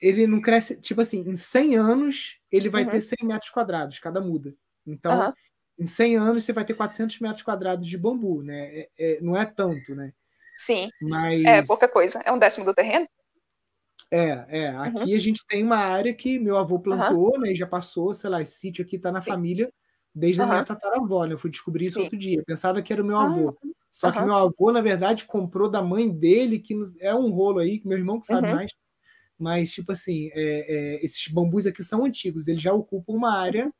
[0.00, 0.80] ele não cresce.
[0.80, 2.90] Tipo assim, em 100 anos, ele vai Uhum.
[2.92, 4.54] ter 100 metros quadrados, cada muda.
[4.86, 5.34] Então, Aham.
[5.78, 8.78] em 100 anos, você vai ter 400 metros quadrados de bambu, né?
[8.78, 10.14] É- é- não é tanto, né?
[10.56, 11.44] Sim, Mas.
[11.44, 12.18] é pouca coisa.
[12.24, 13.06] É um décimo do terreno?
[14.14, 14.68] É, é.
[14.68, 17.52] Aqui a gente tem uma área que meu avô plantou, né?
[17.52, 19.30] E já passou, sei lá, esse sítio aqui tá na Sim.
[19.30, 19.72] família
[20.14, 21.34] desde a minha tataravó, né?
[21.34, 22.02] Eu fui descobrir isso Sim.
[22.04, 22.38] outro dia.
[22.38, 23.56] Eu pensava que era o meu Ah, avô.
[23.90, 27.78] Só que meu avô, na verdade, comprou da mãe dele, que é um rolo aí,
[27.80, 28.54] que meu irmão que sabe Uhum.
[28.56, 28.72] mais.
[29.38, 33.72] Mas, tipo assim, é- é, esses bambus aqui são antigos, eles já ocupam uma área,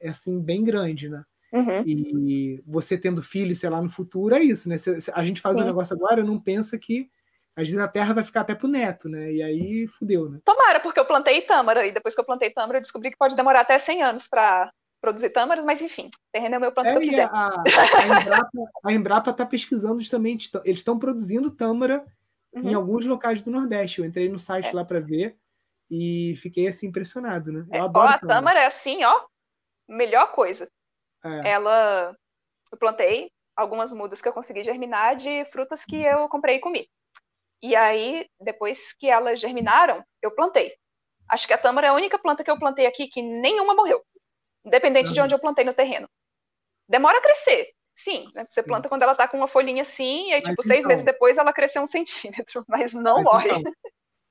[0.00, 1.24] é, assim, bem grande, né?
[1.52, 1.82] Uhum.
[1.86, 4.76] E você tendo filho, sei lá, no futuro, é isso, né?
[5.14, 5.66] A gente faz um Sim.
[5.66, 7.10] negócio agora, não pensa que
[7.56, 9.32] às vezes a terra vai ficar até pro neto, né?
[9.32, 10.40] E aí fudeu, né?
[10.44, 13.36] Tomara, porque eu plantei tâmara e depois que eu plantei tâmara, eu descobri que pode
[13.36, 16.98] demorar até 100 anos para produzir tâmaras, mas enfim, terreno é o meu plano que
[16.98, 17.28] eu É, quiser.
[17.32, 17.62] a,
[17.98, 18.50] a, Embrapa,
[18.84, 22.04] a Embrapa tá pesquisando justamente, eles estão produzindo tâmara
[22.54, 22.76] em Uhum.
[22.76, 24.00] alguns locais do Nordeste.
[24.00, 24.72] Eu entrei no site É.
[24.76, 25.36] lá para ver
[25.90, 27.64] e fiquei assim impressionado, né?
[27.70, 29.24] Eu É, ó, adoro a tâmara é assim, ó,
[29.88, 30.68] melhor coisa.
[31.24, 31.50] É.
[31.50, 32.14] Ela,
[32.70, 36.88] eu plantei algumas mudas que eu consegui germinar de frutas que eu comprei e comi.
[37.62, 40.72] E aí, depois que elas germinaram, eu plantei.
[41.28, 44.02] Acho que a tâmara é a única planta que eu plantei aqui que nenhuma morreu,
[44.64, 46.08] independente de onde eu plantei no terreno.
[46.88, 48.28] Demora a crescer, sim.
[48.34, 48.44] né?
[48.48, 50.88] Você planta quando ela tá com uma folhinha assim, e aí, Mas tipo, seis então-
[50.88, 53.50] meses depois ela cresceu um centímetro, mas não Mas, morre.
[53.50, 53.72] então,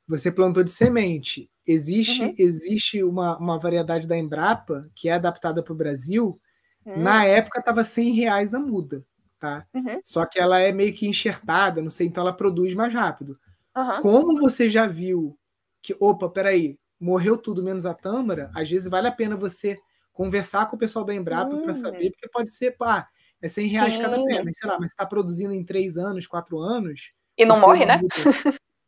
[0.07, 1.49] você plantou de semente.
[1.65, 2.33] Existe, Uhum.
[2.37, 6.41] existe uma, uma variedade da Embrapa que é adaptada para o Brasil.
[6.85, 9.05] Hum, Na época estava 100 reais a muda,
[9.39, 9.65] tá?
[9.73, 13.39] uhum, Só que ela é meio que enxertada, não sei, então ela produz mais rápido.
[13.75, 14.01] aham.
[14.01, 15.37] Como você já viu
[15.81, 19.77] que, opa, peraí, morreu tudo menos a tâmara, às vezes vale a pena você
[20.13, 21.61] conversar com o pessoal da Embrapa Hum.
[21.61, 23.07] para saber, porque pode ser, pá,
[23.41, 24.25] é 100 reais cada Sim.
[24.25, 27.13] pé, mas sei lá, mas está produzindo em três anos, quatro anos.
[27.37, 28.01] E não morre, né?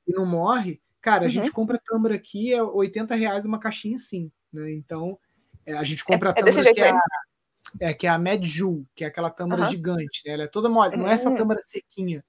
[0.08, 0.82] E não morre.
[1.02, 1.30] Cara, a Uhum.
[1.30, 4.72] gente compra tâmara aqui, é 80 reais uma caixinha sim, né?
[4.74, 5.18] Então,
[5.66, 7.00] é, a gente compra a é desse tâmara que é, a,
[7.80, 9.72] é, que é a Medju, que é aquela tâmara Aham.
[9.72, 10.34] gigante, né?
[10.34, 11.38] Ela é toda mole, não é essa Hum.
[11.38, 12.24] tâmara sequinha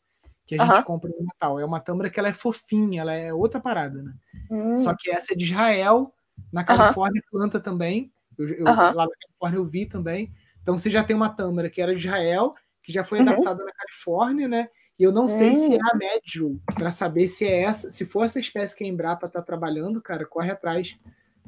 [0.46, 0.82] que a gente Aham.
[0.82, 1.58] compra no Natal.
[1.60, 4.12] É uma tâmara que ela é fofinha, ela é outra parada, né?
[4.50, 6.12] Hum, Só que essa é de Israel,
[6.52, 8.12] na Califórnia planta também.
[8.38, 8.66] Eu, eu-.
[8.66, 10.32] Lá na Califórnia eu vi também.
[10.62, 13.28] Então você já tem uma tâmara que era de Israel, que já foi Uhum.
[13.28, 14.68] adaptada na Califórnia, né?
[14.98, 15.80] E eu não sei se é Hum.
[15.92, 19.40] a Medju, para saber se é essa, se for essa espécie que a Embrapa está
[19.42, 20.96] trabalhando, cara, corre atrás,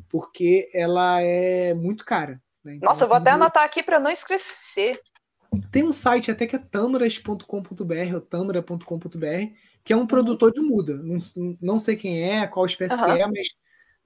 [0.08, 2.40] porque ela é muito cara.
[2.65, 2.77] Né?
[2.77, 5.01] Então, Nossa, eu vou até anotar aqui para não esquecer.
[5.70, 10.95] Tem um site até que é tamaras.com.br ou tamara.com.br, que é um produtor de muda.
[10.97, 11.19] Não,
[11.61, 13.05] não sei quem é, qual espécie Aham.
[13.05, 13.49] que é, mas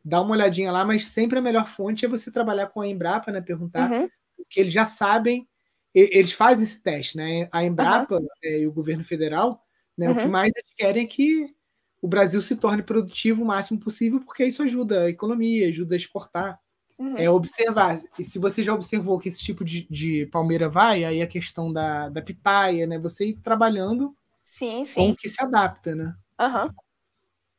[0.04, 3.30] dá uma olhadinha lá, mas sempre a melhor fonte é você trabalhar com a Embrapa,
[3.30, 3.40] né?
[3.40, 4.08] Perguntar, uhum.
[4.36, 5.48] porque eles já sabem,
[5.94, 7.48] eles fazem esse teste, né?
[7.52, 8.26] A Embrapa uhum.
[8.42, 9.62] é, e o governo federal,
[9.96, 10.06] né?
[10.06, 10.12] Uhum.
[10.12, 10.30] O que uhum.
[10.30, 11.54] mais eles querem é que
[12.00, 15.96] o Brasil se torne produtivo o máximo possível, porque isso ajuda a economia, ajuda a
[15.96, 16.60] exportar.
[16.98, 17.16] Uhum.
[17.16, 17.96] É observar.
[18.18, 21.72] E se você já observou que esse tipo de, de palmeira vai, aí a questão
[21.72, 22.98] da, da pitaia, né?
[22.98, 24.94] Você ir trabalhando sim, sim.
[24.94, 26.14] com o que se adapta, né?
[26.40, 26.74] Uhum.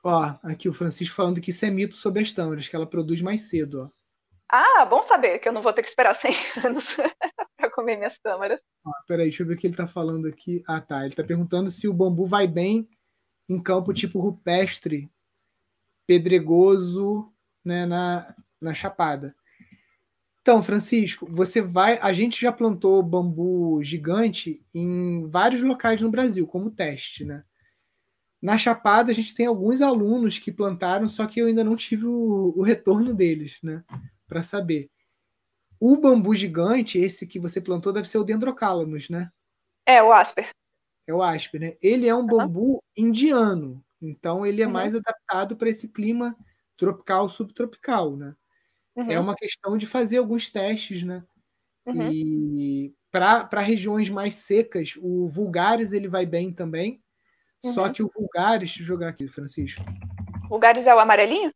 [0.04, 3.22] Ó, aqui o Francisco falando que isso é mito sobre as tâmaras, que ela produz
[3.22, 4.00] mais cedo, ó.
[4.52, 6.34] Ah, bom saber que eu não vou ter que esperar 100
[6.66, 6.98] anos
[7.56, 8.60] para comer minhas tâmaras.
[8.84, 10.64] Ó, peraí, deixa eu ver o que ele está falando aqui.
[10.68, 11.02] Ah, tá.
[11.02, 12.90] Ele está perguntando se o bambu vai bem
[13.48, 15.10] em campo tipo rupestre,
[16.08, 17.32] pedregoso,
[17.64, 19.36] né, na, na chapada.
[20.42, 22.00] Então, Francisco, você vai.
[22.02, 27.44] A gente já plantou bambu gigante em vários locais no Brasil, como teste, né?
[28.42, 32.06] Na Chapada, a gente tem alguns alunos que plantaram, só que eu ainda não tive
[32.06, 33.84] o, o retorno deles, né?
[34.28, 34.90] Para saber.
[35.80, 39.30] O bambu gigante, esse que você plantou, deve ser o Dendrocalamus, né?
[39.86, 40.50] É, o Asper.
[41.06, 41.78] É o Asper, né?
[41.82, 42.80] Ele é um bambu uhum.
[42.96, 44.72] indiano, então ele é uhum.
[44.72, 46.36] mais adaptado para esse clima
[46.78, 48.36] tropical, subtropical, né?
[49.00, 49.12] É uhum.
[49.12, 51.24] É uma questão de fazer alguns testes, né?
[51.86, 52.12] Uhum.
[52.12, 57.02] E para regiões mais secas, o Vulgares ele vai bem também.
[57.64, 57.74] Uhum.
[57.74, 59.84] Só que o Vulgares, deixa eu jogar aqui, Francisco.
[60.50, 61.52] Vulgares é o amarelinho?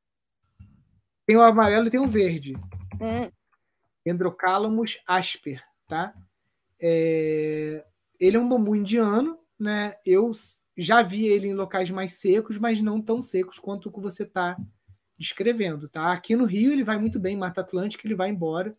[1.25, 2.53] Tem o amarelo e tem o verde.
[3.01, 3.29] Hum.
[4.05, 6.13] Dendrocalamus asper, tá?
[6.79, 7.85] É...
[8.19, 9.95] Ele é um bambu indiano, né?
[10.05, 10.31] Eu
[10.77, 14.23] já vi ele em locais mais secos, mas não tão secos quanto o que você
[14.23, 14.57] está
[15.23, 16.11] descrevendo, tá?
[16.11, 18.75] Aqui no Rio ele vai muito bem, Mata Atlântica ele vai embora,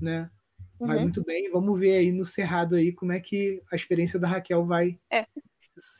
[0.00, 0.30] né?
[0.78, 1.02] Vai uhum.
[1.02, 1.50] muito bem.
[1.50, 5.24] Vamos ver aí no Cerrado aí como é que a experiência da Raquel vai é.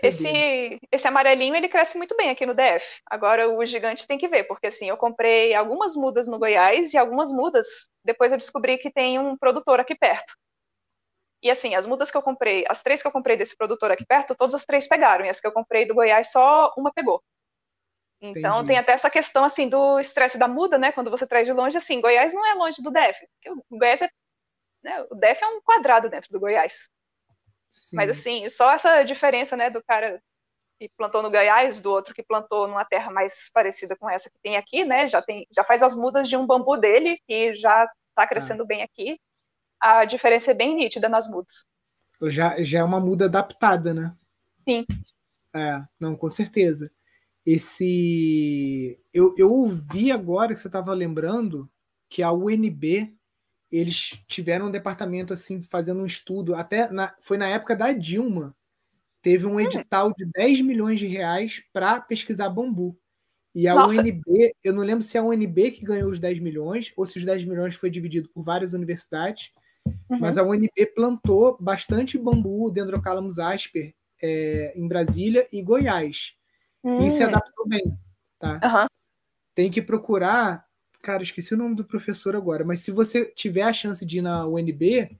[0.03, 2.87] Esse, esse amarelinho ele cresce muito bem aqui no DF.
[3.11, 6.99] Agora o gigante tem que ver, porque assim, eu comprei algumas mudas no Goiás e
[6.99, 10.33] algumas mudas, depois eu descobri que tem um produtor aqui perto.
[11.43, 14.07] E assim, as mudas que eu comprei, as três que eu comprei desse produtor aqui
[14.07, 17.21] perto, todas as três pegaram, e as que eu comprei do Goiás, só uma pegou.
[18.31, 18.69] Então Entendi.
[18.69, 20.93] tem até essa questão assim do estresse da muda, né?
[20.93, 23.29] Quando você traz de longe, assim, Goiás não é longe do DF.
[23.71, 24.09] O Goiás é,
[24.83, 26.89] né, o DF é um quadrado dentro do Goiás.
[27.69, 27.97] Sim.
[27.97, 30.23] Mas assim, só essa diferença, né, do cara
[30.79, 34.39] que plantou no Goiás, do outro que plantou numa terra mais parecida com essa que
[34.43, 35.07] tem aqui, né?
[35.07, 38.27] Já tem, já faz as mudas de um bambu dele que já está ah.
[38.27, 38.67] crescendo ah.
[38.67, 39.21] bem aqui.
[39.79, 41.67] A diferença é bem nítida nas mudas.
[42.23, 44.17] Já, já é uma muda adaptada, né?
[44.67, 44.87] Sim.
[45.55, 46.91] É, não, com certeza.
[47.47, 48.99] Esse.
[49.13, 51.69] Eu, eu ouvi agora que você estava lembrando
[52.09, 53.15] que a UNB
[53.71, 58.55] eles tiveram um departamento assim fazendo um estudo, até na, foi na época da Dilma,
[59.21, 59.61] teve um hum.
[59.61, 62.97] edital de 10 milhões de reais para pesquisar bambu.
[63.55, 64.01] E a Nossa.
[64.01, 67.19] UNB, eu não lembro se é a UNB que ganhou os 10 milhões ou se
[67.19, 69.51] os 10 milhões foi dividido por várias universidades,
[70.09, 70.19] uhum.
[70.19, 76.35] mas a UNB plantou bastante bambu, Dendrocalamus asper, é, em Brasília e Goiás.
[76.85, 77.03] Uhum.
[77.03, 77.29] E se hum.
[77.29, 77.99] adaptou bem,
[78.39, 78.61] tá?
[78.63, 78.87] Uhum.
[79.55, 80.65] Tem que procurar
[81.05, 84.23] Cara, esqueci o nome do professor agora, mas se você tiver a chance de ir
[84.23, 85.15] na UNB,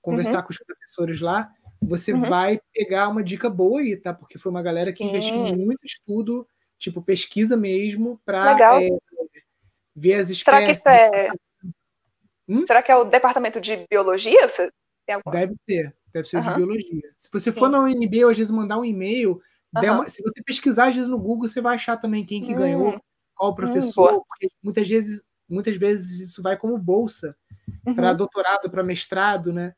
[0.00, 0.42] conversar uhum.
[0.44, 1.52] com os professores lá,
[1.82, 2.20] você uhum.
[2.20, 4.14] vai pegar uma dica boa aí, tá?
[4.14, 5.10] Porque foi uma galera que Sim.
[5.10, 6.46] investiu muito estudo,
[6.78, 8.88] tipo, pesquisa mesmo, para é,
[9.96, 10.44] ver as espécies.
[10.44, 11.30] Será que isso é.
[12.48, 12.64] Hum?
[12.64, 14.48] Será que é o departamento de biologia?
[14.48, 14.70] Você
[15.10, 15.34] alguma...
[15.34, 16.42] Deve ser, deve ser uhum.
[16.44, 17.14] de biologia.
[17.18, 17.72] Se você for Sim.
[17.72, 19.42] na UNB, às vezes mandar um e-mail,
[19.90, 20.08] uma...
[20.08, 22.58] se você pesquisar às vezes no Google, você vai achar também quem que hum.
[22.58, 23.00] ganhou
[23.34, 27.36] qual hum, professor, hum, porque muitas vezes, muitas vezes isso vai como bolsa
[27.86, 27.94] uhum.
[27.94, 29.74] para doutorado, para mestrado, né?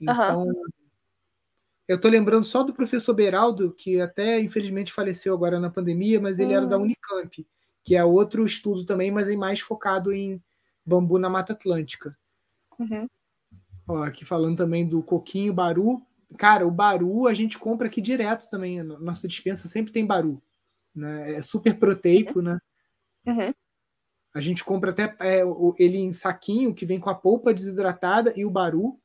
[0.00, 0.64] Então, uhum.
[1.88, 6.38] eu estou lembrando só do professor Beraldo, que até infelizmente faleceu agora na pandemia, mas
[6.38, 6.56] ele uhum.
[6.56, 6.82] era da hum.
[6.82, 7.46] Unicamp,
[7.82, 10.42] que é outro estudo também, mas é mais focado em
[10.86, 12.16] bambu na Mata Atlântica.
[12.78, 13.06] Uhum.
[13.86, 16.00] Ó, aqui falando também do coquinho, baru.
[16.38, 18.82] Cara, o baru a gente compra aqui direto também.
[18.82, 20.42] Nossa dispensa sempre tem baru.
[20.94, 21.34] Né?
[21.34, 22.58] É super proteico, né?
[23.26, 23.52] Uhum.
[24.32, 25.42] A gente compra até é,
[25.78, 28.98] ele em saquinho, que vem com a polpa desidratada e o baru.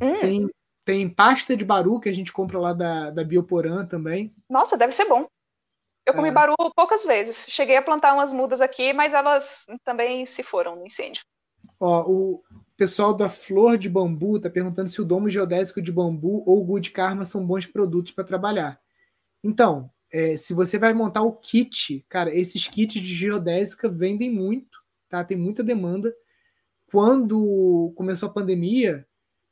[0.00, 0.20] Uhum.
[0.20, 0.50] Tem,
[0.84, 4.34] tem pasta de baru que a gente compra lá da, da Bioporã também.
[4.48, 5.26] Nossa, deve ser bom.
[6.04, 6.32] Eu comi é.
[6.32, 7.46] baru poucas vezes.
[7.48, 11.24] Cheguei a plantar umas mudas aqui, mas elas também se foram no incêndio.
[11.80, 12.42] Ó, o
[12.76, 16.64] pessoal da Flor de Bambu tá perguntando se o domo geodésico de bambu ou o
[16.64, 18.80] Good Karma são bons produtos para trabalhar.
[19.42, 24.82] Então, é, se você vai montar o kit, cara, esses kits de geodésica vendem muito,
[25.08, 25.24] tá?
[25.24, 26.12] Tem muita demanda.
[26.90, 29.06] Quando começou a pandemia,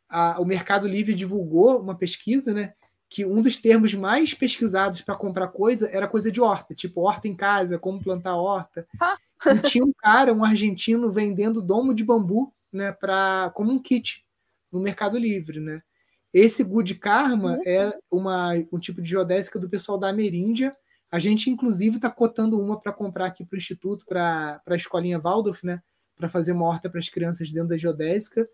[0.08, 2.74] a, o Mercado Livre divulgou uma pesquisa, né?
[3.08, 7.28] Que um dos termos mais pesquisados para comprar coisa era coisa de horta, tipo horta
[7.28, 8.86] em casa, como plantar horta.
[9.00, 9.16] Ah.
[9.46, 14.24] E tinha um cara, um argentino, vendendo domo de bambu, né, pra, como um kit
[14.70, 15.82] no Mercado Livre, né?
[16.32, 17.62] Esse Good Karma uhum.
[17.66, 20.74] é uma, um tipo de geodésica do pessoal da Ameríndia.
[21.10, 25.20] A gente, inclusive, está cotando uma para comprar aqui para o Instituto, para a escolinha
[25.20, 25.82] Waldorf, né?
[26.16, 28.48] Para fazer uma horta para as crianças dentro da geodésica.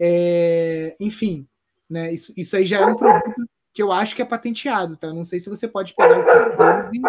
[0.00, 1.46] É, enfim,
[1.88, 2.12] né?
[2.14, 5.12] Isso, isso aí já é um produto que eu acho que é patenteado, tá?
[5.12, 7.00] Não sei se você pode pegar o e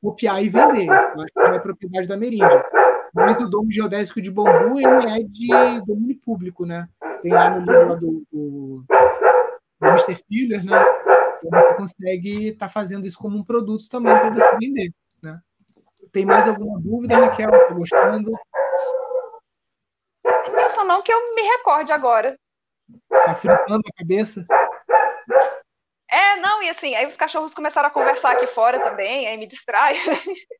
[0.00, 0.86] copiar e vender.
[0.86, 2.64] Eu acho que é propriedade da Meríndia.
[3.16, 5.48] Mas o domo geodésico de bambu ele é de
[5.86, 6.88] domínio público, né?
[7.22, 8.84] Tem lá no livro do, do
[9.80, 10.16] do Mr.
[10.28, 10.76] Filler, né?
[11.44, 15.40] Então você consegue estar tá fazendo isso como um produto também para você vender, né?
[16.12, 17.50] Tem mais alguma dúvida, Raquel?
[17.50, 18.32] Tá gostando?
[20.54, 22.38] Nilson, não que eu me recorde agora.
[23.08, 24.46] Tá fritando a cabeça?
[26.16, 29.46] É, não, e assim, aí os cachorros começaram a conversar aqui fora também, aí me
[29.46, 29.96] distrai.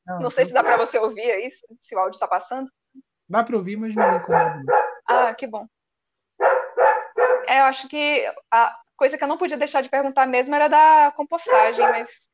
[0.07, 1.49] Não, não sei se dá para você ouvir aí,
[1.81, 2.71] se o áudio está passando.
[3.27, 4.63] Dá para ouvir, mas não me incomoda.
[5.09, 5.67] Ah, que bom.
[7.47, 10.69] É, eu acho que a, coisa que eu não podia deixar de perguntar mesmo era
[10.69, 12.31] da compostagem, mas.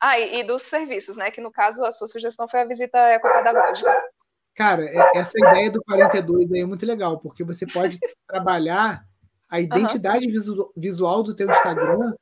[0.00, 1.30] Ah, e, e dos serviços, né?
[1.30, 4.10] Que no caso a sua sugestão foi a visita ecopedagógica.
[4.54, 9.04] Cara, é, essa ideia do 42 aí é muito legal, porque você pode trabalhar
[9.50, 10.70] a identidade uhum.
[10.76, 12.14] visual do teu Instagram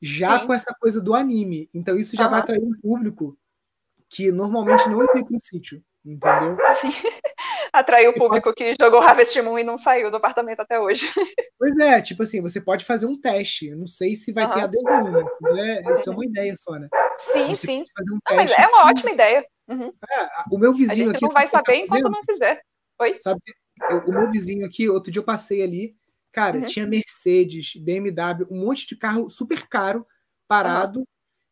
[0.00, 0.46] já Sim.
[0.46, 1.68] com essa coisa do anime.
[1.74, 2.30] Então isso já uhum.
[2.30, 3.36] vai atrair um público
[4.08, 6.56] que normalmente não entra para o sítio, entendeu?
[6.76, 6.90] Sim
[7.72, 11.06] atraiu o público que jogou Harvest Moon e não saiu do apartamento até hoje.
[11.60, 13.66] Pois é, tipo assim, você pode fazer um teste.
[13.66, 14.54] Eu não sei se vai uhum.
[14.54, 15.24] ter adesão, né?
[15.58, 16.88] É, isso é uma ideia só, né?
[17.18, 17.84] Sim, você sim.
[18.00, 19.44] Um não, mas é uma ótima ideia.
[19.68, 19.92] Uhum.
[20.10, 21.20] É, o meu vizinho aqui.
[21.20, 22.62] não vai saber enquanto não fizer.
[22.98, 23.18] Oi?
[23.20, 23.40] Sabe,
[23.90, 25.94] eu, o meu vizinho aqui, outro dia eu passei ali,
[26.32, 26.66] cara, uhum.
[26.66, 30.06] tinha Mercedes, BMW, um monte de carro super caro,
[30.48, 31.06] parado.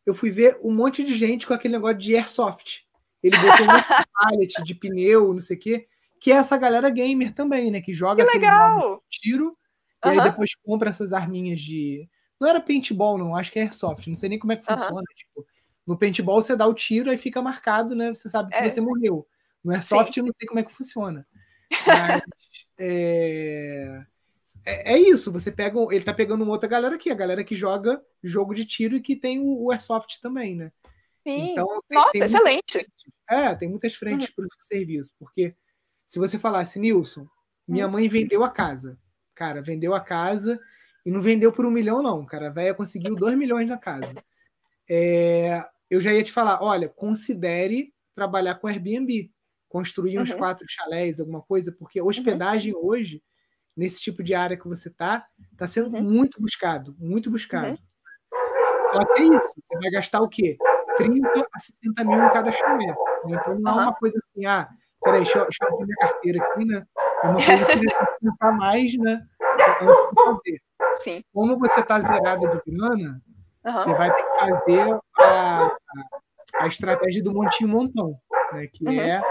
[0.05, 2.83] Eu fui ver um monte de gente com aquele negócio de airsoft.
[3.21, 3.67] Ele botou um
[4.13, 5.87] pallet de pneu, não sei o quê
[6.19, 7.81] que é essa galera gamer também, né?
[7.81, 9.01] Que joga que legal.
[9.09, 9.57] tiro
[10.05, 12.07] e aí depois compra essas arminhas de.
[12.39, 15.03] Não era paintball, não, acho que é airsoft, não sei nem como é que funciona.
[15.13, 15.45] Tipo,
[15.85, 18.13] no paintball você dá o tiro e fica marcado, né?
[18.13, 18.69] Você sabe que é.
[18.69, 19.27] você morreu.
[19.63, 20.21] No airsoft Sim.
[20.21, 21.27] eu não sei como é que funciona.
[21.85, 22.23] Mas,
[22.77, 24.05] é...
[24.65, 24.93] é...
[24.93, 25.77] É, isso, você pega.
[25.91, 29.01] Ele tá pegando uma outra galera aqui, a galera que joga jogo de tiro e
[29.01, 30.71] que tem o, o airsoft também, né?
[31.23, 31.51] Sim.
[31.51, 32.75] Então, tem, Nossa, tem excelente.
[32.75, 32.87] Muitas,
[33.29, 34.35] é, tem muitas frentes uhum.
[34.35, 35.55] para o serviço, porque
[36.05, 37.27] se você falasse, Nilson,
[37.67, 37.91] minha hum.
[37.91, 38.97] mãe vendeu a casa.
[39.35, 40.59] Cara, vendeu a casa
[41.05, 42.25] e não vendeu por um milhão, não.
[42.25, 44.13] Cara, a véia conseguiu dois milhões na casa.
[44.89, 49.31] É, eu já ia te falar, olha, considere trabalhar com Airbnb,
[49.67, 50.37] construir uns uhum.
[50.37, 52.85] quatro chalés, alguma coisa, porque hospedagem uhum.
[52.85, 53.23] hoje,
[53.79, 56.03] nesse tipo de área que você está, está sendo uhum.
[56.03, 57.69] muito buscado, muito buscado.
[57.69, 57.77] Uhum.
[58.91, 60.57] Só que é isso, você vai gastar o quê?
[60.97, 62.87] 30 a 60 mil em cada chalé.
[62.87, 62.95] Né?
[63.39, 64.67] Então não é uma coisa assim, ah,
[65.01, 66.85] peraí, deixa, deixa eu abrir minha carteira aqui, né?
[67.23, 69.25] É uma coisa que eu pensar mais, né?
[69.81, 70.61] Antes de fazer.
[71.01, 71.23] Sim.
[71.33, 73.21] Como você está zerada de grana,
[73.65, 73.73] uhum.
[73.73, 75.77] você vai ter que fazer a, a,
[76.59, 78.13] a estratégia do montinho montão,
[78.51, 78.67] né?
[78.67, 78.99] Que uhum.
[78.99, 79.21] é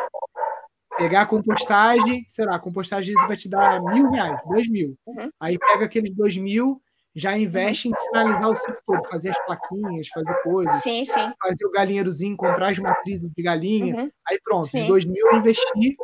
[0.99, 4.99] pegar a compostagem, sei lá, a compostagem vai te dar mil reais, dois mil.
[5.07, 5.31] Uhum.
[5.41, 6.83] Aí pega aqueles dois mil
[7.15, 10.83] já investe em sinalizar o ciclo todo, fazer as plaquinhas, fazer coisas.
[10.83, 11.33] Sim, sim.
[11.43, 13.97] Fazer o galinheirozinho, comprar as matrizes de galinha.
[13.97, 14.11] Uhum.
[14.29, 14.83] Aí pronto, sim.
[14.83, 15.97] os dois mil eu investi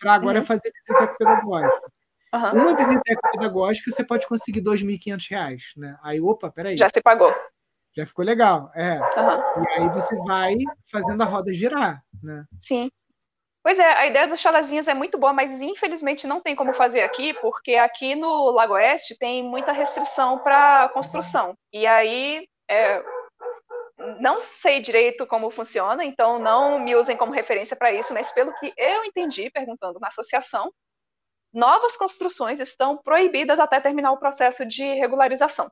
[0.00, 0.44] para agora uhum.
[0.46, 1.92] fazer visita pedagógica.
[2.34, 2.62] Uhum.
[2.62, 5.98] Uma visita pedagógica você pode conseguir R$ 2.500, né?
[6.02, 6.76] Aí, opa, peraí.
[6.78, 7.34] Já se pagou.
[7.94, 8.98] Já ficou legal, é.
[8.98, 10.56] E aí você vai
[10.90, 12.46] fazendo a roda girar, né?
[12.58, 12.90] Sim.
[13.62, 17.02] Pois é, a ideia dos chalazinhas é muito boa, mas infelizmente não tem como fazer
[17.02, 21.54] aqui, porque aqui no Lago Oeste tem muita restrição para construção.
[21.72, 23.00] E aí, é,
[24.20, 28.52] não sei direito como funciona, então não me usem como referência para isso, mas pelo
[28.54, 30.72] que eu entendi, perguntando na associação,
[31.52, 35.70] novas construções estão proibidas até terminar o processo de regularização,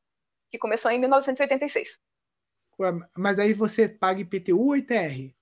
[0.49, 1.99] que começou em 1986.
[3.17, 5.35] Mas aí você paga IPTU ou ITR?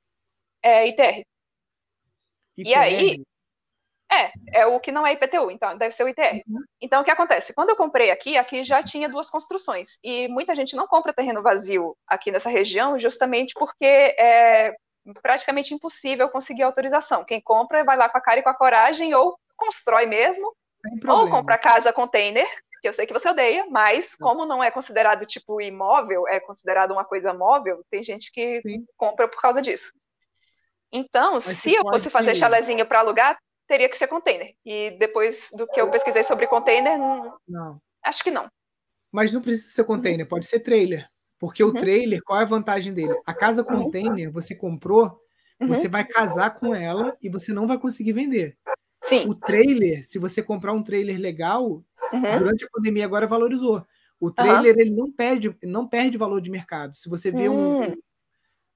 [0.63, 1.25] É, ITR.
[2.59, 3.23] E aí,
[4.11, 6.43] é, é o que não é IPTU, então deve ser o ITR.
[6.47, 6.65] Uhum.
[6.81, 7.53] Então, o que acontece?
[7.53, 9.99] Quando eu comprei aqui, aqui já tinha duas construções.
[10.03, 14.75] E muita gente não compra terreno vazio aqui nessa região, justamente porque é
[15.23, 17.25] praticamente impossível conseguir autorização.
[17.25, 20.55] Quem compra vai lá com a cara e com a coragem, ou constrói mesmo,
[21.07, 22.47] ou compra casa container,
[22.81, 26.93] que eu sei que você odeia, mas como não é considerado tipo imóvel, é considerado
[26.93, 28.87] uma coisa móvel, tem gente que Sim.
[28.97, 29.93] compra por causa disso.
[30.93, 34.55] Então, Mas se eu fosse fazer chalezinho para alugar, teria que ser container.
[34.65, 37.37] E depois do que eu pesquisei sobre container, não.
[37.47, 37.81] não.
[38.03, 38.51] Acho que não.
[39.13, 41.09] Mas não precisa ser container, pode ser trailer.
[41.39, 41.71] Porque uhum.
[41.71, 43.15] o trailer, qual é a vantagem dele?
[43.27, 45.21] A casa container, você comprou,
[45.61, 45.69] Uhum.
[45.69, 48.57] Você vai casar com ela e você não vai conseguir vender.
[49.03, 49.27] Sim.
[49.27, 52.39] O trailer, se você comprar um trailer legal, uhum.
[52.39, 53.85] durante a pandemia agora valorizou.
[54.21, 54.81] O trailer uhum.
[54.81, 56.95] ele não perde, não perde valor de mercado.
[56.95, 57.97] Se você vê um hum.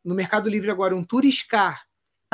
[0.04, 1.84] no Mercado Livre agora um Turiscar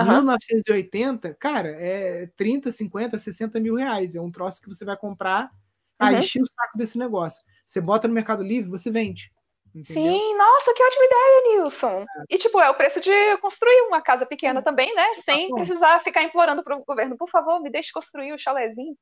[0.02, 0.08] uhum.
[0.08, 4.14] 1980, cara, é 30, 50, 60 mil reais.
[4.14, 5.50] É um troço que você vai comprar,
[5.98, 6.20] aí uhum.
[6.20, 7.42] enche o saco desse negócio.
[7.66, 9.30] Você bota no Mercado Livre, você vende.
[9.74, 10.12] Entendeu?
[10.12, 12.00] Sim, nossa, que ótima ideia, Nilson.
[12.02, 12.24] É.
[12.30, 15.06] E, tipo, é o preço de construir uma casa pequena também, né?
[15.16, 18.96] Tá Sem precisar ficar implorando para o governo, por favor, me deixe construir o chalézinho.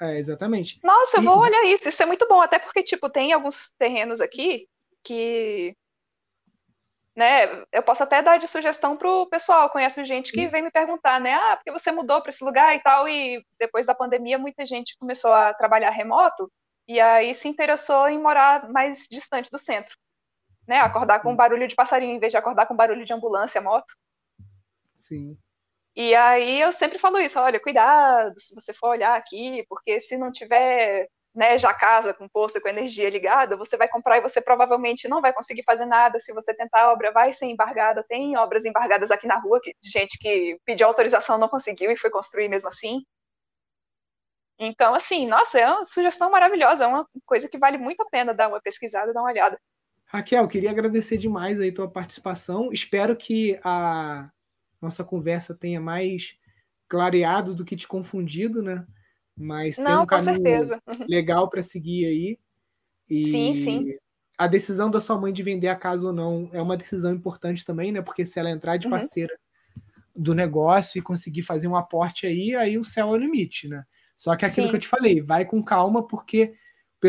[0.00, 0.78] É, exatamente.
[0.82, 1.24] Nossa, eu e...
[1.26, 1.88] vou olhar isso.
[1.88, 4.68] Isso é muito bom, até porque, tipo, tem alguns terrenos aqui
[5.02, 5.74] que.
[7.18, 9.68] Né, eu posso até dar de sugestão pro pessoal.
[9.70, 11.34] Conheço gente que vem me perguntar, né?
[11.34, 13.08] Ah, porque você mudou para esse lugar e tal.
[13.08, 16.48] E depois da pandemia, muita gente começou a trabalhar remoto
[16.86, 19.96] e aí se interessou em morar mais distante do centro.
[20.64, 20.78] Né?
[20.78, 23.92] Acordar com barulho de passarinho em vez de acordar com barulho de ambulância, moto.
[24.94, 25.36] Sim.
[25.96, 30.16] E aí eu sempre falo isso, olha, cuidado se você for olhar aqui, porque se
[30.16, 34.40] não tiver né, já casa com poço com energia ligada, você vai comprar e você
[34.40, 36.18] provavelmente não vai conseguir fazer nada.
[36.18, 38.04] Se você tentar a obra, vai ser embargada.
[38.08, 42.10] Tem obras embargadas aqui na rua, que, gente que pediu autorização não conseguiu e foi
[42.10, 43.02] construir mesmo assim.
[44.58, 48.34] Então, assim, nossa, é uma sugestão maravilhosa, é uma coisa que vale muito a pena
[48.34, 49.56] dar uma pesquisada, dar uma olhada.
[50.06, 52.72] Raquel, queria agradecer demais aí tua participação.
[52.72, 54.28] Espero que a
[54.80, 56.36] nossa conversa tenha mais
[56.88, 58.84] clareado do que te confundido, né?
[59.38, 60.82] Mas Não, tem um caminho certeza.
[61.08, 62.38] legal para seguir aí.
[63.08, 63.96] E sim, sim.
[64.36, 67.64] A decisão da sua mãe de vender a casa ou não é uma decisão importante
[67.64, 68.02] também, né?
[68.02, 68.92] Porque se ela entrar de uhum.
[68.92, 69.32] parceira
[69.76, 70.22] uhum.
[70.22, 73.84] do negócio e conseguir fazer um aporte aí, aí o céu é o limite, né?
[74.16, 74.70] Só que aquilo sim.
[74.70, 76.54] que eu te falei, vai com calma, porque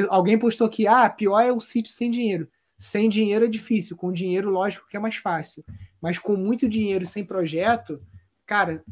[0.09, 2.47] alguém postou que ah, pior é o sítio sem dinheiro.
[2.77, 5.65] Sem dinheiro é difícil, com dinheiro, lógico que é mais fácil.
[6.01, 8.01] Mas com muito dinheiro sem projeto,
[8.45, 8.83] cara.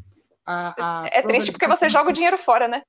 [0.44, 2.82] A, a é triste porque você joga o dinheiro fora, né?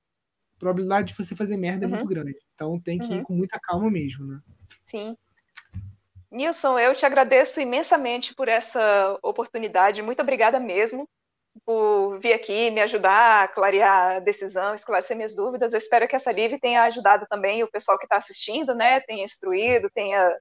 [0.60, 1.94] Probabilidade de você fazer merda uhum.
[1.94, 2.14] é muito uhum.
[2.14, 2.36] grande.
[2.54, 3.20] Então tem que uhum.
[3.20, 4.40] ir com muita calma mesmo, né?
[4.84, 5.16] Sim.
[6.30, 10.02] Nilson, eu te agradeço imensamente por essa oportunidade.
[10.02, 11.08] Muito obrigada mesmo
[11.64, 15.72] por vir aqui me ajudar a clarear a decisão, esclarecer minhas dúvidas.
[15.72, 19.00] Eu espero que essa live tenha ajudado também o pessoal que está assistindo, né?
[19.00, 20.36] Tenha instruído, tenha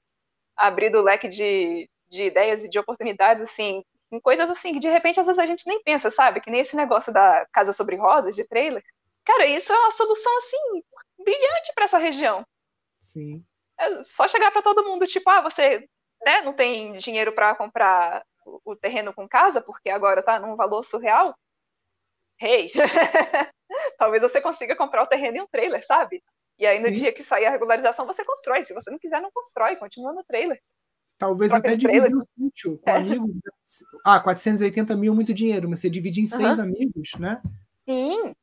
[0.56, 3.82] abrido o leque de, de ideias e de oportunidades, assim,
[4.12, 6.42] em coisas assim que de repente às vezes a gente nem pensa, sabe?
[6.42, 8.84] Que nem esse negócio da Casa sobre Rosas, de trailer.
[9.26, 10.84] Cara, isso é uma solução, assim,
[11.24, 12.44] brilhante para essa região.
[13.02, 13.44] Sim.
[13.80, 15.88] É só chegar para todo mundo, tipo, ah, você
[16.26, 20.56] né, não tem dinheiro para comprar o, o terreno com casa, porque agora tá num
[20.56, 21.36] valor surreal.
[22.42, 22.72] Hey!
[23.98, 26.24] Talvez você consiga comprar o terreno em um trailer, sabe?
[26.58, 26.94] E aí, no Sim.
[26.94, 28.64] dia que sair a regularização, você constrói.
[28.64, 30.62] Se você não quiser, não constrói, continua no trailer.
[31.18, 32.96] Talvez Troca até dividir o sítio com é.
[32.98, 33.28] amigos.
[33.28, 34.00] Né?
[34.06, 37.42] Ah, 480 mil, muito dinheiro, mas você divide em seis amigos, né?
[37.88, 38.34] Sim.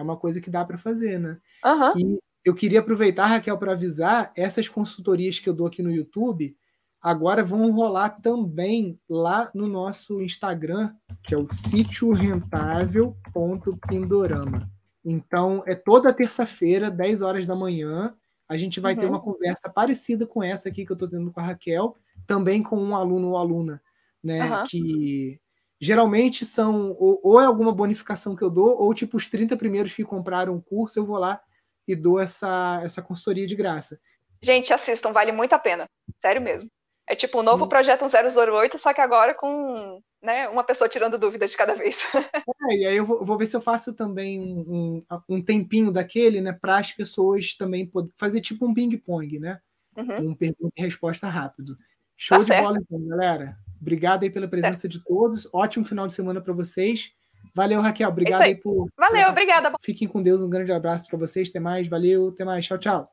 [0.00, 1.38] É uma coisa que dá para fazer, né?
[1.64, 1.98] Uhum.
[1.98, 6.56] E eu queria aproveitar, Raquel, para avisar essas consultorias que eu dou aqui no YouTube.
[7.02, 14.70] Agora vão rolar também lá no nosso Instagram, que é o sítio rentável.pindorama.
[15.04, 18.14] Então, é toda terça-feira, 10 horas da manhã,
[18.48, 19.00] a gente vai uhum.
[19.00, 21.94] ter uma conversa parecida com essa aqui que eu estou tendo com a Raquel,
[22.26, 23.82] também com um aluno ou aluna,
[24.22, 24.50] né?
[24.50, 24.64] Uhum.
[24.66, 25.38] Que
[25.80, 29.94] geralmente são ou, ou, é alguma bonificação que eu dou, ou tipo os 30 primeiros
[29.94, 31.40] que compraram o curso, eu vou lá
[31.88, 33.98] e dou essa, essa consultoria de graça.
[34.42, 35.86] Gente, assistam, vale muito a pena.
[36.20, 36.70] Sério mesmo.
[37.08, 37.68] É tipo o um novo hum.
[37.68, 41.98] projeto 008, só que agora com né, uma pessoa tirando dúvidas de cada vez.
[42.70, 46.42] É, e aí eu vou, vou, ver se eu faço também um, um tempinho daquele,
[46.42, 49.58] né, para as pessoas também poder fazer tipo um ping-pong, né?
[49.96, 50.30] Uhum.
[50.30, 51.74] Um pergunta e resposta rápido.
[52.16, 52.64] Show tá de certo.
[52.64, 53.56] bola, então, galera.
[53.80, 55.48] Obrigado aí pela presença de todos.
[55.52, 57.12] Ótimo final de semana para vocês.
[57.54, 58.08] Valeu, Raquel.
[58.08, 58.50] Obrigado aí.
[58.50, 58.54] aí.
[58.56, 58.88] por.
[58.96, 59.72] Valeu, obrigada.
[59.80, 60.42] Fiquem com Deus.
[60.42, 61.48] Um grande abraço para vocês.
[61.48, 61.88] Até mais.
[61.88, 62.28] Valeu.
[62.28, 62.66] Até mais.
[62.66, 63.10] Tchau, tchau.